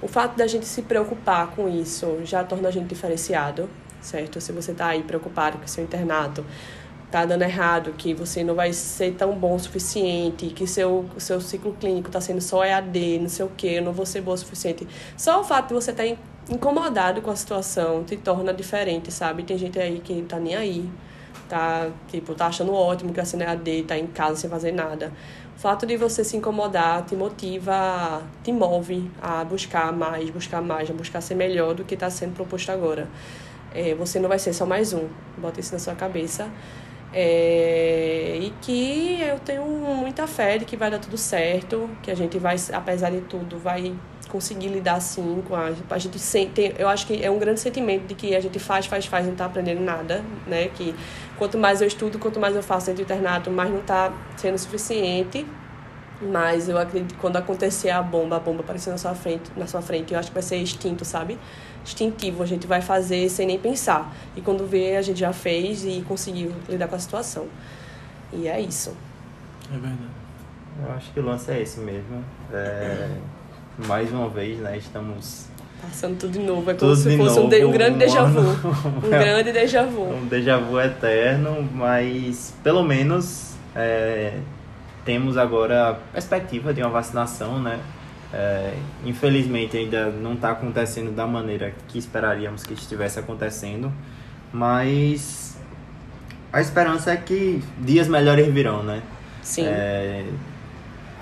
o 0.00 0.06
fato 0.06 0.36
da 0.36 0.46
gente 0.46 0.64
se 0.64 0.82
preocupar 0.82 1.48
com 1.48 1.68
isso 1.68 2.20
já 2.24 2.44
torna 2.44 2.68
a 2.68 2.70
gente 2.70 2.86
diferenciado, 2.86 3.68
certo? 4.00 4.40
Se 4.40 4.52
você 4.52 4.70
está 4.70 4.86
aí 4.86 5.02
preocupado 5.02 5.58
com 5.58 5.66
seu 5.66 5.82
internato, 5.82 6.44
tá 7.10 7.24
dando 7.24 7.42
errado, 7.42 7.94
que 7.96 8.12
você 8.12 8.44
não 8.44 8.54
vai 8.54 8.72
ser 8.72 9.14
tão 9.14 9.32
bom 9.34 9.54
o 9.54 9.58
suficiente, 9.58 10.46
que 10.48 10.66
seu, 10.66 11.06
seu 11.16 11.40
ciclo 11.40 11.72
clínico 11.72 12.08
está 12.08 12.20
sendo 12.20 12.40
só 12.40 12.64
EAD, 12.64 13.18
não 13.20 13.28
sei 13.28 13.46
o 13.46 13.48
que, 13.56 13.74
eu 13.74 13.82
não 13.82 13.92
vou 13.92 14.04
ser 14.04 14.20
boa 14.20 14.34
o 14.34 14.38
suficiente. 14.38 14.86
Só 15.16 15.40
o 15.40 15.44
fato 15.44 15.68
de 15.68 15.74
você 15.74 15.90
estar 15.90 16.04
tá 16.04 16.16
incomodado 16.50 17.22
com 17.22 17.30
a 17.30 17.36
situação 17.36 18.04
te 18.04 18.16
torna 18.16 18.52
diferente, 18.52 19.10
sabe? 19.10 19.42
Tem 19.42 19.56
gente 19.56 19.78
aí 19.78 20.00
que 20.00 20.22
tá 20.22 20.38
nem 20.38 20.54
aí, 20.54 20.88
tá, 21.48 21.88
tipo, 22.08 22.34
tá 22.34 22.46
achando 22.46 22.74
ótimo 22.74 23.12
que 23.12 23.20
a 23.20 23.24
cena 23.24 23.44
EAD, 23.44 23.84
tá 23.84 23.96
em 23.96 24.06
casa 24.06 24.36
sem 24.36 24.50
fazer 24.50 24.72
nada. 24.72 25.10
O 25.56 25.60
fato 25.60 25.86
de 25.86 25.96
você 25.96 26.22
se 26.22 26.36
incomodar 26.36 27.04
te 27.06 27.16
motiva, 27.16 28.22
te 28.44 28.52
move 28.52 29.10
a 29.20 29.42
buscar 29.44 29.92
mais, 29.92 30.28
buscar 30.30 30.60
mais, 30.60 30.90
a 30.90 30.92
buscar 30.92 31.20
ser 31.22 31.34
melhor 31.34 31.74
do 31.74 31.84
que 31.84 31.94
está 31.94 32.10
sendo 32.10 32.34
proposto 32.34 32.70
agora. 32.70 33.08
É, 33.74 33.94
você 33.94 34.18
não 34.18 34.28
vai 34.28 34.38
ser 34.38 34.52
só 34.52 34.64
mais 34.64 34.92
um. 34.92 35.08
Bota 35.36 35.58
isso 35.58 35.72
na 35.72 35.78
sua 35.78 35.94
cabeça. 35.94 36.48
É, 37.12 38.38
e 38.42 38.52
que 38.60 39.20
eu 39.22 39.38
tenho 39.40 39.64
muita 39.64 40.26
fé 40.26 40.58
de 40.58 40.64
que 40.64 40.76
vai 40.76 40.90
dar 40.90 40.98
tudo 40.98 41.16
certo, 41.16 41.88
que 42.02 42.10
a 42.10 42.14
gente 42.14 42.38
vai, 42.38 42.56
apesar 42.72 43.10
de 43.10 43.22
tudo, 43.22 43.58
vai 43.58 43.94
conseguir 44.28 44.68
lidar 44.68 44.96
assim 44.96 45.42
com 45.48 45.54
a, 45.54 45.72
a 45.90 45.98
gente 45.98 46.18
sente, 46.18 46.74
eu 46.78 46.86
acho 46.86 47.06
que 47.06 47.24
é 47.24 47.30
um 47.30 47.38
grande 47.38 47.60
sentimento 47.60 48.06
de 48.06 48.14
que 48.14 48.36
a 48.36 48.40
gente 48.40 48.58
faz, 48.58 48.86
faz, 48.86 49.06
faz, 49.06 49.24
não 49.24 49.32
está 49.32 49.46
aprendendo 49.46 49.80
nada, 49.80 50.22
né? 50.46 50.68
Que 50.68 50.94
quanto 51.38 51.56
mais 51.56 51.80
eu 51.80 51.88
estudo, 51.88 52.18
quanto 52.18 52.38
mais 52.38 52.54
eu 52.54 52.62
faço 52.62 52.86
dentro 52.86 53.04
do 53.04 53.12
internato, 53.12 53.50
mais 53.50 53.70
não 53.70 53.80
está 53.80 54.12
sendo 54.36 54.58
suficiente. 54.58 55.46
Mas 56.20 56.68
eu 56.68 56.76
acredito 56.76 57.14
que 57.14 57.20
quando 57.20 57.36
acontecer 57.36 57.90
a 57.90 58.02
bomba, 58.02 58.36
a 58.36 58.40
bomba 58.40 58.60
aparecer 58.60 58.90
na 58.90 58.98
sua 58.98 59.14
frente, 59.14 59.52
na 59.56 59.66
sua 59.66 59.80
frente, 59.80 60.12
eu 60.12 60.18
acho 60.18 60.28
que 60.28 60.34
vai 60.34 60.42
ser 60.42 60.56
extinto, 60.56 61.04
sabe? 61.04 61.38
instintivo, 61.88 62.42
a 62.42 62.46
gente 62.46 62.66
vai 62.66 62.80
fazer 62.80 63.28
sem 63.28 63.46
nem 63.46 63.58
pensar. 63.58 64.12
E 64.36 64.40
quando 64.40 64.66
vê, 64.66 64.96
a 64.96 65.02
gente 65.02 65.20
já 65.20 65.32
fez 65.32 65.84
e 65.84 66.04
conseguiu 66.06 66.52
lidar 66.68 66.88
com 66.88 66.96
a 66.96 66.98
situação. 66.98 67.46
E 68.32 68.46
é 68.46 68.60
isso. 68.60 68.94
É 69.70 69.72
verdade. 69.72 70.18
Eu 70.84 70.92
acho 70.92 71.12
que 71.12 71.20
o 71.20 71.24
lance 71.24 71.50
é 71.50 71.62
esse 71.62 71.80
mesmo. 71.80 72.22
É, 72.52 73.08
mais 73.86 74.12
uma 74.12 74.28
vez, 74.28 74.58
né, 74.58 74.76
estamos 74.76 75.46
Passando 75.80 76.18
tudo 76.18 76.32
de 76.32 76.40
novo, 76.40 76.68
é 76.68 76.74
como 76.74 76.96
se 76.96 77.16
fosse 77.16 77.36
novo, 77.36 77.46
um, 77.46 77.48
de, 77.48 77.64
um, 77.64 77.70
grande 77.70 77.98
déjà 77.98 78.24
vu. 78.24 78.40
Um 78.40 79.10
grande 79.10 79.52
déjà 79.52 79.84
vu. 79.84 80.02
Um 80.10 80.26
déjà 80.26 80.58
vu 80.58 80.80
eterno, 80.80 81.62
mas 81.72 82.52
pelo 82.64 82.82
menos 82.82 83.54
é, 83.76 84.38
temos 85.08 85.38
agora 85.38 85.88
a 85.88 85.94
perspectiva 85.94 86.74
de 86.74 86.82
uma 86.82 86.90
vacinação, 86.90 87.58
né? 87.58 87.80
É, 88.30 88.74
infelizmente 89.06 89.74
ainda 89.74 90.10
não 90.10 90.34
está 90.34 90.50
acontecendo 90.50 91.10
da 91.16 91.26
maneira 91.26 91.72
que 91.88 91.98
esperaríamos 91.98 92.62
que 92.62 92.74
estivesse 92.74 93.18
acontecendo, 93.18 93.90
mas 94.52 95.58
a 96.52 96.60
esperança 96.60 97.10
é 97.10 97.16
que 97.16 97.64
dias 97.78 98.06
melhores 98.06 98.52
virão, 98.52 98.82
né? 98.82 99.00
Sim. 99.40 99.64
É, 99.64 100.26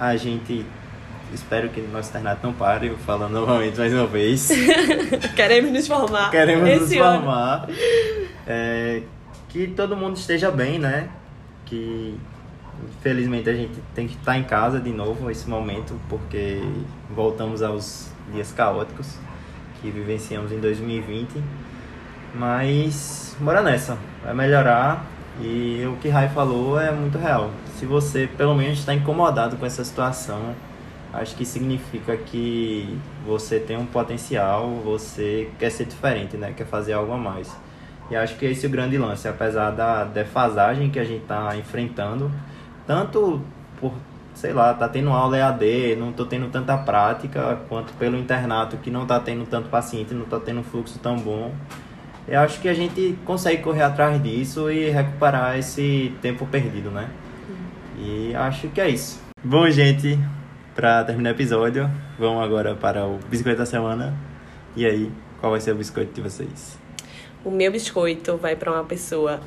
a 0.01 0.17
gente 0.17 0.67
espero 1.33 1.69
que 1.69 1.81
nosso 1.81 2.11
internato 2.11 2.45
não 2.45 2.53
pare, 2.53 2.93
falando 3.07 3.35
novamente 3.35 3.79
mais 3.79 3.93
uma 3.93 4.09
vez. 4.09 4.49
Queremos 5.37 5.71
nos 5.71 5.87
formar. 5.87 6.33
Queremos 6.33 6.81
nos 6.81 6.93
formar. 6.93 7.69
É, 8.49 9.03
que 9.49 9.69
todo 9.69 9.97
mundo 9.97 10.17
esteja 10.17 10.51
bem, 10.51 10.77
né? 10.77 11.09
Que 11.65 12.19
infelizmente 12.85 13.49
a 13.49 13.55
gente 13.55 13.81
tem 13.95 14.07
que 14.07 14.17
estar 14.17 14.37
em 14.37 14.45
casa 14.45 14.81
de 14.81 14.91
novo 14.91 15.27
nesse 15.27 15.49
momento, 15.49 15.99
porque 16.09 16.61
voltamos 17.15 17.63
aos 17.63 18.11
dias 18.33 18.53
caóticos 18.53 19.17
que 19.81 19.91
vivenciamos 19.91 20.53
em 20.53 20.59
2020. 20.59 21.43
Mas 22.35 23.37
bora 23.41 23.63
nessa, 23.63 23.97
vai 24.23 24.35
melhorar 24.35 25.07
e 25.41 25.85
o 25.87 25.97
que 25.97 26.09
Rai 26.09 26.29
falou 26.29 26.79
é 26.81 26.91
muito 26.91 27.19
real. 27.19 27.51
Se 27.79 27.87
você 27.87 28.29
pelo 28.37 28.55
menos 28.55 28.79
está 28.79 28.95
incomodado 28.95 29.57
com 29.57 29.67
essa 29.67 29.85
situação, 29.85 30.55
acho 31.13 31.35
que 31.37 31.45
significa 31.45 32.17
que 32.17 32.99
você 33.27 33.59
tem 33.59 33.77
um 33.77 33.87
potencial, 33.87 34.69
você 34.85 35.51
quer 35.59 35.71
ser 35.71 35.87
diferente, 35.87 36.37
né? 36.37 36.53
Quer 36.57 36.67
fazer 36.67 36.95
algo 36.95 37.13
a 37.13 37.19
mais. 37.19 37.55
E 38.11 38.17
acho 38.17 38.37
que 38.37 38.47
esse 38.47 38.65
é 38.65 38.69
o 38.69 38.73
grande 38.73 38.97
lance, 38.97 39.27
apesar 39.27 39.71
da 39.71 40.05
defasagem 40.05 40.91
que 40.91 40.99
a 40.99 41.05
gente 41.05 41.23
está 41.23 41.57
enfrentando, 41.57 42.31
tanto 42.87 43.41
por, 43.81 43.93
sei 44.35 44.53
lá, 44.53 44.73
tá 44.75 44.89
tendo 44.89 45.11
aula 45.11 45.37
EAD, 45.37 45.97
não 45.97 46.13
tô 46.13 46.25
tendo 46.25 46.49
tanta 46.51 46.77
prática, 46.77 47.59
quanto 47.69 47.93
pelo 47.95 48.17
internato 48.17 48.77
que 48.77 48.91
não 48.91 49.07
tá 49.07 49.19
tendo 49.19 49.45
tanto 49.47 49.69
paciente, 49.69 50.15
não 50.15 50.25
tá 50.25 50.39
tendo 50.39 50.63
fluxo 50.63 50.99
tão 50.99 51.17
bom. 51.17 51.53
Eu 52.29 52.41
acho 52.41 52.61
que 52.61 52.69
a 52.69 52.75
gente 52.75 53.17
consegue 53.25 53.63
correr 53.63 53.83
atrás 53.83 54.21
disso 54.23 54.71
e 54.71 54.91
recuperar 54.91 55.57
esse 55.59 56.13
tempo 56.21 56.45
perdido, 56.47 56.91
né? 56.91 57.09
E 57.99 58.35
acho 58.35 58.69
que 58.69 58.81
é 58.81 58.89
isso. 58.89 59.21
Bom, 59.45 59.69
gente, 59.71 60.19
para 60.75 61.05
terminar 61.05 61.31
o 61.31 61.33
episódio, 61.33 61.91
vamos 62.19 62.43
agora 62.43 62.75
para 62.75 63.07
o 63.07 63.19
biscoito 63.31 63.59
da 63.59 63.67
semana. 63.67 64.15
E 64.75 64.85
aí, 64.85 65.11
qual 65.41 65.53
vai 65.53 65.61
ser 65.61 65.73
o 65.73 65.77
biscoito 65.77 66.13
de 66.13 66.21
vocês? 66.21 66.79
O 67.45 67.51
meu 67.51 67.71
biscoito 67.71 68.37
vai 68.37 68.57
para 68.57 68.73
uma 68.73 68.85
pessoa. 68.85 69.41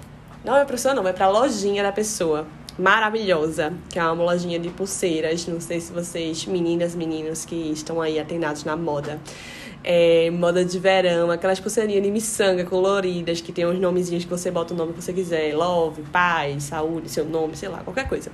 Não 0.44 0.56
é 0.56 0.64
pessoa, 0.64 0.94
não, 0.94 1.04
vai 1.04 1.14
para 1.14 1.26
a 1.26 1.30
lojinha 1.30 1.84
da 1.84 1.92
pessoa. 1.92 2.48
Maravilhosa, 2.78 3.74
que 3.90 4.00
é 4.00 4.04
uma 4.04 4.24
lojinha 4.24 4.60
de 4.60 4.70
pulseiras. 4.70 5.48
Não 5.48 5.60
sei 5.60 5.80
se 5.80 5.92
vocês, 5.92 6.46
meninas, 6.46 6.96
meninos 6.96 7.46
que 7.46 7.56
estão 7.72 8.02
aí 8.02 8.20
atendados 8.20 8.64
na 8.64 8.76
moda. 8.76 9.20
É, 9.84 10.30
moda 10.32 10.64
de 10.64 10.78
verão, 10.78 11.32
aquelas 11.32 11.60
pulseirinhas 11.60 12.04
de 12.04 12.12
miçanga 12.12 12.66
coloridas 12.66 13.40
que 13.40 13.52
tem 13.54 13.66
uns 13.66 13.80
nomezinhos 13.80 14.26
que 14.26 14.30
você 14.30 14.52
bota 14.52 14.74
o 14.74 14.78
nome 14.78 14.94
que 14.94 15.02
você 15.02 15.14
quiser: 15.14 15.56
Love, 15.56 16.02
paz, 16.12 16.64
saúde, 16.64 17.10
seu 17.10 17.26
nome, 17.26 17.56
sei 17.56 17.70
lá, 17.70 17.80
qualquer 17.80 18.08
coisa. 18.08 18.32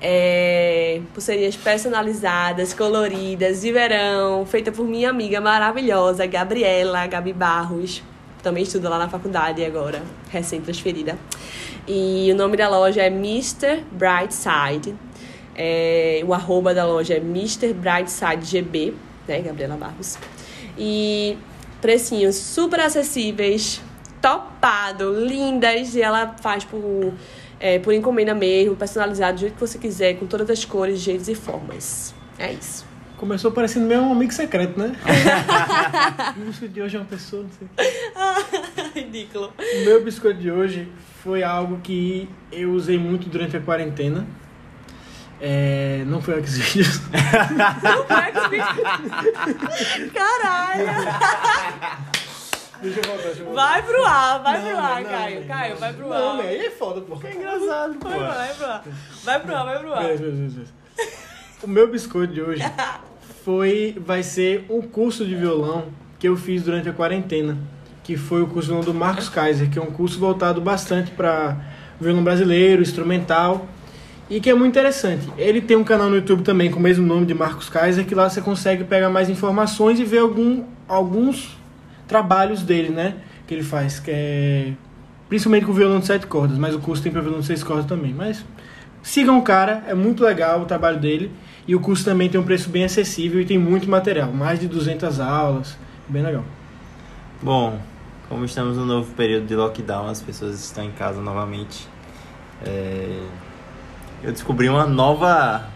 É, 0.00 1.00
pulseirinhas 1.12 1.56
personalizadas, 1.56 2.72
coloridas, 2.72 3.62
de 3.62 3.72
verão, 3.72 4.46
feita 4.46 4.70
por 4.70 4.86
minha 4.86 5.10
amiga 5.10 5.40
maravilhosa, 5.40 6.26
Gabriela 6.26 7.06
Gabi 7.06 7.32
Barros 7.32 8.02
também 8.46 8.62
estuda 8.62 8.88
lá 8.88 8.96
na 8.96 9.08
faculdade 9.08 9.64
agora, 9.64 10.00
recém-transferida. 10.30 11.18
E 11.84 12.30
o 12.30 12.36
nome 12.36 12.56
da 12.56 12.68
loja 12.68 13.02
é 13.02 13.08
Mr. 13.08 13.82
Brightside. 13.90 14.94
É, 15.56 16.22
o 16.24 16.32
arroba 16.32 16.72
da 16.72 16.86
loja 16.86 17.14
é 17.14 17.16
Mr. 17.16 17.74
Brightside 17.74 18.44
GB, 18.44 18.94
né, 19.26 19.40
Gabriela 19.40 19.76
Barros. 19.76 20.16
E 20.78 21.36
precinhos 21.80 22.36
super 22.36 22.78
acessíveis, 22.78 23.82
topado, 24.22 25.12
lindas, 25.26 25.96
e 25.96 26.02
ela 26.02 26.36
faz 26.40 26.64
por, 26.64 27.14
é, 27.58 27.80
por 27.80 27.92
encomenda 27.92 28.32
mesmo, 28.32 28.76
personalizado 28.76 29.38
do 29.38 29.40
jeito 29.40 29.54
que 29.54 29.60
você 29.60 29.76
quiser, 29.76 30.14
com 30.20 30.26
todas 30.26 30.48
as 30.48 30.64
cores, 30.64 31.00
jeitos 31.00 31.28
e 31.28 31.34
formas. 31.34 32.14
É 32.38 32.52
isso. 32.52 32.86
Começou 33.16 33.50
parecendo 33.50 33.86
meio 33.86 34.02
um 34.02 34.12
amigo 34.12 34.32
secreto, 34.32 34.78
né? 34.78 34.94
o 36.36 36.40
biscoito 36.40 36.74
de 36.74 36.82
hoje 36.82 36.96
é 36.96 37.00
uma 37.00 37.06
pessoa, 37.06 37.44
não 37.44 37.50
sei. 37.50 37.66
Ridículo. 39.02 39.52
O 39.58 39.84
meu 39.86 40.04
biscoito 40.04 40.38
de 40.38 40.50
hoje 40.50 40.92
foi 41.22 41.42
algo 41.42 41.78
que 41.82 42.28
eu 42.52 42.72
usei 42.72 42.98
muito 42.98 43.28
durante 43.28 43.56
a 43.56 43.60
quarentena. 43.60 44.26
É, 45.40 46.02
não 46.06 46.20
foi 46.20 46.38
o 46.40 46.46
Xvideos. 46.46 47.00
Não 47.82 48.04
foi 48.04 48.32
Xvideos. 48.42 50.12
Caralho. 50.12 50.86
Deixa 52.82 53.00
eu 53.00 53.04
voltar, 53.04 53.22
deixa 53.22 53.40
eu 53.40 53.46
voltar. 53.46 53.62
Vai 53.70 53.82
pro 53.82 54.04
ar, 54.04 54.42
vai 54.42 54.58
Não, 54.62 54.68
pro 54.68 54.78
ar, 54.78 55.02
não, 55.02 55.10
Caio. 55.10 55.40
não, 55.40 55.46
Caio, 55.48 55.72
não. 55.72 55.80
vai 55.80 55.92
pro 55.94 56.08
Não, 56.08 56.30
ar. 56.32 56.36
né? 56.36 56.48
aí 56.48 56.66
é 56.66 56.70
foda, 56.70 57.00
pô. 57.00 57.18
É 57.26 57.34
engraçado, 57.34 57.94
pô. 57.94 58.08
Vai 58.10 58.18
pro 58.18 58.26
ar, 58.26 58.34
vai 58.36 58.54
pro 58.54 58.66
ar. 58.66 58.84
Vai 59.24 59.40
pro 59.40 59.56
ar, 59.56 59.64
vai 59.64 59.78
pro 59.78 59.94
ar. 59.94 60.02
Beleza, 60.02 60.22
beleza, 60.24 60.54
beleza. 60.54 60.72
O 61.62 61.66
meu 61.68 61.88
biscoito 61.90 62.34
de 62.34 62.42
hoje 62.42 62.62
foi, 63.46 63.96
vai 64.04 64.24
ser 64.24 64.66
um 64.68 64.82
curso 64.82 65.24
de 65.24 65.36
violão 65.36 65.84
que 66.18 66.26
eu 66.26 66.36
fiz 66.36 66.64
durante 66.64 66.88
a 66.88 66.92
quarentena, 66.92 67.56
que 68.02 68.16
foi 68.16 68.42
o 68.42 68.48
curso 68.48 68.74
do 68.80 68.92
Marcos 68.92 69.28
Kaiser, 69.28 69.70
que 69.70 69.78
é 69.78 69.82
um 69.82 69.92
curso 69.92 70.18
voltado 70.18 70.60
bastante 70.60 71.12
para 71.12 71.56
violão 72.00 72.24
brasileiro, 72.24 72.82
instrumental, 72.82 73.68
e 74.28 74.40
que 74.40 74.50
é 74.50 74.54
muito 74.54 74.70
interessante. 74.70 75.28
Ele 75.38 75.60
tem 75.60 75.76
um 75.76 75.84
canal 75.84 76.10
no 76.10 76.16
YouTube 76.16 76.42
também 76.42 76.72
com 76.72 76.80
o 76.80 76.82
mesmo 76.82 77.06
nome 77.06 77.24
de 77.24 77.34
Marcos 77.34 77.68
Kaiser, 77.68 78.04
que 78.04 78.16
lá 78.16 78.28
você 78.28 78.40
consegue 78.40 78.82
pegar 78.82 79.10
mais 79.10 79.30
informações 79.30 80.00
e 80.00 80.04
ver 80.04 80.18
algum, 80.18 80.64
alguns 80.88 81.56
trabalhos 82.08 82.62
dele, 82.62 82.88
né? 82.88 83.14
Que 83.46 83.54
ele 83.54 83.62
faz, 83.62 84.00
que 84.00 84.10
é 84.10 84.72
principalmente 85.28 85.66
com 85.66 85.72
violão 85.72 86.00
de 86.00 86.06
sete 86.06 86.26
cordas, 86.26 86.58
mas 86.58 86.74
o 86.74 86.80
curso 86.80 87.00
tem 87.00 87.12
para 87.12 87.20
violão 87.20 87.38
de 87.38 87.46
seis 87.46 87.62
cordas 87.62 87.86
também. 87.86 88.12
Mas 88.12 88.44
sigam 89.04 89.38
o 89.38 89.42
cara, 89.42 89.84
é 89.86 89.94
muito 89.94 90.24
legal 90.24 90.62
o 90.62 90.64
trabalho 90.64 90.98
dele. 90.98 91.30
E 91.66 91.74
o 91.74 91.80
curso 91.80 92.04
também 92.04 92.28
tem 92.28 92.40
um 92.40 92.44
preço 92.44 92.68
bem 92.70 92.84
acessível 92.84 93.40
e 93.40 93.44
tem 93.44 93.58
muito 93.58 93.88
material, 93.90 94.32
mais 94.32 94.60
de 94.60 94.68
200 94.68 95.18
aulas, 95.18 95.76
bem 96.08 96.22
legal. 96.22 96.44
Bom, 97.42 97.78
como 98.28 98.44
estamos 98.44 98.76
no 98.76 98.84
novo 98.86 99.12
período 99.14 99.46
de 99.46 99.54
lockdown, 99.56 100.08
as 100.08 100.20
pessoas 100.22 100.62
estão 100.64 100.84
em 100.84 100.92
casa 100.92 101.20
novamente. 101.20 101.86
é, 102.64 103.20
Eu 104.22 104.32
descobri 104.32 104.68
uma 104.68 104.86
nova, 104.86 105.66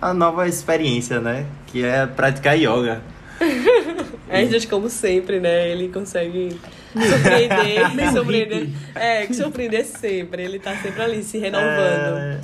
uma 0.00 0.12
nova 0.12 0.48
experiência, 0.48 1.20
né? 1.20 1.46
Que 1.68 1.84
é 1.84 2.06
praticar 2.06 2.56
yoga. 2.58 3.00
É, 4.28 4.46
gente, 4.46 4.66
como 4.66 4.88
sempre, 4.88 5.40
né? 5.40 5.68
Ele 5.68 5.88
consegue 5.88 6.58
surpreender, 6.94 7.90
surpreender. 8.12 8.68
É, 8.94 9.26
que 9.26 9.34
surpreender 9.34 9.84
sempre. 9.84 10.42
Ele 10.42 10.58
tá 10.58 10.74
sempre 10.76 11.02
ali 11.02 11.22
se 11.22 11.36
renovando. 11.36 12.16
É, 12.16 12.40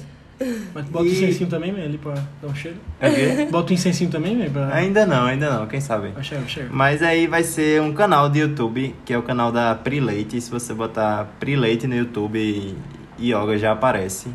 Mas 0.74 0.84
bota 0.86 1.04
o 1.04 1.08
E- 1.08 1.12
incensinho 1.12 1.48
também, 1.50 1.72
né, 1.72 1.84
ali 1.84 1.98
pra 1.98 2.14
dar 2.40 2.48
um 2.48 2.54
cheiro. 2.54 2.76
é 3.00 3.08
o 3.08 3.14
quê? 3.14 3.48
Bota 3.50 3.70
o 3.70 3.74
incensinho 3.74 4.08
também, 4.10 4.36
né, 4.36 4.48
pra... 4.48 4.72
Ainda 4.74 5.04
não, 5.04 5.24
ainda 5.24 5.50
não, 5.50 5.66
quem 5.66 5.80
sabe. 5.80 6.08
Pra 6.10 6.22
cheiro, 6.22 6.48
cheiro. 6.48 6.68
Mas 6.72 7.02
aí 7.02 7.26
vai 7.26 7.42
ser 7.42 7.82
um 7.82 7.92
canal 7.92 8.28
de 8.28 8.38
YouTube, 8.38 8.94
que 9.04 9.12
é 9.12 9.18
o 9.18 9.22
canal 9.22 9.50
da 9.50 9.74
Pri 9.74 10.00
Leite. 10.00 10.40
Se 10.40 10.50
você 10.50 10.72
botar 10.72 11.26
Pri 11.40 11.56
Leite 11.56 11.86
no 11.86 11.94
YouTube, 11.96 12.76
yoga 13.20 13.58
já 13.58 13.72
aparece. 13.72 14.28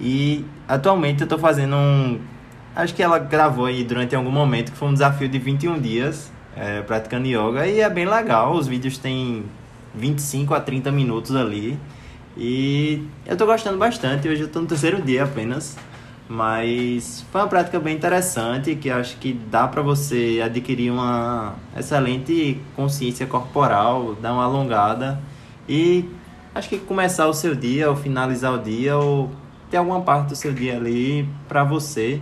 E 0.00 0.44
atualmente 0.68 1.22
eu 1.22 1.26
tô 1.28 1.38
fazendo 1.38 1.76
um. 1.76 2.18
Acho 2.74 2.94
que 2.94 3.02
ela 3.02 3.18
gravou 3.18 3.66
aí 3.66 3.84
durante 3.84 4.14
algum 4.16 4.30
momento, 4.30 4.72
que 4.72 4.78
foi 4.78 4.88
um 4.88 4.92
desafio 4.94 5.28
de 5.28 5.38
21 5.38 5.78
dias 5.78 6.32
é, 6.56 6.80
praticando 6.82 7.26
yoga. 7.26 7.66
E 7.66 7.80
é 7.80 7.90
bem 7.90 8.06
legal, 8.06 8.54
os 8.54 8.66
vídeos 8.66 8.96
têm 8.96 9.44
25 9.94 10.54
a 10.54 10.60
30 10.60 10.90
minutos 10.90 11.34
ali. 11.36 11.78
E 12.36 13.06
eu 13.26 13.36
tô 13.36 13.46
gostando 13.46 13.78
bastante, 13.78 14.28
hoje 14.28 14.42
eu 14.42 14.48
tô 14.48 14.60
no 14.60 14.66
terceiro 14.66 15.02
dia 15.02 15.24
apenas. 15.24 15.76
Mas 16.28 17.26
foi 17.30 17.42
uma 17.42 17.48
prática 17.48 17.78
bem 17.78 17.94
interessante 17.94 18.74
que 18.74 18.88
acho 18.88 19.18
que 19.18 19.32
dá 19.32 19.68
para 19.68 19.82
você 19.82 20.40
adquirir 20.42 20.90
uma 20.90 21.56
excelente 21.76 22.58
consciência 22.74 23.26
corporal, 23.26 24.14
dar 24.14 24.32
uma 24.32 24.44
alongada 24.44 25.20
e 25.68 26.08
acho 26.54 26.70
que 26.70 26.78
começar 26.78 27.26
o 27.26 27.34
seu 27.34 27.54
dia 27.54 27.90
ou 27.90 27.96
finalizar 27.96 28.54
o 28.54 28.58
dia 28.58 28.96
ou 28.96 29.30
ter 29.70 29.76
alguma 29.76 30.00
parte 30.00 30.28
do 30.28 30.36
seu 30.36 30.54
dia 30.54 30.76
ali 30.76 31.28
para 31.48 31.64
você, 31.64 32.20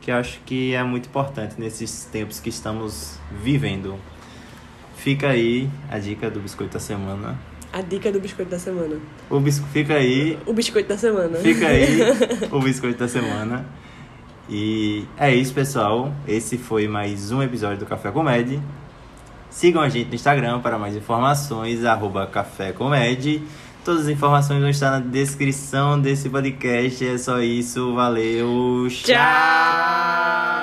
que 0.00 0.10
acho 0.10 0.40
que 0.44 0.74
é 0.74 0.82
muito 0.82 1.08
importante 1.08 1.54
nesses 1.58 2.04
tempos 2.04 2.40
que 2.40 2.50
estamos 2.50 3.18
vivendo. 3.42 3.96
Fica 4.96 5.28
aí 5.28 5.70
a 5.90 5.98
dica 5.98 6.30
do 6.30 6.40
biscoito 6.40 6.74
da 6.74 6.80
semana. 6.80 7.38
A 7.72 7.82
dica 7.82 8.10
do 8.10 8.20
biscoito 8.20 8.50
da 8.50 8.58
semana. 8.58 8.96
O 9.28 9.40
bis... 9.40 9.62
Fica 9.72 9.94
aí 9.94 10.38
O 10.46 10.52
biscoito 10.52 10.88
da 10.88 10.96
semana. 10.96 11.36
Fica 11.38 11.66
aí 11.66 11.98
o 12.50 12.60
biscoito 12.60 12.98
da 12.98 13.08
semana. 13.08 13.66
E 14.48 15.04
é 15.18 15.34
isso, 15.34 15.52
pessoal. 15.52 16.12
Esse 16.26 16.56
foi 16.56 16.86
mais 16.86 17.32
um 17.32 17.42
episódio 17.42 17.78
do 17.78 17.86
Café 17.86 18.10
Comédia. 18.10 18.60
Sigam 19.50 19.82
a 19.82 19.88
gente 19.88 20.08
no 20.08 20.14
Instagram 20.14 20.60
para 20.60 20.78
mais 20.78 20.94
informações, 20.94 21.84
arroba 21.84 22.26
Café 22.26 22.72
Comédia. 22.72 23.40
Todas 23.84 24.02
as 24.02 24.08
informações 24.08 24.60
vão 24.60 24.68
estar 24.68 24.90
na 24.90 24.98
descrição 25.00 26.00
desse 26.00 26.28
podcast. 26.28 27.06
É 27.06 27.18
só 27.18 27.40
isso. 27.40 27.94
Valeu. 27.94 28.86
Tchau! 28.90 30.55